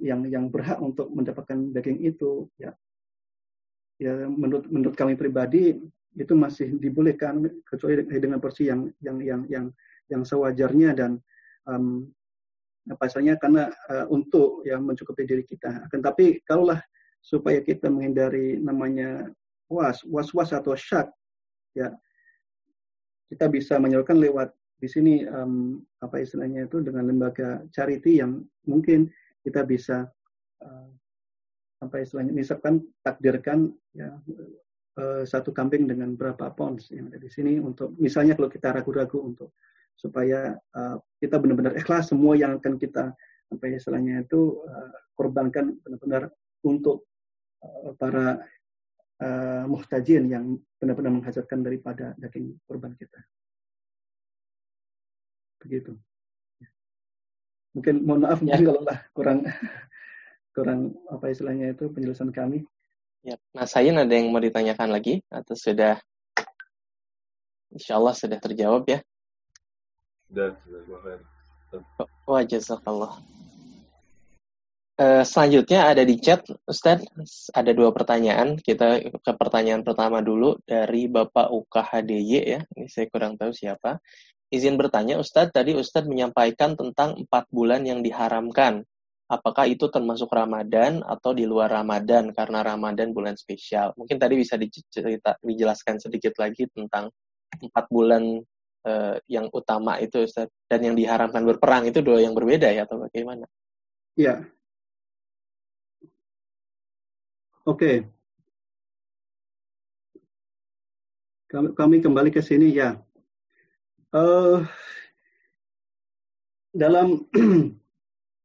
yang 0.00 0.28
yang 0.28 0.44
berhak 0.52 0.76
untuk 0.80 1.08
mendapatkan 1.12 1.72
daging 1.72 2.04
itu 2.04 2.48
ya 2.60 2.72
ya 4.00 4.26
menurut 4.26 4.64
menurut 4.72 4.96
kami 4.96 5.14
pribadi 5.14 5.76
itu 6.16 6.34
masih 6.34 6.74
dibolehkan 6.80 7.44
kecuali 7.68 8.02
dengan 8.08 8.40
porsi 8.40 8.66
yang 8.66 8.88
yang 9.04 9.20
yang 9.20 9.42
yang 9.46 9.66
yang 10.10 10.22
sewajarnya 10.26 10.96
dan 10.96 11.20
um, 11.68 12.08
apa 12.88 13.06
istilahnya 13.06 13.36
karena 13.38 13.68
uh, 13.92 14.08
untuk 14.10 14.64
ya 14.66 14.80
mencukupi 14.80 15.28
diri 15.28 15.44
kita. 15.44 15.86
Akan 15.86 16.00
tapi 16.00 16.40
kalaulah 16.48 16.80
supaya 17.20 17.60
kita 17.60 17.92
menghindari 17.92 18.56
namanya 18.58 19.28
was 19.68 20.00
was 20.08 20.32
was 20.32 20.50
atau 20.50 20.72
syak 20.72 21.12
ya 21.76 21.92
kita 23.30 23.46
bisa 23.46 23.78
menyalurkan 23.78 24.18
lewat 24.18 24.50
di 24.80 24.88
sini 24.88 25.22
um, 25.28 25.78
apa 26.00 26.24
istilahnya 26.24 26.66
itu 26.66 26.80
dengan 26.82 27.06
lembaga 27.06 27.62
charity 27.70 28.18
yang 28.18 28.40
mungkin 28.64 29.06
kita 29.44 29.62
bisa 29.62 30.08
uh, 30.64 30.88
apa 31.80 32.04
istilahnya 32.04 32.32
misalkan 32.36 32.84
takdirkan 33.00 33.72
ya 33.96 34.12
uh, 35.00 35.22
satu 35.24 35.50
kambing 35.50 35.88
dengan 35.88 36.12
berapa 36.12 36.52
pounds 36.52 36.92
yang 36.92 37.08
ada 37.08 37.16
di 37.16 37.30
sini 37.32 37.56
untuk 37.56 37.96
misalnya 37.96 38.36
kalau 38.36 38.52
kita 38.52 38.76
ragu-ragu 38.76 39.18
untuk 39.20 39.56
supaya 39.96 40.56
uh, 40.76 40.96
kita 41.20 41.40
benar-benar 41.40 41.76
ikhlas 41.76 42.12
semua 42.12 42.36
yang 42.36 42.60
akan 42.60 42.76
kita 42.76 43.12
apa 43.50 43.64
istilahnya 43.66 44.24
itu 44.24 44.60
uh, 44.64 44.92
korbankan 45.16 45.76
benar-benar 45.82 46.28
untuk 46.64 47.08
uh, 47.64 47.96
para 47.96 48.44
uh, 49.20 49.64
muhtajin 49.64 50.28
yang 50.28 50.44
benar-benar 50.76 51.12
menghajatkan 51.16 51.64
daripada 51.64 52.12
daging 52.20 52.56
korban 52.68 52.92
kita. 52.96 53.20
Begitu 55.60 55.96
mungkin 57.74 58.02
mohon 58.02 58.20
maaf 58.26 58.40
ya. 58.42 58.58
kalau 58.58 58.82
lah 58.82 58.98
kurang 59.16 59.46
kurang 60.50 60.94
apa 61.10 61.30
istilahnya 61.30 61.72
itu 61.72 61.90
penjelasan 61.90 62.34
kami. 62.34 62.66
Ya, 63.20 63.36
Nah, 63.52 63.68
saya 63.68 63.92
ada 63.92 64.14
yang 64.16 64.32
mau 64.32 64.40
ditanyakan 64.40 64.96
lagi 64.96 65.20
atau 65.28 65.52
sudah 65.52 66.00
Insya 67.70 68.02
Allah 68.02 68.14
sudah 68.18 68.38
terjawab 68.42 68.82
ya? 68.90 68.98
Sudah, 70.26 70.58
sudah. 70.58 71.22
Wah, 72.26 72.42
jazakallah. 72.42 73.22
Uh, 75.00 75.24
selanjutnya 75.24 75.88
ada 75.88 76.04
di 76.04 76.20
chat, 76.20 76.44
Ustadz, 76.66 77.48
ada 77.54 77.70
dua 77.72 77.94
pertanyaan. 77.94 78.58
Kita 78.58 79.00
ke 79.00 79.32
pertanyaan 79.38 79.86
pertama 79.86 80.20
dulu 80.20 80.58
dari 80.66 81.06
Bapak 81.06 81.48
UKHDY 81.48 82.34
ya. 82.42 82.60
Ini 82.76 82.90
saya 82.90 83.06
kurang 83.08 83.38
tahu 83.38 83.54
siapa. 83.54 84.02
Izin 84.50 84.74
bertanya, 84.74 85.16
Ustadz, 85.22 85.54
tadi 85.54 85.78
Ustadz 85.78 86.10
menyampaikan 86.10 86.74
tentang 86.74 87.16
empat 87.16 87.46
bulan 87.54 87.86
yang 87.86 88.02
diharamkan. 88.02 88.82
Apakah 89.30 89.70
itu 89.70 89.86
termasuk 89.86 90.26
Ramadan 90.34 91.06
atau 91.06 91.30
di 91.30 91.46
luar 91.46 91.70
Ramadan 91.70 92.34
karena 92.34 92.66
Ramadan 92.66 93.14
bulan 93.14 93.38
spesial? 93.38 93.94
Mungkin 93.94 94.18
tadi 94.18 94.34
bisa 94.34 94.58
dicerita, 94.58 95.38
dijelaskan 95.38 96.02
sedikit 96.02 96.34
lagi 96.42 96.66
tentang 96.74 97.14
empat 97.62 97.86
bulan 97.86 98.42
uh, 98.90 99.16
yang 99.30 99.46
utama 99.54 100.02
itu 100.02 100.26
Ustadz 100.26 100.50
dan 100.66 100.82
yang 100.82 100.98
diharamkan 100.98 101.46
berperang 101.46 101.86
itu 101.86 102.02
dua 102.02 102.18
yang 102.18 102.34
berbeda 102.34 102.74
ya 102.74 102.82
atau 102.82 103.06
bagaimana? 103.06 103.46
Iya. 104.18 104.50
Oke. 107.70 108.02
Kami, 111.46 111.70
kami 111.78 111.96
kembali 112.02 112.30
ke 112.34 112.42
sini 112.42 112.74
ya 112.74 112.98
uh, 114.14 114.58
dalam 116.70 117.26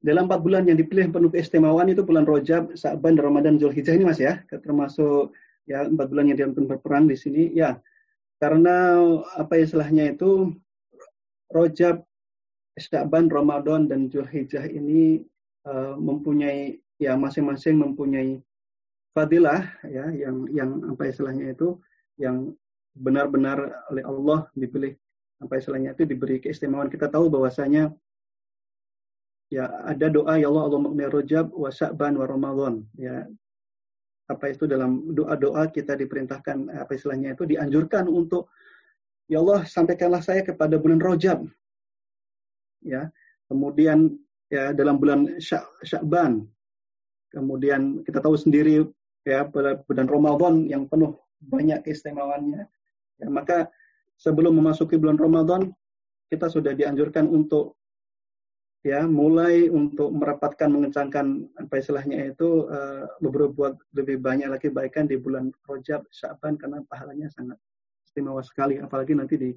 dalam 0.05 0.29
empat 0.29 0.45
bulan 0.45 0.69
yang 0.69 0.77
dipilih 0.77 1.09
penuh 1.09 1.33
keistimewaan 1.33 1.89
itu 1.89 2.05
bulan 2.05 2.29
Rojab, 2.29 2.77
Sa'ban, 2.77 3.17
Ramadan, 3.17 3.57
Zulhijjah 3.57 3.97
ini 3.97 4.05
mas 4.05 4.21
ya, 4.21 4.45
termasuk 4.53 5.33
ya 5.65 5.89
empat 5.89 6.13
bulan 6.13 6.29
yang 6.29 6.37
dilakukan 6.37 6.69
berperang 6.69 7.09
di 7.09 7.17
sini 7.17 7.49
ya 7.57 7.81
karena 8.37 9.01
apa 9.39 9.57
istilahnya 9.57 10.13
itu 10.13 10.53
Rojab, 11.49 12.05
Sa'ban, 12.77 13.31
Ramadan 13.31 13.89
dan 13.89 14.11
Zulhijjah 14.11 14.69
ini 14.69 15.25
uh, 15.65 15.97
mempunyai 15.97 16.77
ya 17.01 17.17
masing-masing 17.17 17.79
mempunyai 17.79 18.39
fadilah 19.15 19.63
ya 19.87 20.11
yang 20.11 20.45
yang 20.51 20.69
apa 20.91 21.07
istilahnya 21.07 21.55
itu 21.55 21.79
yang 22.19 22.51
benar-benar 22.95 23.87
oleh 23.91 24.03
Allah 24.03 24.47
dipilih 24.55 24.95
apa 25.39 25.59
istilahnya 25.59 25.95
itu 25.95 26.03
diberi 26.07 26.39
keistimewaan. 26.39 26.91
Kita 26.91 27.07
tahu 27.07 27.31
bahwasanya 27.31 27.91
ya 29.53 29.69
ada 29.85 30.09
doa 30.09 30.37
ya 30.41 30.49
Allah 30.49 30.63
Allah 30.69 30.81
makna 30.81 31.05
rojab 31.09 31.53
wa 31.53 31.69
sya'ban 31.69 32.17
wa 32.17 32.25
ya. 32.97 33.25
Apa 34.25 34.49
itu 34.49 34.65
dalam 34.65 35.13
doa-doa 35.13 35.69
kita 35.69 35.93
diperintahkan 35.93 36.73
apa 36.73 36.97
istilahnya 36.97 37.37
itu 37.37 37.45
dianjurkan 37.45 38.09
untuk 38.09 38.49
ya 39.29 39.37
Allah 39.37 39.61
sampaikanlah 39.69 40.25
saya 40.25 40.41
kepada 40.41 40.81
bulan 40.81 40.97
rojab. 40.97 41.45
Ya. 42.81 43.13
Kemudian 43.45 44.17
ya 44.49 44.73
dalam 44.73 44.97
bulan 44.97 45.37
Sya'ban. 45.85 46.45
Kemudian 47.29 48.01
kita 48.01 48.17
tahu 48.17 48.33
sendiri 48.33 48.81
ya 49.27 49.45
bulan 49.51 50.07
Ramadan 50.09 50.65
yang 50.65 50.89
penuh 50.89 51.13
banyak 51.45 51.85
keistimewaannya. 51.85 52.65
Ya 53.21 53.27
maka 53.29 53.69
sebelum 54.17 54.57
memasuki 54.57 54.97
bulan 54.97 55.21
Ramadan 55.21 55.69
kita 56.33 56.49
sudah 56.49 56.73
dianjurkan 56.73 57.29
untuk 57.29 57.77
ya 58.85 59.01
mulai 59.09 59.65
untuk 59.65 60.13
merapatkan 60.13 60.69
mengencangkan 60.69 61.49
apa 61.57 61.73
istilahnya 61.81 62.29
itu 62.29 62.69
uh, 62.69 63.09
berbuat 63.17 63.81
lebih 63.97 64.21
banyak 64.21 64.45
lagi 64.45 64.69
kebaikan 64.69 65.09
di 65.09 65.17
bulan 65.17 65.49
Rajab 65.65 66.05
Syaban 66.13 66.53
karena 66.53 66.85
pahalanya 66.85 67.25
sangat 67.33 67.57
istimewa 68.05 68.45
sekali 68.45 68.77
apalagi 68.77 69.17
nanti 69.17 69.41
di 69.41 69.49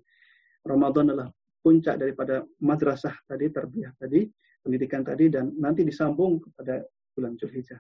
Ramadan 0.65 1.13
adalah 1.13 1.29
puncak 1.61 2.01
daripada 2.01 2.41
madrasah 2.65 3.13
tadi 3.29 3.53
terbiah 3.53 3.93
tadi 4.01 4.25
pendidikan 4.65 5.05
tadi 5.05 5.29
dan 5.29 5.53
nanti 5.61 5.85
disambung 5.85 6.41
kepada 6.41 6.81
bulan 7.13 7.37
Zulhijjah. 7.37 7.79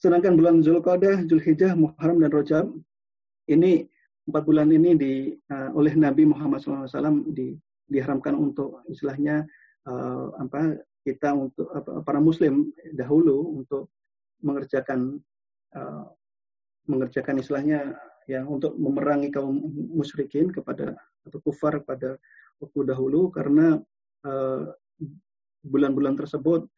Sedangkan 0.00 0.34
bulan 0.34 0.64
Zulqa'dah, 0.64 1.28
Zulhijjah, 1.28 1.76
Muharram 1.76 2.18
dan 2.18 2.32
Rajab 2.32 2.66
ini 3.46 3.86
empat 4.26 4.42
bulan 4.42 4.74
ini 4.74 4.90
di 4.98 5.12
uh, 5.52 5.70
oleh 5.76 5.92
Nabi 5.94 6.24
Muhammad 6.24 6.62
SAW 6.62 7.30
di, 7.30 7.54
diharamkan 7.90 8.32
untuk 8.32 8.80
istilahnya 8.88 9.44
uh, 9.88 10.34
apa 10.40 10.80
kita 11.06 11.32
untuk 11.32 11.68
apa, 11.72 12.04
para 12.04 12.20
Muslim 12.20 12.68
dahulu 12.92 13.60
untuk 13.62 13.88
mengerjakan 14.44 15.20
uh, 15.76 16.04
mengerjakan 16.88 17.40
istilahnya 17.40 17.96
ya 18.28 18.44
untuk 18.44 18.76
memerangi 18.76 19.32
kaum 19.32 19.56
musyrikin 19.94 20.52
kepada 20.52 20.96
atau 21.24 21.38
kufar 21.44 21.80
pada 21.84 22.16
waktu 22.60 22.80
dahulu 22.84 23.32
karena 23.32 23.80
bulan-bulan 25.64 26.14
uh, 26.16 26.18
tersebut 26.24 26.68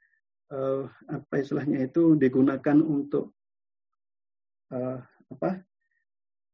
uh, 0.54 0.86
apa 1.10 1.34
istilahnya 1.42 1.90
itu 1.90 2.14
digunakan 2.14 2.78
untuk 2.78 3.34
uh, 4.70 5.02
apa 5.32 5.64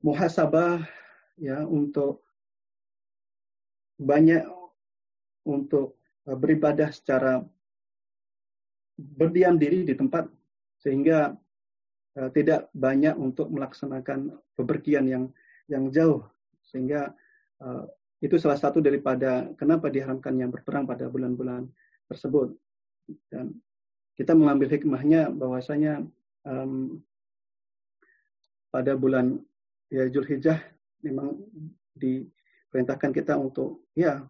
muhasabah 0.00 0.86
ya 1.36 1.66
untuk 1.66 2.22
banyak 3.98 4.46
untuk 5.42 5.97
beribadah 6.36 6.92
secara 6.92 7.40
berdiam 8.98 9.54
diri 9.56 9.86
di 9.86 9.94
tempat 9.94 10.26
sehingga 10.82 11.32
uh, 12.18 12.30
tidak 12.34 12.68
banyak 12.74 13.14
untuk 13.14 13.48
melaksanakan 13.48 14.34
bepergian 14.58 15.06
yang 15.06 15.24
yang 15.70 15.88
jauh. 15.88 16.26
Sehingga 16.68 17.14
uh, 17.62 17.86
itu 18.18 18.34
salah 18.36 18.58
satu 18.58 18.82
daripada 18.82 19.46
kenapa 19.54 19.88
diharamkannya 19.88 20.50
berperang 20.50 20.84
pada 20.84 21.06
bulan-bulan 21.06 21.70
tersebut. 22.10 22.52
Dan 23.30 23.54
kita 24.18 24.34
mengambil 24.34 24.68
hikmahnya 24.74 25.30
bahwasanya 25.30 26.02
um, 26.42 26.98
pada 28.68 28.98
bulan 28.98 29.38
ya 29.88 30.10
Zulhijjah 30.10 30.60
memang 31.00 31.38
diperintahkan 31.96 33.10
kita 33.14 33.38
untuk 33.38 33.86
ya 33.96 34.26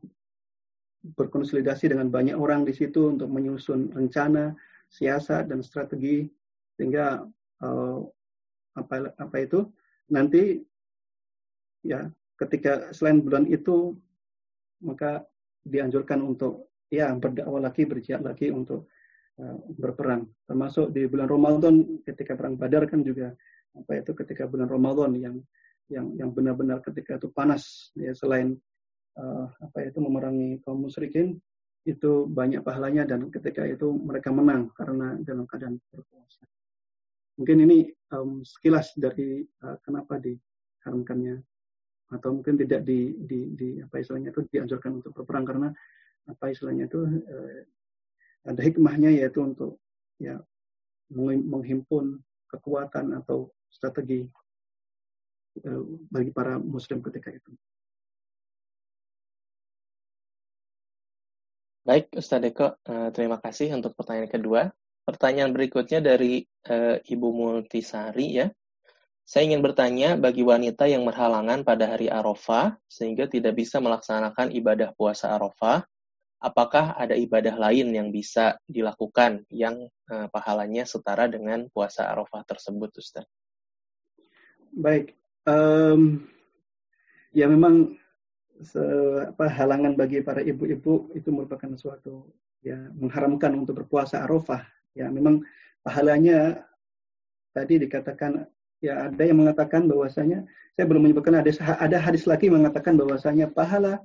berkonsolidasi 1.15 1.93
dengan 1.93 2.13
banyak 2.13 2.37
orang 2.37 2.67
di 2.67 2.75
situ 2.77 3.15
untuk 3.15 3.31
menyusun 3.33 3.95
rencana, 3.95 4.53
siasat 4.93 5.49
dan 5.49 5.65
strategi 5.65 6.29
sehingga 6.77 7.25
uh, 7.65 7.99
apa 8.79 9.11
apa 9.19 9.37
itu 9.43 9.67
nanti 10.15 10.63
ya 11.83 12.07
ketika 12.39 12.95
selain 12.95 13.25
bulan 13.25 13.49
itu 13.51 13.97
maka 14.85 15.27
dianjurkan 15.67 16.23
untuk 16.23 16.71
ya 16.89 17.11
berdakwah 17.19 17.65
lagi 17.65 17.83
berjihad 17.85 18.23
lagi 18.23 18.55
untuk 18.55 18.87
Eh, 19.39 19.59
berperang. 19.79 20.27
Termasuk 20.51 20.91
di 20.91 21.07
bulan 21.07 21.31
Ramadan 21.31 22.03
ketika 22.03 22.35
perang 22.35 22.59
Badar 22.59 22.91
kan 22.91 23.07
juga 23.07 23.31
apa 23.71 24.03
itu 24.03 24.11
ketika 24.11 24.51
bulan 24.51 24.67
Ramadan 24.67 25.15
yang 25.15 25.37
yang 25.87 26.11
yang 26.19 26.35
benar-benar 26.35 26.83
ketika 26.83 27.23
itu 27.23 27.31
panas 27.31 27.95
ya 27.95 28.11
selain 28.19 28.59
uh, 29.19 29.47
apa 29.61 29.79
itu 29.91 29.99
memerangi 29.99 30.63
kaum 30.63 30.87
musyrikin 30.87 31.37
itu 31.87 32.29
banyak 32.29 32.61
pahalanya 32.61 33.09
dan 33.09 33.33
ketika 33.33 33.65
itu 33.65 33.89
mereka 33.91 34.29
menang 34.29 34.69
karena 34.77 35.17
dalam 35.25 35.49
keadaan 35.49 35.81
berpuasa. 35.91 36.45
Mungkin 37.39 37.65
ini 37.65 37.79
um, 38.13 38.43
sekilas 38.43 38.93
dari 38.99 39.47
uh, 39.65 39.79
kenapa 39.83 40.19
diharamkannya 40.19 41.41
atau 42.09 42.41
mungkin 42.41 42.57
tidak 42.57 42.89
di, 42.89 43.15
di, 43.25 43.53
di 43.53 43.69
apa 43.85 44.01
istilahnya 44.01 44.33
itu 44.33 44.45
dianjurkan 44.49 45.01
untuk 45.01 45.13
berperang 45.13 45.45
karena 45.45 45.69
apa 46.29 46.45
istilahnya 46.51 46.89
itu 46.89 47.01
uh, 47.05 47.61
ada 48.49 48.61
hikmahnya 48.65 49.13
yaitu 49.13 49.45
untuk 49.45 49.81
ya 50.19 50.41
menghimpun 51.15 52.21
kekuatan 52.53 53.17
atau 53.17 53.49
strategi 53.73 54.29
bagi 56.13 56.31
para 56.31 56.61
muslim 56.61 57.01
ketika 57.01 57.33
itu. 57.33 57.51
Baik, 61.89 62.21
Ustaz 62.21 62.45
Eko, 62.45 62.77
uh, 62.85 63.09
terima 63.17 63.41
kasih 63.41 63.73
untuk 63.73 63.97
pertanyaan 63.97 64.29
kedua. 64.29 64.69
Pertanyaan 65.09 65.57
berikutnya 65.57 66.05
dari 66.05 66.45
uh, 66.69 67.01
Ibu 67.01 67.29
Multisari 67.33 68.45
ya. 68.45 68.53
Saya 69.25 69.49
ingin 69.49 69.65
bertanya 69.65 70.13
bagi 70.21 70.45
wanita 70.45 70.85
yang 70.85 71.09
berhalangan 71.09 71.65
pada 71.65 71.97
hari 71.97 72.13
Arafah 72.13 72.77
sehingga 72.85 73.25
tidak 73.25 73.57
bisa 73.57 73.81
melaksanakan 73.81 74.53
ibadah 74.53 74.93
puasa 75.01 75.33
Arafah, 75.33 75.81
apakah 76.45 76.93
ada 76.93 77.17
ibadah 77.17 77.57
lain 77.57 77.89
yang 77.97 78.13
bisa 78.13 78.61
dilakukan 78.69 79.49
yang 79.49 79.89
uh, 80.13 80.29
pahalanya 80.29 80.85
setara 80.85 81.25
dengan 81.25 81.73
puasa 81.73 82.05
Arafah 82.05 82.45
tersebut, 82.45 83.01
Ustaz? 83.01 83.25
Baik, 84.77 85.17
um, 85.49 86.29
ya 87.33 87.49
memang 87.49 87.97
se, 88.63 88.83
apa, 89.23 89.47
halangan 89.47 89.95
bagi 89.95 90.23
para 90.23 90.43
ibu-ibu 90.43 91.13
itu 91.15 91.29
merupakan 91.31 91.71
suatu 91.79 92.27
ya 92.63 92.79
mengharamkan 92.99 93.55
untuk 93.55 93.85
berpuasa 93.85 94.27
Arafah. 94.27 94.67
Ya 94.99 95.07
memang 95.11 95.47
pahalanya 95.87 96.67
tadi 97.55 97.79
dikatakan 97.79 98.47
ya 98.83 99.11
ada 99.11 99.23
yang 99.23 99.43
mengatakan 99.43 99.87
bahwasanya 99.87 100.47
saya 100.75 100.87
belum 100.87 101.11
menyebutkan 101.11 101.39
ada 101.39 101.51
ada 101.83 101.99
hadis 101.99 102.27
lagi 102.27 102.51
mengatakan 102.51 102.95
bahwasanya 102.95 103.51
pahala 103.51 103.99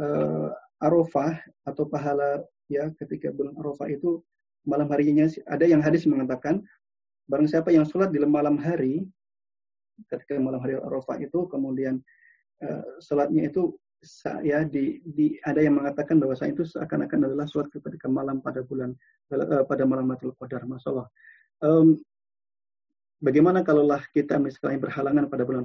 uh, 0.00 0.52
Arafah 0.80 1.40
atau 1.68 1.84
pahala 1.88 2.44
ya 2.68 2.88
ketika 3.00 3.32
bulan 3.32 3.56
Arafah 3.60 3.88
itu 3.88 4.20
malam 4.64 4.88
harinya 4.92 5.28
ada 5.48 5.64
yang 5.64 5.80
hadis 5.80 6.04
mengatakan 6.04 6.60
barang 7.28 7.48
siapa 7.48 7.72
yang 7.72 7.88
sholat 7.88 8.12
di 8.12 8.20
malam 8.20 8.60
hari 8.60 9.04
ketika 10.08 10.36
malam 10.40 10.60
hari 10.60 10.76
Arafah 10.76 11.20
itu 11.20 11.48
kemudian 11.48 12.00
uh, 12.64 12.84
sholatnya 13.00 13.48
itu 13.48 13.76
ya 14.40 14.64
di, 14.64 15.04
di 15.04 15.36
ada 15.44 15.60
yang 15.60 15.76
mengatakan 15.76 16.16
bahwa 16.16 16.32
saya 16.32 16.56
itu 16.56 16.64
seakan-akan 16.64 17.28
adalah 17.28 17.44
sholat 17.44 17.68
ketika 17.68 18.08
malam 18.08 18.40
pada 18.40 18.64
bulan 18.64 18.96
uh, 19.32 19.64
pada 19.68 19.84
malam 19.84 20.08
Matul 20.08 20.32
Qadar 20.40 20.64
masalah 20.64 21.04
um, 21.60 22.00
bagaimana 23.20 23.60
kalaulah 23.60 24.00
kita 24.16 24.40
misalnya 24.40 24.80
berhalangan 24.80 25.28
pada 25.28 25.44
bulan 25.44 25.62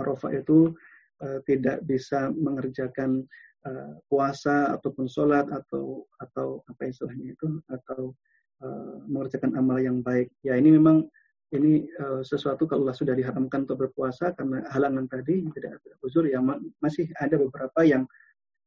Arafah 0.00 0.32
itu 0.32 0.72
uh, 1.20 1.38
tidak 1.44 1.84
bisa 1.84 2.32
mengerjakan 2.32 3.22
uh, 3.68 4.00
puasa 4.08 4.74
ataupun 4.74 5.04
sholat 5.06 5.46
atau 5.52 6.08
atau 6.18 6.64
apa 6.66 6.88
istilahnya 6.88 7.36
itu 7.36 7.60
atau 7.68 8.16
uh, 8.64 8.96
mengerjakan 9.06 9.54
amal 9.60 9.78
yang 9.78 10.00
baik. 10.00 10.32
Ya 10.40 10.56
ini 10.56 10.74
memang 10.74 11.06
ini 11.54 11.86
uh, 12.02 12.20
sesuatu 12.26 12.66
kalau 12.66 12.90
sudah 12.90 13.14
diharamkan 13.14 13.62
untuk 13.62 13.86
berpuasa 13.86 14.34
karena 14.34 14.66
halangan 14.74 15.06
tadi 15.06 15.46
tidak 15.54 15.78
ada 15.78 15.90
uzur 16.02 16.26
ya 16.26 16.42
masih 16.82 17.06
ada 17.16 17.38
beberapa 17.38 17.86
yang 17.86 18.02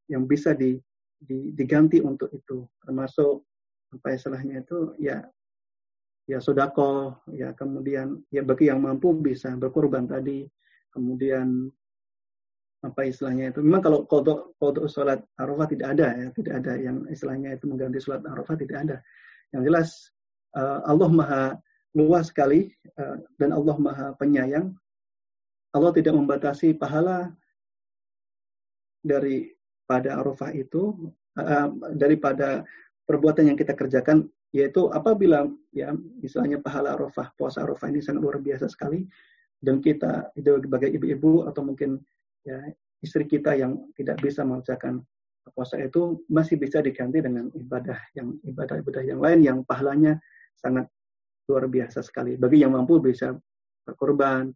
yang 0.08 0.24
bisa 0.24 0.56
di, 0.56 0.80
di, 1.20 1.52
diganti 1.52 2.00
untuk 2.00 2.32
itu. 2.32 2.64
Termasuk 2.80 3.44
apa 3.92 4.08
istilahnya 4.16 4.64
itu 4.64 4.96
ya 5.00 5.24
ya 6.28 6.44
sodako 6.44 7.24
ya 7.32 7.56
kemudian 7.56 8.20
ya 8.28 8.44
bagi 8.44 8.68
yang 8.72 8.80
mampu 8.80 9.12
bisa 9.20 9.52
berkorban 9.60 10.08
tadi. 10.08 10.48
Kemudian 10.92 11.68
apa 12.82 13.04
istilahnya 13.04 13.52
itu 13.52 13.60
memang 13.60 13.84
kalau 13.84 14.00
kodok 14.08 14.56
kodok 14.62 14.88
sholat 14.88 15.20
arafah 15.36 15.68
tidak 15.68 15.98
ada 15.98 16.08
ya 16.14 16.28
tidak 16.32 16.54
ada 16.64 16.74
yang 16.78 17.04
istilahnya 17.10 17.58
itu 17.58 17.68
mengganti 17.68 18.00
sholat 18.00 18.24
arafah 18.24 18.56
tidak 18.56 18.78
ada. 18.88 18.98
Yang 19.52 19.64
jelas 19.68 19.90
uh, 20.56 20.80
Allah 20.88 21.10
maha 21.12 21.44
luas 21.98 22.30
sekali 22.30 22.70
uh, 23.02 23.18
dan 23.42 23.50
Allah 23.50 23.76
maha 23.82 24.08
penyayang. 24.22 24.70
Allah 25.74 25.92
tidak 25.98 26.14
membatasi 26.14 26.78
pahala 26.78 27.34
dari 29.02 29.50
pada 29.90 30.22
arafah 30.22 30.54
itu 30.54 30.94
uh, 31.42 31.68
daripada 31.98 32.62
perbuatan 33.10 33.50
yang 33.50 33.58
kita 33.58 33.74
kerjakan 33.74 34.30
yaitu 34.56 34.88
apabila 34.96 35.50
ya 35.76 35.92
misalnya 36.24 36.62
pahala 36.62 36.96
arafah 36.96 37.34
puasa 37.36 37.66
arafah 37.66 37.90
ini 37.90 38.00
sangat 38.00 38.22
luar 38.22 38.38
biasa 38.38 38.70
sekali. 38.70 39.04
Dan 39.58 39.82
kita 39.82 40.30
sebagai 40.38 40.94
ibu-ibu 40.94 41.50
atau 41.50 41.66
mungkin 41.66 41.98
ya 42.46 42.62
istri 43.02 43.26
kita 43.26 43.58
yang 43.58 43.90
tidak 43.98 44.22
bisa 44.22 44.46
mengerjakan 44.46 45.02
puasa 45.50 45.82
itu 45.82 46.22
masih 46.30 46.62
bisa 46.62 46.78
diganti 46.84 47.26
dengan 47.26 47.50
ibadah 47.58 47.98
yang 48.14 48.38
ibadah-ibadah 48.46 49.02
yang 49.02 49.18
lain 49.18 49.40
yang 49.42 49.58
pahalanya 49.66 50.22
sangat 50.60 50.86
luar 51.48 51.66
biasa 51.72 52.04
sekali. 52.04 52.36
Bagi 52.36 52.62
yang 52.62 52.76
mampu 52.76 53.00
bisa 53.00 53.34
berkorban, 53.88 54.52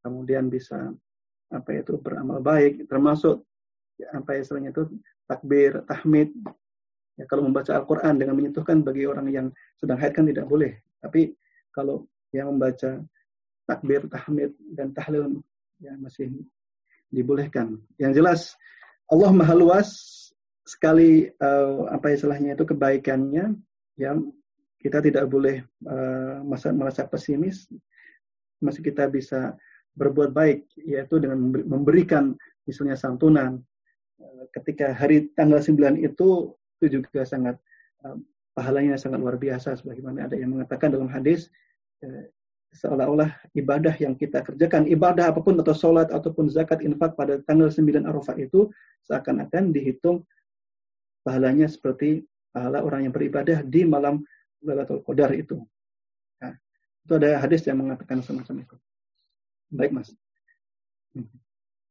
kemudian 0.00 0.46
bisa 0.46 0.94
apa 1.50 1.70
itu 1.74 1.98
beramal 1.98 2.38
baik, 2.38 2.86
termasuk 2.86 3.42
apa 4.14 4.38
istilahnya 4.38 4.70
itu 4.70 4.86
takbir, 5.26 5.82
tahmid. 5.90 6.30
Ya, 7.18 7.26
kalau 7.26 7.50
membaca 7.50 7.74
Al-Quran 7.74 8.14
dengan 8.14 8.38
menyentuhkan 8.38 8.86
bagi 8.86 9.02
orang 9.10 9.26
yang 9.34 9.46
sedang 9.74 9.98
haid 9.98 10.14
kan 10.14 10.24
tidak 10.30 10.46
boleh. 10.46 10.78
Tapi 11.02 11.34
kalau 11.74 12.06
yang 12.30 12.54
membaca 12.54 13.02
takbir, 13.66 14.06
tahmid, 14.06 14.54
dan 14.78 14.94
tahlil 14.94 15.42
ya 15.82 15.98
masih 15.98 16.30
dibolehkan. 17.10 17.82
Yang 17.98 18.12
jelas 18.22 18.40
Allah 19.10 19.34
maha 19.34 19.54
luas 19.58 19.90
sekali 20.68 21.32
uh, 21.40 21.88
apa 21.88 22.12
istilahnya 22.12 22.52
itu 22.52 22.64
kebaikannya 22.68 23.56
ya 23.96 24.12
kita 24.78 25.02
tidak 25.02 25.26
boleh 25.26 25.62
uh, 25.86 26.42
merasa 26.74 27.06
pesimis, 27.06 27.66
masih 28.62 28.82
kita 28.82 29.10
bisa 29.10 29.54
berbuat 29.98 30.30
baik, 30.30 30.70
yaitu 30.78 31.18
dengan 31.18 31.50
memberikan 31.50 32.34
misalnya 32.66 32.94
santunan. 32.94 33.58
Uh, 34.18 34.46
ketika 34.54 34.94
hari 34.94 35.30
tanggal 35.34 35.58
9 35.58 35.98
itu, 35.98 36.54
itu 36.78 36.86
juga 37.02 37.26
sangat 37.26 37.58
uh, 38.06 38.18
pahalanya 38.54 38.94
sangat 38.94 39.18
luar 39.18 39.38
biasa, 39.38 39.78
sebagaimana 39.78 40.30
ada 40.30 40.34
yang 40.38 40.54
mengatakan 40.54 40.90
dalam 40.90 41.06
hadis, 41.10 41.50
seolah-olah 42.74 43.32
ibadah 43.56 43.94
yang 43.96 44.12
kita 44.14 44.44
kerjakan, 44.44 44.84
ibadah 44.90 45.32
apa 45.32 45.40
pun 45.40 45.56
atau 45.56 45.72
sholat 45.72 46.12
ataupun 46.12 46.52
zakat 46.52 46.84
infak 46.84 47.16
pada 47.16 47.40
tanggal 47.48 47.72
9 47.72 48.04
Arafah 48.04 48.36
itu 48.36 48.68
seakan-akan 49.08 49.72
dihitung 49.72 50.26
pahalanya 51.24 51.66
seperti 51.68 52.24
pahala 52.52 52.84
orang 52.84 53.08
yang 53.08 53.14
beribadah 53.14 53.64
di 53.64 53.84
malam 53.88 54.24
Lailatul 54.62 55.02
Qadar 55.02 55.30
itu. 55.34 55.62
Nah, 56.42 56.54
itu 57.04 57.12
ada 57.14 57.42
hadis 57.42 57.62
yang 57.66 57.78
mengatakan 57.82 58.22
semacam 58.22 58.66
itu. 58.66 58.76
Baik, 59.68 59.92
Mas. 59.92 60.08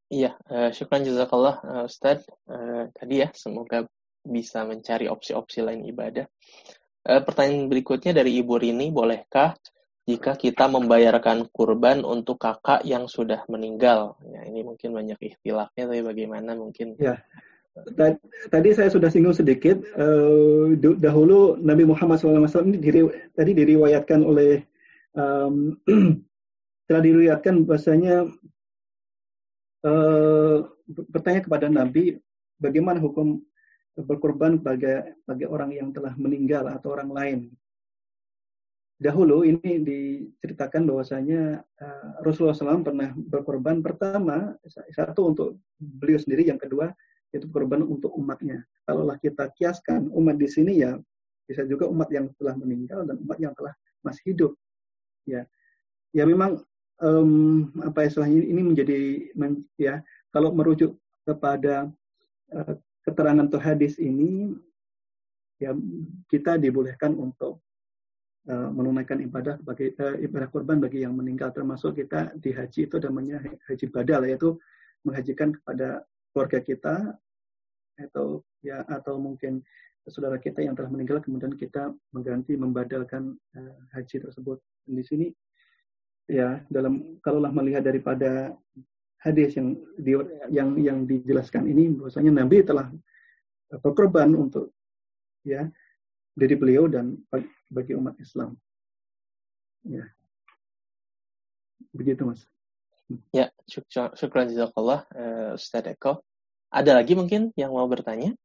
Iya, 0.08 0.40
uh, 0.48 0.72
syukran 0.72 1.04
jazakallah 1.04 1.60
uh, 1.64 1.84
Ustaz. 1.84 2.24
Uh, 2.48 2.88
tadi 2.96 3.24
ya, 3.24 3.30
semoga 3.36 3.84
bisa 4.24 4.64
mencari 4.64 5.12
opsi-opsi 5.12 5.60
lain 5.60 5.84
ibadah. 5.84 6.28
Uh, 7.04 7.20
pertanyaan 7.24 7.68
berikutnya 7.68 8.16
dari 8.24 8.40
Ibu 8.40 8.56
Rini, 8.56 8.88
bolehkah 8.92 9.56
jika 10.08 10.40
kita 10.40 10.72
membayarkan 10.72 11.52
kurban 11.52 12.08
untuk 12.08 12.40
kakak 12.40 12.88
yang 12.88 13.12
sudah 13.12 13.44
meninggal? 13.52 14.16
Ya, 14.24 14.48
ini 14.48 14.64
mungkin 14.64 14.96
banyak 14.96 15.20
ikhtilafnya, 15.20 15.92
tapi 15.92 16.00
bagaimana 16.00 16.56
mungkin 16.56 16.96
ya. 16.96 17.20
Tadi 18.50 18.70
saya 18.74 18.90
sudah 18.90 19.10
singgung 19.12 19.36
sedikit. 19.36 19.78
Uh, 19.98 20.74
dahulu 20.78 21.60
Nabi 21.62 21.86
Muhammad 21.86 22.18
SAW 22.22 22.70
ini 22.70 22.80
diri, 22.80 23.02
tadi 23.38 23.52
diriwayatkan 23.54 24.22
oleh 24.26 24.64
um, 25.14 25.78
telah 26.88 27.02
diriwayatkan 27.04 27.68
bahasanya 27.68 28.26
uh, 29.84 30.58
bertanya 31.12 31.42
kepada 31.44 31.68
Nabi 31.68 32.16
bagaimana 32.58 32.98
hukum 33.04 33.44
berkorban 33.98 34.62
bagi 34.62 35.02
bagi 35.26 35.46
orang 35.50 35.74
yang 35.74 35.90
telah 35.92 36.14
meninggal 36.16 36.70
atau 36.70 36.94
orang 36.94 37.12
lain. 37.12 37.40
Dahulu 38.98 39.46
ini 39.46 39.78
diceritakan 39.86 40.90
bahwasanya 40.90 41.62
uh, 41.62 42.10
Rasulullah 42.26 42.58
SAW 42.58 42.82
pernah 42.82 43.14
berkorban 43.14 43.86
pertama 43.86 44.58
satu 44.90 45.34
untuk 45.34 45.62
beliau 45.78 46.18
sendiri, 46.18 46.50
yang 46.50 46.58
kedua 46.58 46.90
itu 47.36 47.46
korban 47.52 47.84
untuk 47.84 48.14
umatnya. 48.16 48.64
Kalaulah 48.88 49.20
kita 49.20 49.52
kiaskan 49.56 50.08
umat 50.12 50.40
di 50.40 50.48
sini 50.48 50.84
ya 50.84 50.96
bisa 51.48 51.64
juga 51.64 51.88
umat 51.88 52.12
yang 52.12 52.28
telah 52.36 52.56
meninggal 52.60 53.08
dan 53.08 53.16
umat 53.24 53.40
yang 53.40 53.56
telah 53.56 53.72
masih 54.04 54.36
hidup. 54.36 54.52
Ya, 55.28 55.48
ya 56.12 56.24
memang 56.24 56.64
um, 57.04 57.72
apa 57.84 58.08
istilahnya 58.08 58.44
ini 58.44 58.62
menjadi 58.64 59.00
men, 59.36 59.64
ya 59.80 60.04
kalau 60.32 60.52
merujuk 60.56 60.96
kepada 61.28 61.92
uh, 62.56 62.74
keterangan 63.04 63.48
atau 63.48 63.60
hadis 63.60 63.96
ini 64.00 64.56
ya 65.58 65.74
kita 66.30 66.60
dibolehkan 66.60 67.16
untuk 67.18 67.64
uh, 68.52 68.70
menunaikan 68.72 69.20
ibadah 69.24 69.58
bagi 69.64 69.92
uh, 69.98 70.16
ibadah 70.20 70.48
korban 70.52 70.78
bagi 70.80 71.04
yang 71.04 71.16
meninggal 71.16 71.52
termasuk 71.52 71.98
kita 71.98 72.36
di 72.38 72.54
haji 72.54 72.88
itu 72.88 72.96
namanya 73.02 73.42
haji 73.68 73.86
badal 73.90 74.22
yaitu 74.28 74.56
menghajikan 75.04 75.56
kepada 75.56 76.04
keluarga 76.38 76.62
kita 76.62 77.18
atau 77.98 78.46
ya 78.62 78.86
atau 78.86 79.18
mungkin 79.18 79.66
saudara 80.06 80.38
kita 80.38 80.62
yang 80.62 80.78
telah 80.78 80.94
meninggal 80.94 81.18
kemudian 81.18 81.58
kita 81.58 81.90
mengganti 82.14 82.54
membadalkan 82.54 83.34
uh, 83.58 83.78
haji 83.98 84.22
tersebut. 84.22 84.62
Dan 84.86 85.02
di 85.02 85.04
sini 85.04 85.28
ya 86.30 86.62
dalam 86.70 87.18
kalaulah 87.26 87.50
melihat 87.50 87.82
daripada 87.82 88.54
hadis 89.26 89.58
yang 89.58 89.74
di, 89.98 90.14
yang 90.54 90.78
yang 90.78 91.00
dijelaskan 91.10 91.66
ini 91.66 91.90
bahwasanya 91.98 92.46
Nabi 92.46 92.62
telah 92.62 92.86
berkorban 93.82 94.38
untuk 94.38 94.78
ya 95.42 95.66
diri 96.38 96.54
beliau 96.54 96.86
dan 96.86 97.18
bagi 97.74 97.98
umat 97.98 98.14
Islam. 98.22 98.54
Ya. 99.82 100.06
Begitu 101.98 102.22
Mas. 102.30 102.46
Ya, 103.32 103.48
syukran 104.20 104.52
jazakallah 104.52 105.08
uh, 105.16 105.56
Ustaz 105.56 105.88
Eko. 105.88 106.27
Ada 106.68 107.00
lagi 107.00 107.14
mungkin 107.16 107.56
yang 107.56 107.72
mau 107.72 107.88
bertanya? 107.88 108.36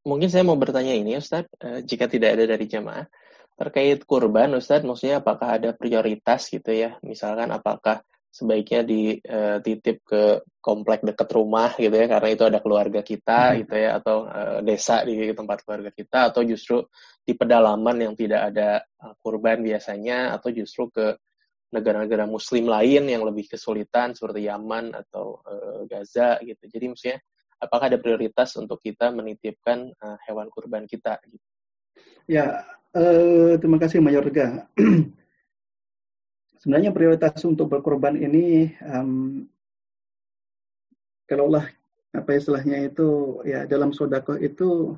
Mungkin 0.00 0.32
saya 0.32 0.42
mau 0.48 0.56
bertanya 0.56 0.96
ini 0.96 1.20
Ustaz, 1.20 1.44
uh, 1.60 1.84
jika 1.84 2.08
tidak 2.08 2.40
ada 2.40 2.56
dari 2.56 2.64
jamaah, 2.64 3.04
terkait 3.60 4.00
kurban 4.08 4.56
Ustaz, 4.56 4.80
maksudnya 4.80 5.20
apakah 5.20 5.60
ada 5.60 5.76
prioritas 5.76 6.48
gitu 6.48 6.72
ya? 6.72 6.96
Misalkan 7.04 7.52
apakah 7.52 8.00
sebaiknya 8.30 8.86
dititip 8.86 9.98
eh, 9.98 10.02
ke 10.06 10.22
komplek 10.62 11.02
dekat 11.02 11.28
rumah 11.34 11.74
gitu 11.74 11.90
ya 11.90 12.06
karena 12.06 12.28
itu 12.30 12.44
ada 12.46 12.62
keluarga 12.62 13.02
kita 13.02 13.50
hmm. 13.50 13.56
gitu 13.66 13.74
ya 13.74 13.90
atau 13.98 14.16
uh, 14.22 14.58
desa 14.62 15.02
di 15.02 15.34
tempat 15.34 15.66
keluarga 15.66 15.90
kita 15.90 16.30
atau 16.30 16.46
justru 16.46 16.86
di 17.26 17.34
pedalaman 17.34 17.98
yang 17.98 18.14
tidak 18.14 18.54
ada 18.54 18.86
uh, 19.02 19.18
kurban 19.18 19.66
biasanya 19.66 20.38
atau 20.38 20.54
justru 20.54 20.86
ke 20.94 21.18
negara-negara 21.70 22.26
muslim 22.26 22.66
lain 22.66 23.06
yang 23.06 23.22
lebih 23.22 23.46
kesulitan 23.46 24.14
seperti 24.14 24.50
Yaman 24.50 24.94
atau 24.94 25.38
uh, 25.46 25.86
Gaza 25.86 26.38
gitu. 26.42 26.66
Jadi 26.66 26.84
maksudnya 26.90 27.18
apakah 27.62 27.90
ada 27.90 27.98
prioritas 28.02 28.54
untuk 28.58 28.82
kita 28.82 29.14
menitipkan 29.14 29.90
uh, 30.02 30.18
hewan 30.26 30.50
kurban 30.50 30.84
kita 30.90 31.18
gitu. 31.30 31.46
Ya, 32.26 32.66
uh, 32.94 33.54
terima 33.58 33.78
kasih 33.78 34.02
Mayorga. 34.02 34.66
sebenarnya 36.60 36.92
prioritas 36.92 37.40
untuk 37.48 37.72
berkorban 37.72 38.20
ini 38.20 38.68
um, 38.84 39.48
kalaulah 41.24 41.64
apa 42.12 42.36
istilahnya 42.36 42.90
itu 42.90 43.40
ya 43.48 43.64
dalam 43.64 43.96
sodako 43.96 44.36
itu 44.36 44.92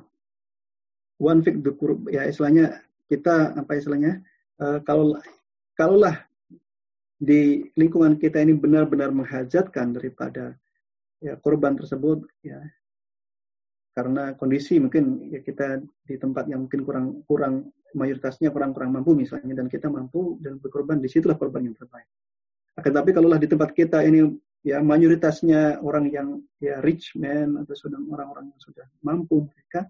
one 1.23 1.39
fig 1.39 1.63
ya 2.11 2.27
istilahnya 2.27 2.83
kita 3.07 3.55
apa 3.55 3.71
istilahnya 3.79 4.19
uh, 4.59 4.83
kalau 4.83 5.15
kalaulah 5.79 6.19
di 7.23 7.63
lingkungan 7.79 8.19
kita 8.19 8.43
ini 8.43 8.51
benar-benar 8.51 9.15
menghajatkan 9.15 9.95
daripada 9.95 10.59
ya 11.23 11.39
korban 11.39 11.79
tersebut 11.79 12.27
ya 12.43 12.59
karena 13.95 14.35
kondisi 14.35 14.75
mungkin 14.83 15.31
ya 15.31 15.39
kita 15.39 15.79
di 16.03 16.19
tempat 16.19 16.51
yang 16.51 16.67
mungkin 16.67 16.83
kurang 16.83 17.05
kurang 17.23 17.71
mayoritasnya 17.95 18.51
kurang-kurang 18.51 18.91
mampu 18.91 19.15
misalnya 19.15 19.55
dan 19.55 19.71
kita 19.71 19.87
mampu 19.87 20.35
dan 20.43 20.59
berkorban 20.59 20.99
di 20.99 21.07
situlah 21.07 21.39
korban 21.39 21.63
yang 21.63 21.77
terbaik. 21.77 22.09
Akan 22.75 22.91
tapi 22.91 23.13
kalaulah 23.13 23.39
di 23.39 23.47
tempat 23.47 23.71
kita 23.71 24.01
ini 24.03 24.33
ya 24.65 24.81
mayoritasnya 24.83 25.79
orang 25.79 26.09
yang 26.11 26.27
ya 26.59 26.83
rich 26.83 27.15
man 27.15 27.55
atau 27.63 27.75
sudah 27.77 28.01
orang-orang 28.11 28.51
yang 28.51 28.59
sudah 28.59 28.87
mampu 29.05 29.45
mereka 29.45 29.87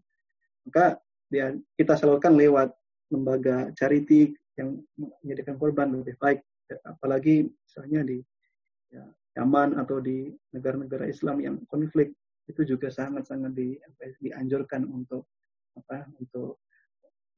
maka 0.67 0.97
ya 1.31 1.55
kita 1.79 1.93
salurkan 1.95 2.35
lewat 2.35 2.73
lembaga 3.13 3.71
charity 3.77 4.33
yang 4.59 4.81
menyediakan 4.97 5.55
korban 5.57 5.93
lebih 5.93 6.17
baik 6.17 6.41
apalagi 6.81 7.45
misalnya 7.45 8.01
di 8.05 8.17
ya, 8.89 9.03
Yaman 9.33 9.81
atau 9.81 9.97
di 9.97 10.29
negara-negara 10.53 11.09
Islam 11.09 11.41
yang 11.41 11.55
konflik 11.65 12.13
itu 12.45 12.61
juga 12.67 12.91
sangat-sangat 12.93 13.51
di, 13.55 13.73
dianjurkan 14.21 14.85
untuk 14.85 15.25
apa 15.73 16.05
untuk 16.21 16.61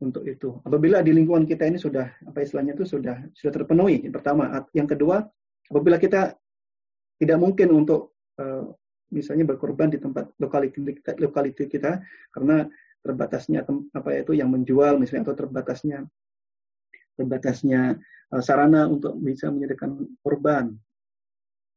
untuk 0.03 0.27
itu. 0.27 0.59
Apabila 0.67 0.99
di 0.99 1.15
lingkungan 1.15 1.47
kita 1.47 1.71
ini 1.71 1.79
sudah 1.79 2.11
apa 2.27 2.43
istilahnya 2.43 2.75
itu 2.75 2.83
sudah 2.83 3.23
sudah 3.31 3.51
terpenuhi. 3.53 4.03
Yang 4.03 4.19
pertama, 4.19 4.51
yang 4.75 4.89
kedua, 4.91 5.23
apabila 5.71 5.95
kita 5.95 6.35
tidak 7.15 7.37
mungkin 7.39 7.71
untuk 7.71 8.19
uh, 8.43 8.67
misalnya 9.13 9.47
berkorban 9.47 9.87
di 9.93 9.99
tempat 10.01 10.35
lokaliti 10.41 11.63
kita 11.71 12.03
karena 12.35 12.67
terbatasnya 13.05 13.63
apa 13.93 14.09
itu 14.17 14.33
yang 14.35 14.49
menjual 14.51 14.97
misalnya 14.97 15.29
atau 15.29 15.37
terbatasnya 15.45 16.03
terbatasnya 17.15 17.95
uh, 18.31 18.41
sarana 18.43 18.87
untuk 18.87 19.15
bisa 19.19 19.51
menyediakan 19.51 20.19
korban. 20.21 20.75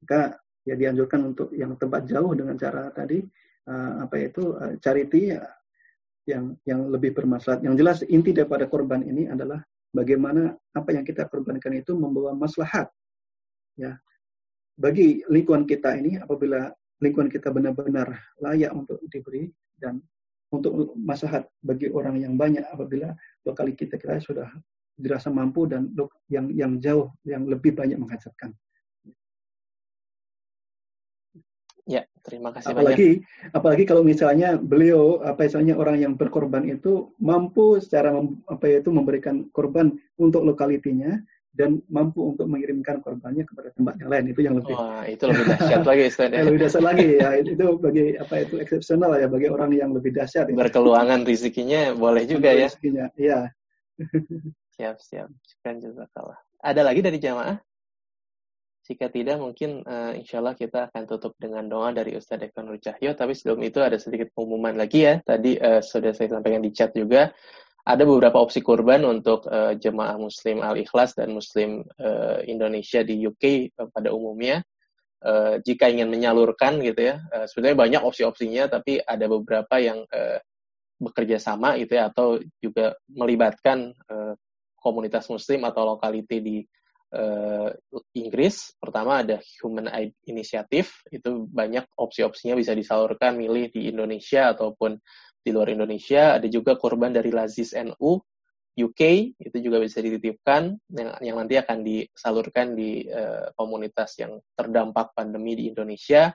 Maka 0.03 0.39
ya 0.63 0.75
dianjurkan 0.77 1.35
untuk 1.35 1.49
yang 1.57 1.75
tempat 1.81 2.07
jauh 2.07 2.35
dengan 2.37 2.55
cara 2.61 2.93
tadi 2.93 3.25
uh, 3.71 4.05
apa 4.05 4.15
itu 4.21 4.55
uh, 4.55 4.75
charity 4.79 5.35
yang 6.29 6.55
yang 6.69 6.91
lebih 6.93 7.17
bermaslahat. 7.17 7.65
Yang 7.65 7.75
jelas 7.81 7.99
inti 8.05 8.37
daripada 8.37 8.69
korban 8.69 9.01
ini 9.01 9.27
adalah 9.27 9.59
bagaimana 9.95 10.53
apa 10.77 10.91
yang 10.93 11.05
kita 11.07 11.25
korbankan 11.27 11.81
itu 11.81 11.97
membawa 11.97 12.37
maslahat. 12.37 12.93
Ya. 13.81 13.97
Bagi 14.79 15.27
lingkungan 15.27 15.67
kita 15.67 15.99
ini 15.99 16.21
apabila 16.21 16.71
lingkungan 17.03 17.31
kita 17.31 17.51
benar-benar 17.51 18.15
layak 18.39 18.71
untuk 18.75 19.03
diberi 19.11 19.51
dan 19.79 19.99
untuk 20.49 20.95
maslahat 20.97 21.47
bagi 21.61 21.91
orang 21.93 22.19
yang 22.23 22.35
banyak 22.35 22.65
apabila 22.73 23.13
lokali 23.45 23.77
kita 23.77 24.01
kita 24.01 24.19
sudah 24.23 24.49
dirasa 24.99 25.31
mampu 25.31 25.71
dan 25.71 25.95
yang 26.27 26.51
yang 26.51 26.73
jauh 26.83 27.15
yang 27.23 27.47
lebih 27.47 27.73
banyak 27.73 27.97
menghajatkan. 27.97 28.53
Ya, 31.89 32.05
terima 32.21 32.53
kasih 32.53 32.77
apalagi, 32.77 33.25
banyak. 33.25 33.57
Apalagi 33.57 33.85
kalau 33.89 34.05
misalnya 34.05 34.61
beliau 34.61 35.25
apa 35.25 35.49
misalnya 35.49 35.73
orang 35.73 35.97
yang 35.97 36.13
berkorban 36.21 36.69
itu 36.69 37.17
mampu 37.17 37.81
secara 37.81 38.13
mem, 38.13 38.45
apa 38.45 38.69
itu 38.69 38.93
memberikan 38.93 39.49
korban 39.57 39.97
untuk 40.21 40.45
lokalitinya 40.45 41.17
dan 41.57 41.81
mampu 41.89 42.37
untuk 42.37 42.45
mengirimkan 42.45 43.01
korbannya 43.01 43.49
kepada 43.49 43.73
tempat 43.73 43.97
yang 44.05 44.11
lain 44.13 44.25
itu 44.31 44.41
yang 44.45 44.55
lebih 44.61 44.77
Wah, 44.77 45.03
itu 45.09 45.25
lebih 45.27 45.45
dahsyat 45.49 45.83
lagi 45.89 46.03
Ustaz 46.07 46.29
ya. 46.37 46.43
lebih 46.45 46.61
dahsyat 46.61 46.85
lagi 46.85 47.07
ya 47.17 47.29
itu 47.41 47.67
bagi 47.81 48.05
apa 48.21 48.35
itu 48.45 48.55
eksepsional 48.61 49.11
ya 49.17 49.27
bagi 49.27 49.49
orang 49.49 49.71
yang 49.73 49.91
lebih 49.97 50.13
dahsyat 50.13 50.53
ya. 50.53 50.55
berkeluangan 50.55 51.25
rezekinya 51.25 51.97
boleh 51.97 52.29
juga 52.29 52.53
ya 52.53 52.69
rezekinya 52.69 53.07
iya 53.17 53.41
siap 54.79 55.03
siap 55.03 55.29
sekian 55.43 55.83
jazakallah 55.83 56.39
ada 56.63 56.87
lagi 56.87 57.03
dari 57.03 57.19
jamaah 57.19 57.59
jika 58.89 59.13
tidak, 59.13 59.37
mungkin 59.37 59.85
uh, 59.85 60.17
insya 60.17 60.41
Allah 60.41 60.57
kita 60.57 60.89
akan 60.89 61.05
tutup 61.05 61.37
dengan 61.37 61.69
doa 61.69 61.93
dari 61.93 62.17
Ustadz 62.17 62.49
Eko 62.49 62.65
Nur. 62.65 62.81
Tapi 62.81 63.37
sebelum 63.37 63.61
itu 63.61 63.85
ada 63.85 64.01
sedikit 64.01 64.33
pengumuman 64.33 64.81
lagi 64.81 65.05
ya. 65.05 65.21
Tadi 65.21 65.61
uh, 65.61 65.85
sudah 65.85 66.17
saya 66.17 66.33
sampaikan 66.33 66.65
di 66.65 66.73
chat 66.73 66.97
juga. 66.97 67.29
Ada 67.85 68.09
beberapa 68.09 68.41
opsi 68.41 68.65
kurban 68.65 69.05
untuk 69.05 69.45
uh, 69.45 69.77
jemaah 69.77 70.17
Muslim 70.17 70.65
Al-Ikhlas 70.65 71.13
dan 71.13 71.37
Muslim 71.37 71.85
uh, 72.01 72.41
Indonesia 72.49 73.05
di 73.05 73.29
UK 73.29 73.77
uh, 73.77 73.93
pada 73.93 74.09
umumnya. 74.09 74.65
Uh, 75.21 75.61
jika 75.69 75.93
ingin 75.93 76.09
menyalurkan 76.09 76.81
gitu 76.81 77.13
ya, 77.13 77.21
uh, 77.29 77.45
sebenarnya 77.45 77.77
banyak 77.77 78.03
opsi-opsinya, 78.09 78.73
tapi 78.73 79.05
ada 79.05 79.29
beberapa 79.29 79.77
yang 79.77 80.01
uh, 80.09 80.41
bekerja 80.97 81.37
sama 81.37 81.77
gitu 81.77 81.93
ya, 81.93 82.09
atau 82.09 82.41
juga 82.65 82.97
melibatkan 83.13 83.93
uh, 84.09 84.33
komunitas 84.79 85.29
Muslim 85.29 85.67
atau 85.67 85.97
lokality 85.97 86.39
di 86.41 86.57
uh, 87.15 87.71
Inggris. 88.17 88.75
Pertama 88.79 89.23
ada 89.23 89.41
Human 89.61 89.89
Aid 89.91 90.15
Initiative, 90.29 90.91
itu 91.13 91.47
banyak 91.49 91.85
opsi-opsinya 91.97 92.55
bisa 92.59 92.73
disalurkan 92.73 93.37
milih 93.37 93.73
di 93.73 93.91
Indonesia 93.91 94.53
ataupun 94.53 94.99
di 95.43 95.51
luar 95.51 95.73
Indonesia. 95.73 96.37
Ada 96.37 96.49
juga 96.51 96.77
korban 96.77 97.15
dari 97.15 97.33
Lazis 97.33 97.73
NU 97.77 98.21
UK, 98.79 99.35
itu 99.43 99.57
juga 99.59 99.83
bisa 99.83 99.99
dititipkan 99.99 100.71
yang, 100.95 101.11
yang 101.19 101.37
nanti 101.43 101.59
akan 101.59 101.83
disalurkan 101.83 102.79
di 102.79 103.03
uh, 103.11 103.51
komunitas 103.59 104.15
yang 104.23 104.39
terdampak 104.55 105.11
pandemi 105.19 105.59
di 105.59 105.67
Indonesia. 105.67 106.31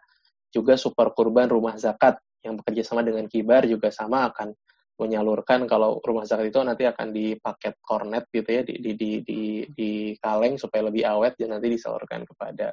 Juga 0.53 0.77
super 0.77 1.15
kurban 1.15 1.49
rumah 1.49 1.79
zakat 1.79 2.19
yang 2.43 2.59
bekerja 2.59 2.83
sama 2.83 3.01
dengan 3.01 3.25
Kibar 3.31 3.63
juga 3.65 3.89
sama 3.89 4.27
akan 4.29 4.51
menyalurkan 4.93 5.65
kalau 5.65 5.97
rumah 6.05 6.21
zakat 6.23 6.53
itu 6.53 6.61
nanti 6.61 6.85
akan 6.85 7.09
dipaket 7.09 7.81
kornet 7.81 8.29
gitu 8.29 8.45
ya 8.45 8.61
di 8.61 8.77
di 8.77 8.91
di 8.93 9.11
di, 9.25 9.41
di 9.73 9.91
kaleng 10.21 10.61
supaya 10.61 10.85
lebih 10.85 11.01
awet 11.01 11.33
dan 11.41 11.57
nanti 11.57 11.73
disalurkan 11.73 12.21
kepada 12.29 12.69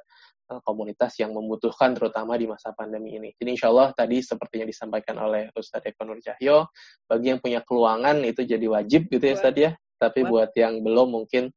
uh, 0.52 0.60
komunitas 0.60 1.16
yang 1.16 1.32
membutuhkan 1.32 1.96
terutama 1.96 2.36
di 2.36 2.44
masa 2.44 2.76
pandemi 2.76 3.16
ini. 3.16 3.32
Jadi 3.40 3.48
insya 3.56 3.72
Allah 3.72 3.96
tadi 3.96 4.20
seperti 4.20 4.60
yang 4.60 4.68
disampaikan 4.68 5.16
oleh 5.16 5.48
Ustadz 5.56 5.88
Eko 5.88 6.04
Nur 6.04 6.20
Cahyo, 6.20 6.68
bagi 7.08 7.32
yang 7.32 7.40
punya 7.40 7.64
keluangan 7.64 8.20
itu 8.20 8.44
jadi 8.44 8.66
wajib 8.68 9.08
gitu 9.08 9.24
ya 9.24 9.34
Ustadz 9.40 9.62
ya. 9.64 9.72
Tapi 10.00 10.24
buat 10.24 10.52
yang 10.56 10.80
belum 10.84 11.12
mungkin 11.12 11.48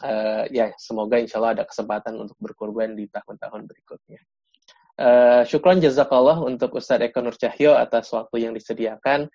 uh, 0.00 0.44
ya 0.48 0.72
semoga 0.80 1.20
insya 1.20 1.40
Allah 1.44 1.60
ada 1.60 1.64
kesempatan 1.68 2.16
untuk 2.16 2.36
berkorban 2.40 2.96
di 2.96 3.04
tahun-tahun 3.12 3.68
berikutnya. 3.68 4.20
Uh, 4.96 5.44
syukron 5.44 5.76
jazakallah 5.76 6.40
untuk 6.40 6.72
Ustadz 6.72 7.12
Eko 7.12 7.20
Nur 7.20 7.36
Cahyo 7.36 7.76
atas 7.76 8.08
waktu 8.16 8.48
yang 8.48 8.56
disediakan. 8.56 9.28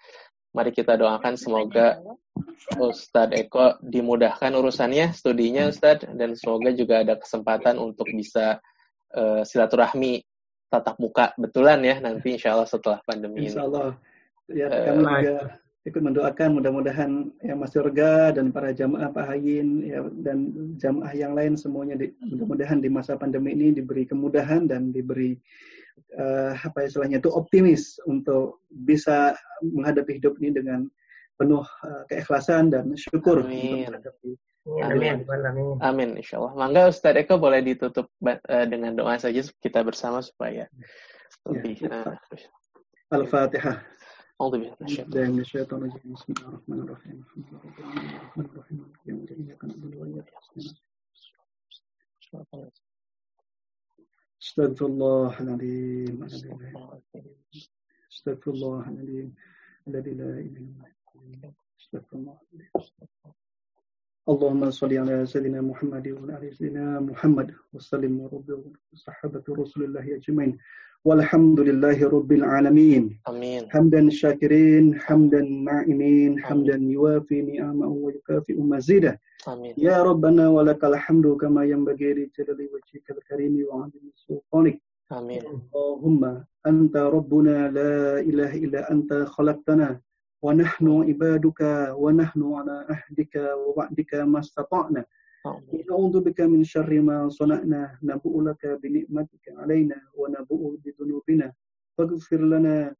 Mari 0.51 0.75
kita 0.75 0.99
doakan 0.99 1.39
semoga 1.39 2.03
Ustadz 2.75 3.39
Eko 3.39 3.79
dimudahkan 3.79 4.51
urusannya, 4.51 5.15
studinya 5.15 5.71
Ustadz, 5.71 6.11
dan 6.11 6.35
semoga 6.35 6.75
juga 6.75 7.07
ada 7.07 7.15
kesempatan 7.15 7.79
untuk 7.79 8.07
bisa 8.11 8.59
uh, 9.15 9.41
silaturahmi 9.47 10.19
tatap 10.71 10.95
muka 10.99 11.35
betulan 11.35 11.83
ya 11.83 11.99
nanti 11.99 12.35
insya 12.35 12.55
Allah 12.55 12.67
setelah 12.67 12.99
pandemi 13.03 13.47
insya 13.47 13.63
Allah. 13.67 13.95
ini. 14.51 14.59
Ya, 14.59 14.67
uh, 14.67 14.83
kami 14.91 15.03
juga 15.23 15.35
ikut 15.81 16.01
mendoakan 16.03 16.49
mudah-mudahan 16.61 17.11
yang 17.41 17.57
Mas 17.57 17.73
Yorga 17.73 18.37
dan 18.37 18.53
para 18.53 18.69
jamaah 18.69 19.09
Pak 19.09 19.25
Hayin 19.33 19.81
ya, 19.81 20.05
dan 20.21 20.53
jamaah 20.77 21.09
yang 21.17 21.33
lain 21.33 21.57
semuanya 21.57 21.97
mudah-mudahan 22.21 22.77
di 22.77 22.89
masa 22.91 23.17
pandemi 23.17 23.57
ini 23.57 23.73
diberi 23.73 24.05
kemudahan 24.05 24.69
dan 24.69 24.93
diberi 24.93 25.41
uh, 26.18 26.52
apa 26.56 26.86
istilahnya 26.86 27.18
itu 27.18 27.30
optimis 27.32 27.98
untuk 28.06 28.64
bisa 28.70 29.36
menghadapi 29.62 30.18
hidup 30.18 30.38
ini 30.40 30.56
dengan 30.56 30.80
penuh 31.36 31.64
uh, 31.64 32.02
keikhlasan 32.08 32.72
dan 32.72 32.92
syukur 32.96 33.44
Amin. 33.44 33.52
untuk 33.52 34.00
menghadapi 34.00 34.30
Amin. 34.66 35.22
Amin. 35.30 35.78
Amin. 35.78 36.10
Insya 36.18 36.42
Allah. 36.42 36.58
Mangga 36.58 36.90
Ustadz 36.90 37.22
Eko 37.22 37.38
boleh 37.38 37.62
ditutup 37.62 38.10
uh, 38.26 38.66
dengan 38.66 38.98
doa 38.98 39.14
saja 39.14 39.38
kita 39.62 39.86
bersama 39.86 40.18
supaya 40.18 40.66
lebih. 41.46 41.86
Ya, 41.86 42.02
uh, 42.02 43.14
Al-Fatihah. 43.14 43.86
أعوذ 44.36 44.52
بالله 44.52 45.32
من 45.32 45.40
الشيطان 45.40 45.80
الرجيم 45.80 46.12
بسم 46.12 46.28
الله 46.36 46.48
الرحمن 46.48 46.80
الرحيم 46.84 47.16
الحمد 47.24 47.44
لله 47.48 47.60
رب 47.64 47.78
العالمين 47.80 48.16
الرحمن 48.20 48.44
الرحيم 48.52 48.76
مالك 48.76 49.00
يوم 49.08 49.18
الدين 49.24 49.48
إياك 49.48 49.64
نعبد 49.64 49.94
وإياك 49.96 50.28
نستعين 50.56 50.76
استغفر 54.41 54.85
الله 54.85 55.39
العظيم. 55.41 56.23
استغفر 58.11 58.51
الله 58.51 58.89
العظيم. 58.89 59.29
الذي 59.87 60.11
لا 60.13 60.33
إله 60.39 60.65
إلا 60.65 60.85
هو. 61.09 61.53
استغفر 61.81 62.17
الله 62.17 62.37
اللهم 64.29 64.69
صل 64.69 64.93
على 64.93 65.25
سيدنا 65.25 65.61
محمد 65.61 66.07
وعلى 66.07 66.51
سيدنا 66.53 66.99
محمد 66.99 67.49
وسلم 67.73 68.13
ورب 68.21 68.73
وصحابه 68.93 69.43
رسول 69.49 69.83
الله 69.83 70.05
أجمعين. 70.15 70.57
والحمد 71.04 71.60
لله 71.60 72.08
رب 72.08 72.32
العالمين 72.32 73.20
امين 73.28 73.70
حمدا 73.70 74.10
شاكرين 74.10 75.00
حمدا 75.00 75.40
ناعمين 75.40 76.44
حمدا 76.44 76.76
يوافي 76.76 77.42
نعمه 77.42 77.86
ويكافئ 77.88 78.56
مزيده 78.60 79.20
آمين. 79.48 79.74
يا 79.78 80.02
ربنا 80.02 80.48
ولك 80.48 80.84
الحمد 80.84 81.26
كما 81.40 81.64
ينبغي 81.64 82.08
لجلال 82.14 82.60
وجهك 82.74 83.10
الكريم 83.10 83.54
وعظيم 83.70 84.06
سلطانك 84.14 84.80
آمين 85.12 85.42
اللهم 85.46 86.42
أنت 86.66 86.96
ربنا 86.96 87.70
لا 87.70 88.20
إله 88.20 88.52
إلا 88.64 88.80
أنت 88.92 89.12
خلقتنا 89.12 90.00
ونحن 90.42 90.86
عبادك 91.08 91.60
ونحن 92.02 92.40
على 92.54 92.86
عهدك 92.90 93.34
ووعدك 93.60 94.14
ما 94.14 94.38
استطعنا 94.38 95.04
نعوذ 95.89 96.19
بك 96.19 96.41
من 96.41 96.63
شر 96.63 97.01
ما 97.01 97.29
صنعنا 97.29 97.99
نبوء 98.03 98.41
لك 98.41 98.79
بنعمتك 98.83 99.45
علينا 99.57 100.01
ونبوء 100.13 100.77
بذنوبنا. 100.85 101.53
فاغفر 101.97 102.41
لنا 102.41 102.95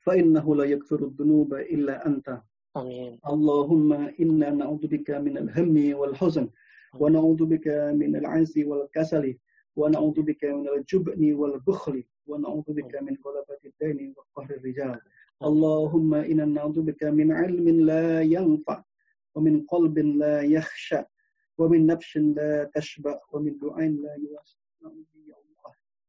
فإنه 0.00 0.56
لا 0.56 0.64
يغفر 0.64 1.04
الذنوب 1.04 1.54
إلا 1.54 2.06
أنت. 2.06 2.42
آمين. 2.76 3.18
اللهم 3.26 3.92
إنا 3.92 4.50
نعوذ 4.50 4.86
بك 4.86 5.10
من 5.10 5.38
الهم 5.38 5.98
والحزن 5.98 6.48
ونعوذ 7.00 7.44
بك 7.44 7.66
من 7.94 8.16
العجز 8.16 8.58
والكسل 8.58 9.36
ونعوذ 9.76 10.22
بك 10.22 10.44
من 10.44 10.68
الجبن 10.68 11.32
والبخل 11.34 12.04
ونعوذ 12.26 12.68
بك 12.78 13.02
من 13.02 13.14
غلبة 13.26 13.62
الدين 13.70 14.14
وقهر 14.16 14.50
الرجال. 14.50 15.00
اللهم 15.44 16.14
إنا 16.14 16.44
نعوذ 16.44 16.82
بك 16.82 17.02
من 17.04 17.32
علم 17.32 17.68
لا 17.90 18.22
ينفع 18.22 18.82
ومن 19.34 19.54
قلب 19.66 19.98
لا 19.98 20.42
يخشى. 20.42 21.02
ومن 21.60 21.86
نفس 21.86 22.16
لا 22.16 22.70
تشبع 22.74 23.20
ومن 23.32 23.58
دعاء 23.58 23.88
لا 23.88 24.14
يواسع 24.24 24.58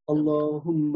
اللهم 0.10 0.94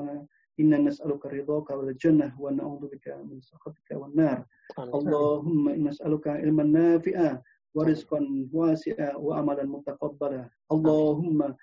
إنا 0.60 0.78
نسألك 0.78 1.26
رضاك 1.26 1.70
والجنة 1.70 2.41
ونعوذ 2.41 2.84
بك 2.88 3.08
من 3.28 3.41
سخطك 3.41 3.89
والنار. 3.91 4.45
اللهم 4.80 5.70
إنا 5.70 5.89
نسألك 5.89 6.28
علما 6.28 6.64
نافعا 6.64 7.41
ورزقا 7.76 8.22
واسعا 8.53 9.16
وعملا 9.16 9.64
متقبلا. 9.64 10.49
اللهم 10.72 11.56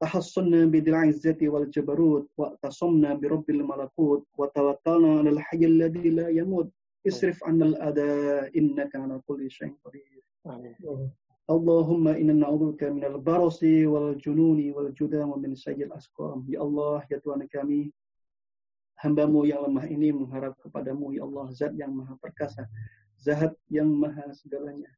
تحصنا 0.00 0.64
بذي 0.72 0.90
العزة 0.90 1.40
والجبروت 1.42 2.26
واعتصمنا 2.38 3.14
برب 3.14 3.50
الملكوت 3.50 4.24
وتوكلنا 4.38 5.18
على 5.18 5.30
الحي 5.30 5.64
الذي 5.64 6.08
لا 6.10 6.28
يموت. 6.28 6.68
اصرف 7.08 7.44
عنا 7.44 7.64
الأذى 7.64 8.12
إنك 8.58 8.96
على 8.96 9.20
كل 9.26 9.50
شيء 9.50 9.74
قدير. 9.84 10.22
Allahumma 11.50 12.14
inna 12.14 12.30
na'udhuka 12.30 12.94
minal 12.94 13.18
barasi 13.18 13.82
wal 13.82 14.14
jununi 14.22 14.70
wal 14.70 14.94
judam 14.94 15.34
min 15.34 15.58
sayyid 15.58 15.90
asqam. 15.90 16.46
Ya 16.46 16.62
Allah, 16.62 17.02
ya 17.10 17.18
Tuhan 17.18 17.42
kami, 17.50 17.90
hambamu 19.02 19.42
yang 19.50 19.66
lemah 19.66 19.82
ini 19.90 20.14
mengharap 20.14 20.54
kepadamu, 20.62 21.10
ya 21.10 21.26
Allah, 21.26 21.50
zat 21.50 21.74
yang 21.74 21.90
maha 21.90 22.14
perkasa, 22.22 22.70
zat 23.18 23.50
yang 23.66 23.90
maha 23.90 24.30
segalanya. 24.30 24.94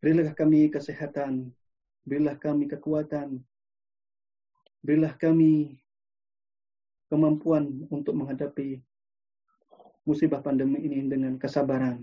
Berilah 0.00 0.32
kami 0.32 0.72
kesehatan, 0.72 1.52
berilah 2.08 2.40
kami 2.40 2.64
kekuatan, 2.64 3.44
berilah 4.80 5.12
kami 5.12 5.76
kemampuan 7.12 7.84
untuk 7.92 8.16
menghadapi 8.16 8.80
musibah 10.08 10.40
pandemi 10.40 10.80
ini 10.88 11.04
dengan 11.04 11.36
kesabaran. 11.36 12.00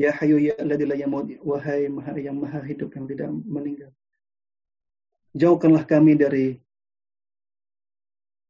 Ya 0.00 0.12
hayu 0.16 0.40
ya 0.40 0.56
alladzi 0.56 0.88
yamut 0.96 1.28
wahai 1.44 1.88
maha 1.92 2.16
yang 2.16 2.40
maha 2.40 2.64
hidup 2.64 2.96
yang 2.96 3.04
tidak 3.04 3.28
meninggal. 3.44 3.92
Jauhkanlah 5.36 5.84
kami 5.84 6.16
dari 6.16 6.46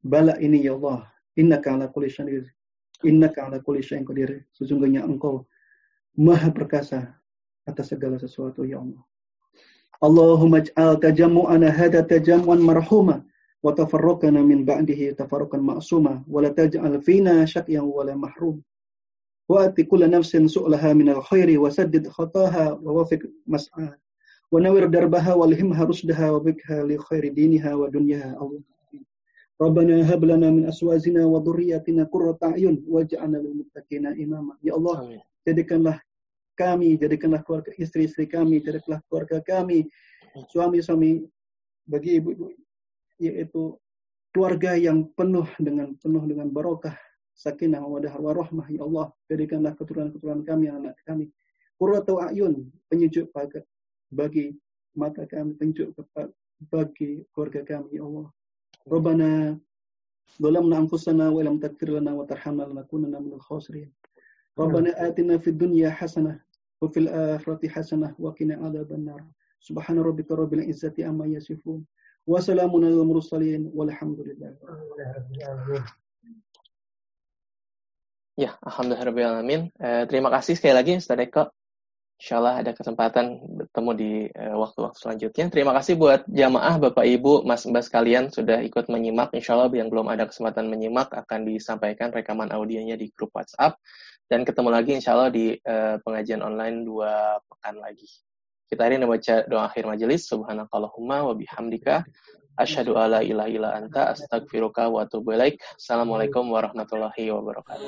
Bala 0.07 0.39
ini 0.39 0.63
ya 0.63 0.79
Allah. 0.79 1.11
Innaka 1.35 1.75
ala 1.75 1.91
kulli 1.91 2.07
syai'in 2.07 2.47
Innaka 3.03 3.51
ala 3.51 3.59
kulli 3.59 3.83
syai'in 3.83 4.07
qadir. 4.07 4.47
Sesungguhnya 4.55 5.03
engkau 5.03 5.51
maha 6.15 6.55
perkasa 6.55 7.19
atas 7.67 7.91
segala 7.91 8.23
sesuatu 8.23 8.63
ya 8.63 8.79
Allah. 8.79 9.03
Allahumma 9.99 10.63
ij'al 10.63 11.03
tajammu'ana 11.03 11.75
hadha 11.75 12.07
tajammu'an 12.07 12.63
marhuma 12.63 13.27
wa 13.67 13.75
tafarraqana 13.75 14.47
min 14.47 14.63
ba'dihi 14.63 15.19
tafarruqan 15.19 15.59
ma'suma 15.59 16.23
wa 16.23 16.39
la 16.39 16.55
taj'al 16.55 17.03
fina 17.03 17.43
syaqyan 17.43 17.83
wa 17.83 18.07
la 18.07 18.15
mahrum. 18.15 18.63
Wa 19.49 19.71
ati 19.71 19.87
kulla 19.87 20.11
nafsin 20.11 20.51
su'laha 20.51 20.95
min 20.95 21.09
al-khairi 21.15 21.57
wa 21.59 21.71
saddid 21.71 22.07
khataha 22.11 22.79
wa 22.83 22.91
wafiq 23.03 23.23
mas'aha. 23.47 23.95
Wa 24.51 24.61
nawir 24.61 24.91
darbaha 24.91 25.39
wa 25.39 25.47
lihimha 25.47 25.87
rusdaha 25.87 26.35
wa 26.35 26.41
bikha 26.43 26.83
li 26.87 26.99
khairi 26.99 27.31
diniha 27.31 27.79
wa 27.79 27.87
dunyaha 27.91 28.35
Allah. 28.39 28.63
Rabbana 29.57 30.05
hab 30.05 30.21
lana 30.25 30.53
min 30.53 30.69
aswazina 30.69 31.25
wa 31.25 31.41
dhurriyyatina 31.41 32.11
qurrata 32.13 32.53
a'yun 32.53 32.83
waj'alna 32.85 33.41
lil 33.41 33.65
muttaqina 33.65 34.13
imama. 34.19 34.59
Ya 34.61 34.75
Allah, 34.75 35.23
jadikanlah 35.47 35.97
kami, 36.59 36.99
jadikanlah 37.01 37.41
keluarga 37.47 37.73
istri-istri 37.79 38.29
kami, 38.29 38.61
jadikanlah 38.61 39.01
keluarga 39.09 39.41
kami, 39.41 39.89
suami-suami 40.53 41.25
bagi 41.89 42.21
ibu-ibu 42.21 42.53
yaitu 43.17 43.81
keluarga 44.37 44.77
yang 44.77 45.09
penuh 45.17 45.49
dengan 45.57 45.97
penuh 45.97 46.21
dengan 46.29 46.53
barokah, 46.53 46.93
sakinah, 47.36 47.82
mawaddah, 47.82 48.16
warahmah 48.20 48.68
ya 48.70 48.84
Allah. 48.84 49.12
Jadikanlah 49.30 49.74
keturunan-keturunan 49.80 50.44
kami, 50.46 50.70
anak 50.70 50.96
kami. 51.08 51.32
Qurratu 51.80 52.22
a'yun, 52.22 52.70
penyejuk 52.92 53.32
bagi 54.14 54.56
mata 54.94 55.26
kami, 55.26 55.58
penyejuk 55.58 55.96
bagi 56.70 57.26
keluarga 57.34 57.62
kami 57.66 57.98
ya 57.98 58.06
Allah. 58.06 58.30
ربنا 58.88 59.62
ظلمنا 60.42 60.78
أنفسنا 60.78 61.30
وإن 61.30 61.46
لم 61.46 61.58
تغفر 61.62 61.90
لنا 62.02 62.18
وترحمنا 62.18 62.64
لنكونن 62.64 63.14
من 63.24 63.34
الخاسرين 63.34 63.94
ربنا 64.58 65.08
آتنا 65.08 65.38
في 65.38 65.54
الدنيا 65.54 65.90
حسنة 65.90 66.42
وفي 66.82 67.00
الآخرة 67.00 67.68
حسنة 67.70 68.16
وقنا 68.20 68.56
عذاب 68.56 68.92
النار 68.92 69.22
سبحان 69.60 70.00
ربك 70.00 70.32
رب 70.32 70.54
العزة 70.54 70.98
عما 70.98 71.26
يصفون 71.26 71.86
وسلام 72.28 72.72
على 72.76 72.90
المرسلين 72.90 73.70
والحمد 73.70 74.20
لله 74.20 74.58
Ya, 78.37 78.53
Alhamdulillah. 78.61 79.41
Eh, 79.81 80.05
terima 80.07 80.29
kasih 80.29 80.61
sekali 80.61 80.77
lagi 80.77 80.93
Ustaz 81.01 81.17
Eko 81.17 81.49
Insya 82.17 82.41
Allah 82.41 82.65
ada 82.65 82.73
kesempatan 82.73 83.45
bertemu 83.45 83.91
di 83.93 84.13
eh, 84.33 84.57
waktu-waktu 84.57 84.97
uh, 84.97 85.01
selanjutnya. 85.05 85.53
Terima 85.53 85.77
kasih 85.77 86.01
buat 86.01 86.25
jamaah, 86.25 86.81
Bapak 86.81 87.05
Ibu, 87.05 87.45
Mas 87.45 87.69
Mbak 87.69 87.85
sekalian 87.85 88.25
sudah 88.33 88.65
ikut 88.65 88.89
menyimak. 88.89 89.37
Insya 89.37 89.53
Allah 89.53 89.69
yang 89.77 89.93
belum 89.93 90.09
ada 90.09 90.25
kesempatan 90.25 90.73
menyimak 90.73 91.13
akan 91.13 91.45
disampaikan 91.45 92.09
rekaman 92.17 92.49
audionya 92.57 92.97
di 92.97 93.13
grup 93.13 93.37
WhatsApp. 93.37 93.77
Dan 94.25 94.49
ketemu 94.49 94.69
lagi 94.73 94.97
insya 94.97 95.13
Allah 95.13 95.29
di 95.29 95.61
uh, 95.61 96.01
pengajian 96.01 96.41
online 96.41 96.89
dua 96.89 97.37
pekan 97.53 97.85
lagi. 97.85 98.09
Kita 98.67 98.91
ini 98.91 99.07
baca 99.07 99.47
doa 99.47 99.71
akhir 99.71 99.87
majelis. 99.87 100.27
Subhanakallahumma 100.27 101.23
wa 101.31 101.35
bihamdika. 101.39 102.03
Asyhadu 102.57 102.99
alla 102.99 103.23
ilaha 103.23 103.53
illa 103.53 103.79
anta 103.79 104.11
astaghfiruka 104.11 104.91
wa 104.91 105.07
atubu 105.07 105.39
ilaik. 105.39 105.63
Assalamualaikum 105.77 106.51
warahmatullahi 106.51 107.31
wabarakatuh. 107.31 107.85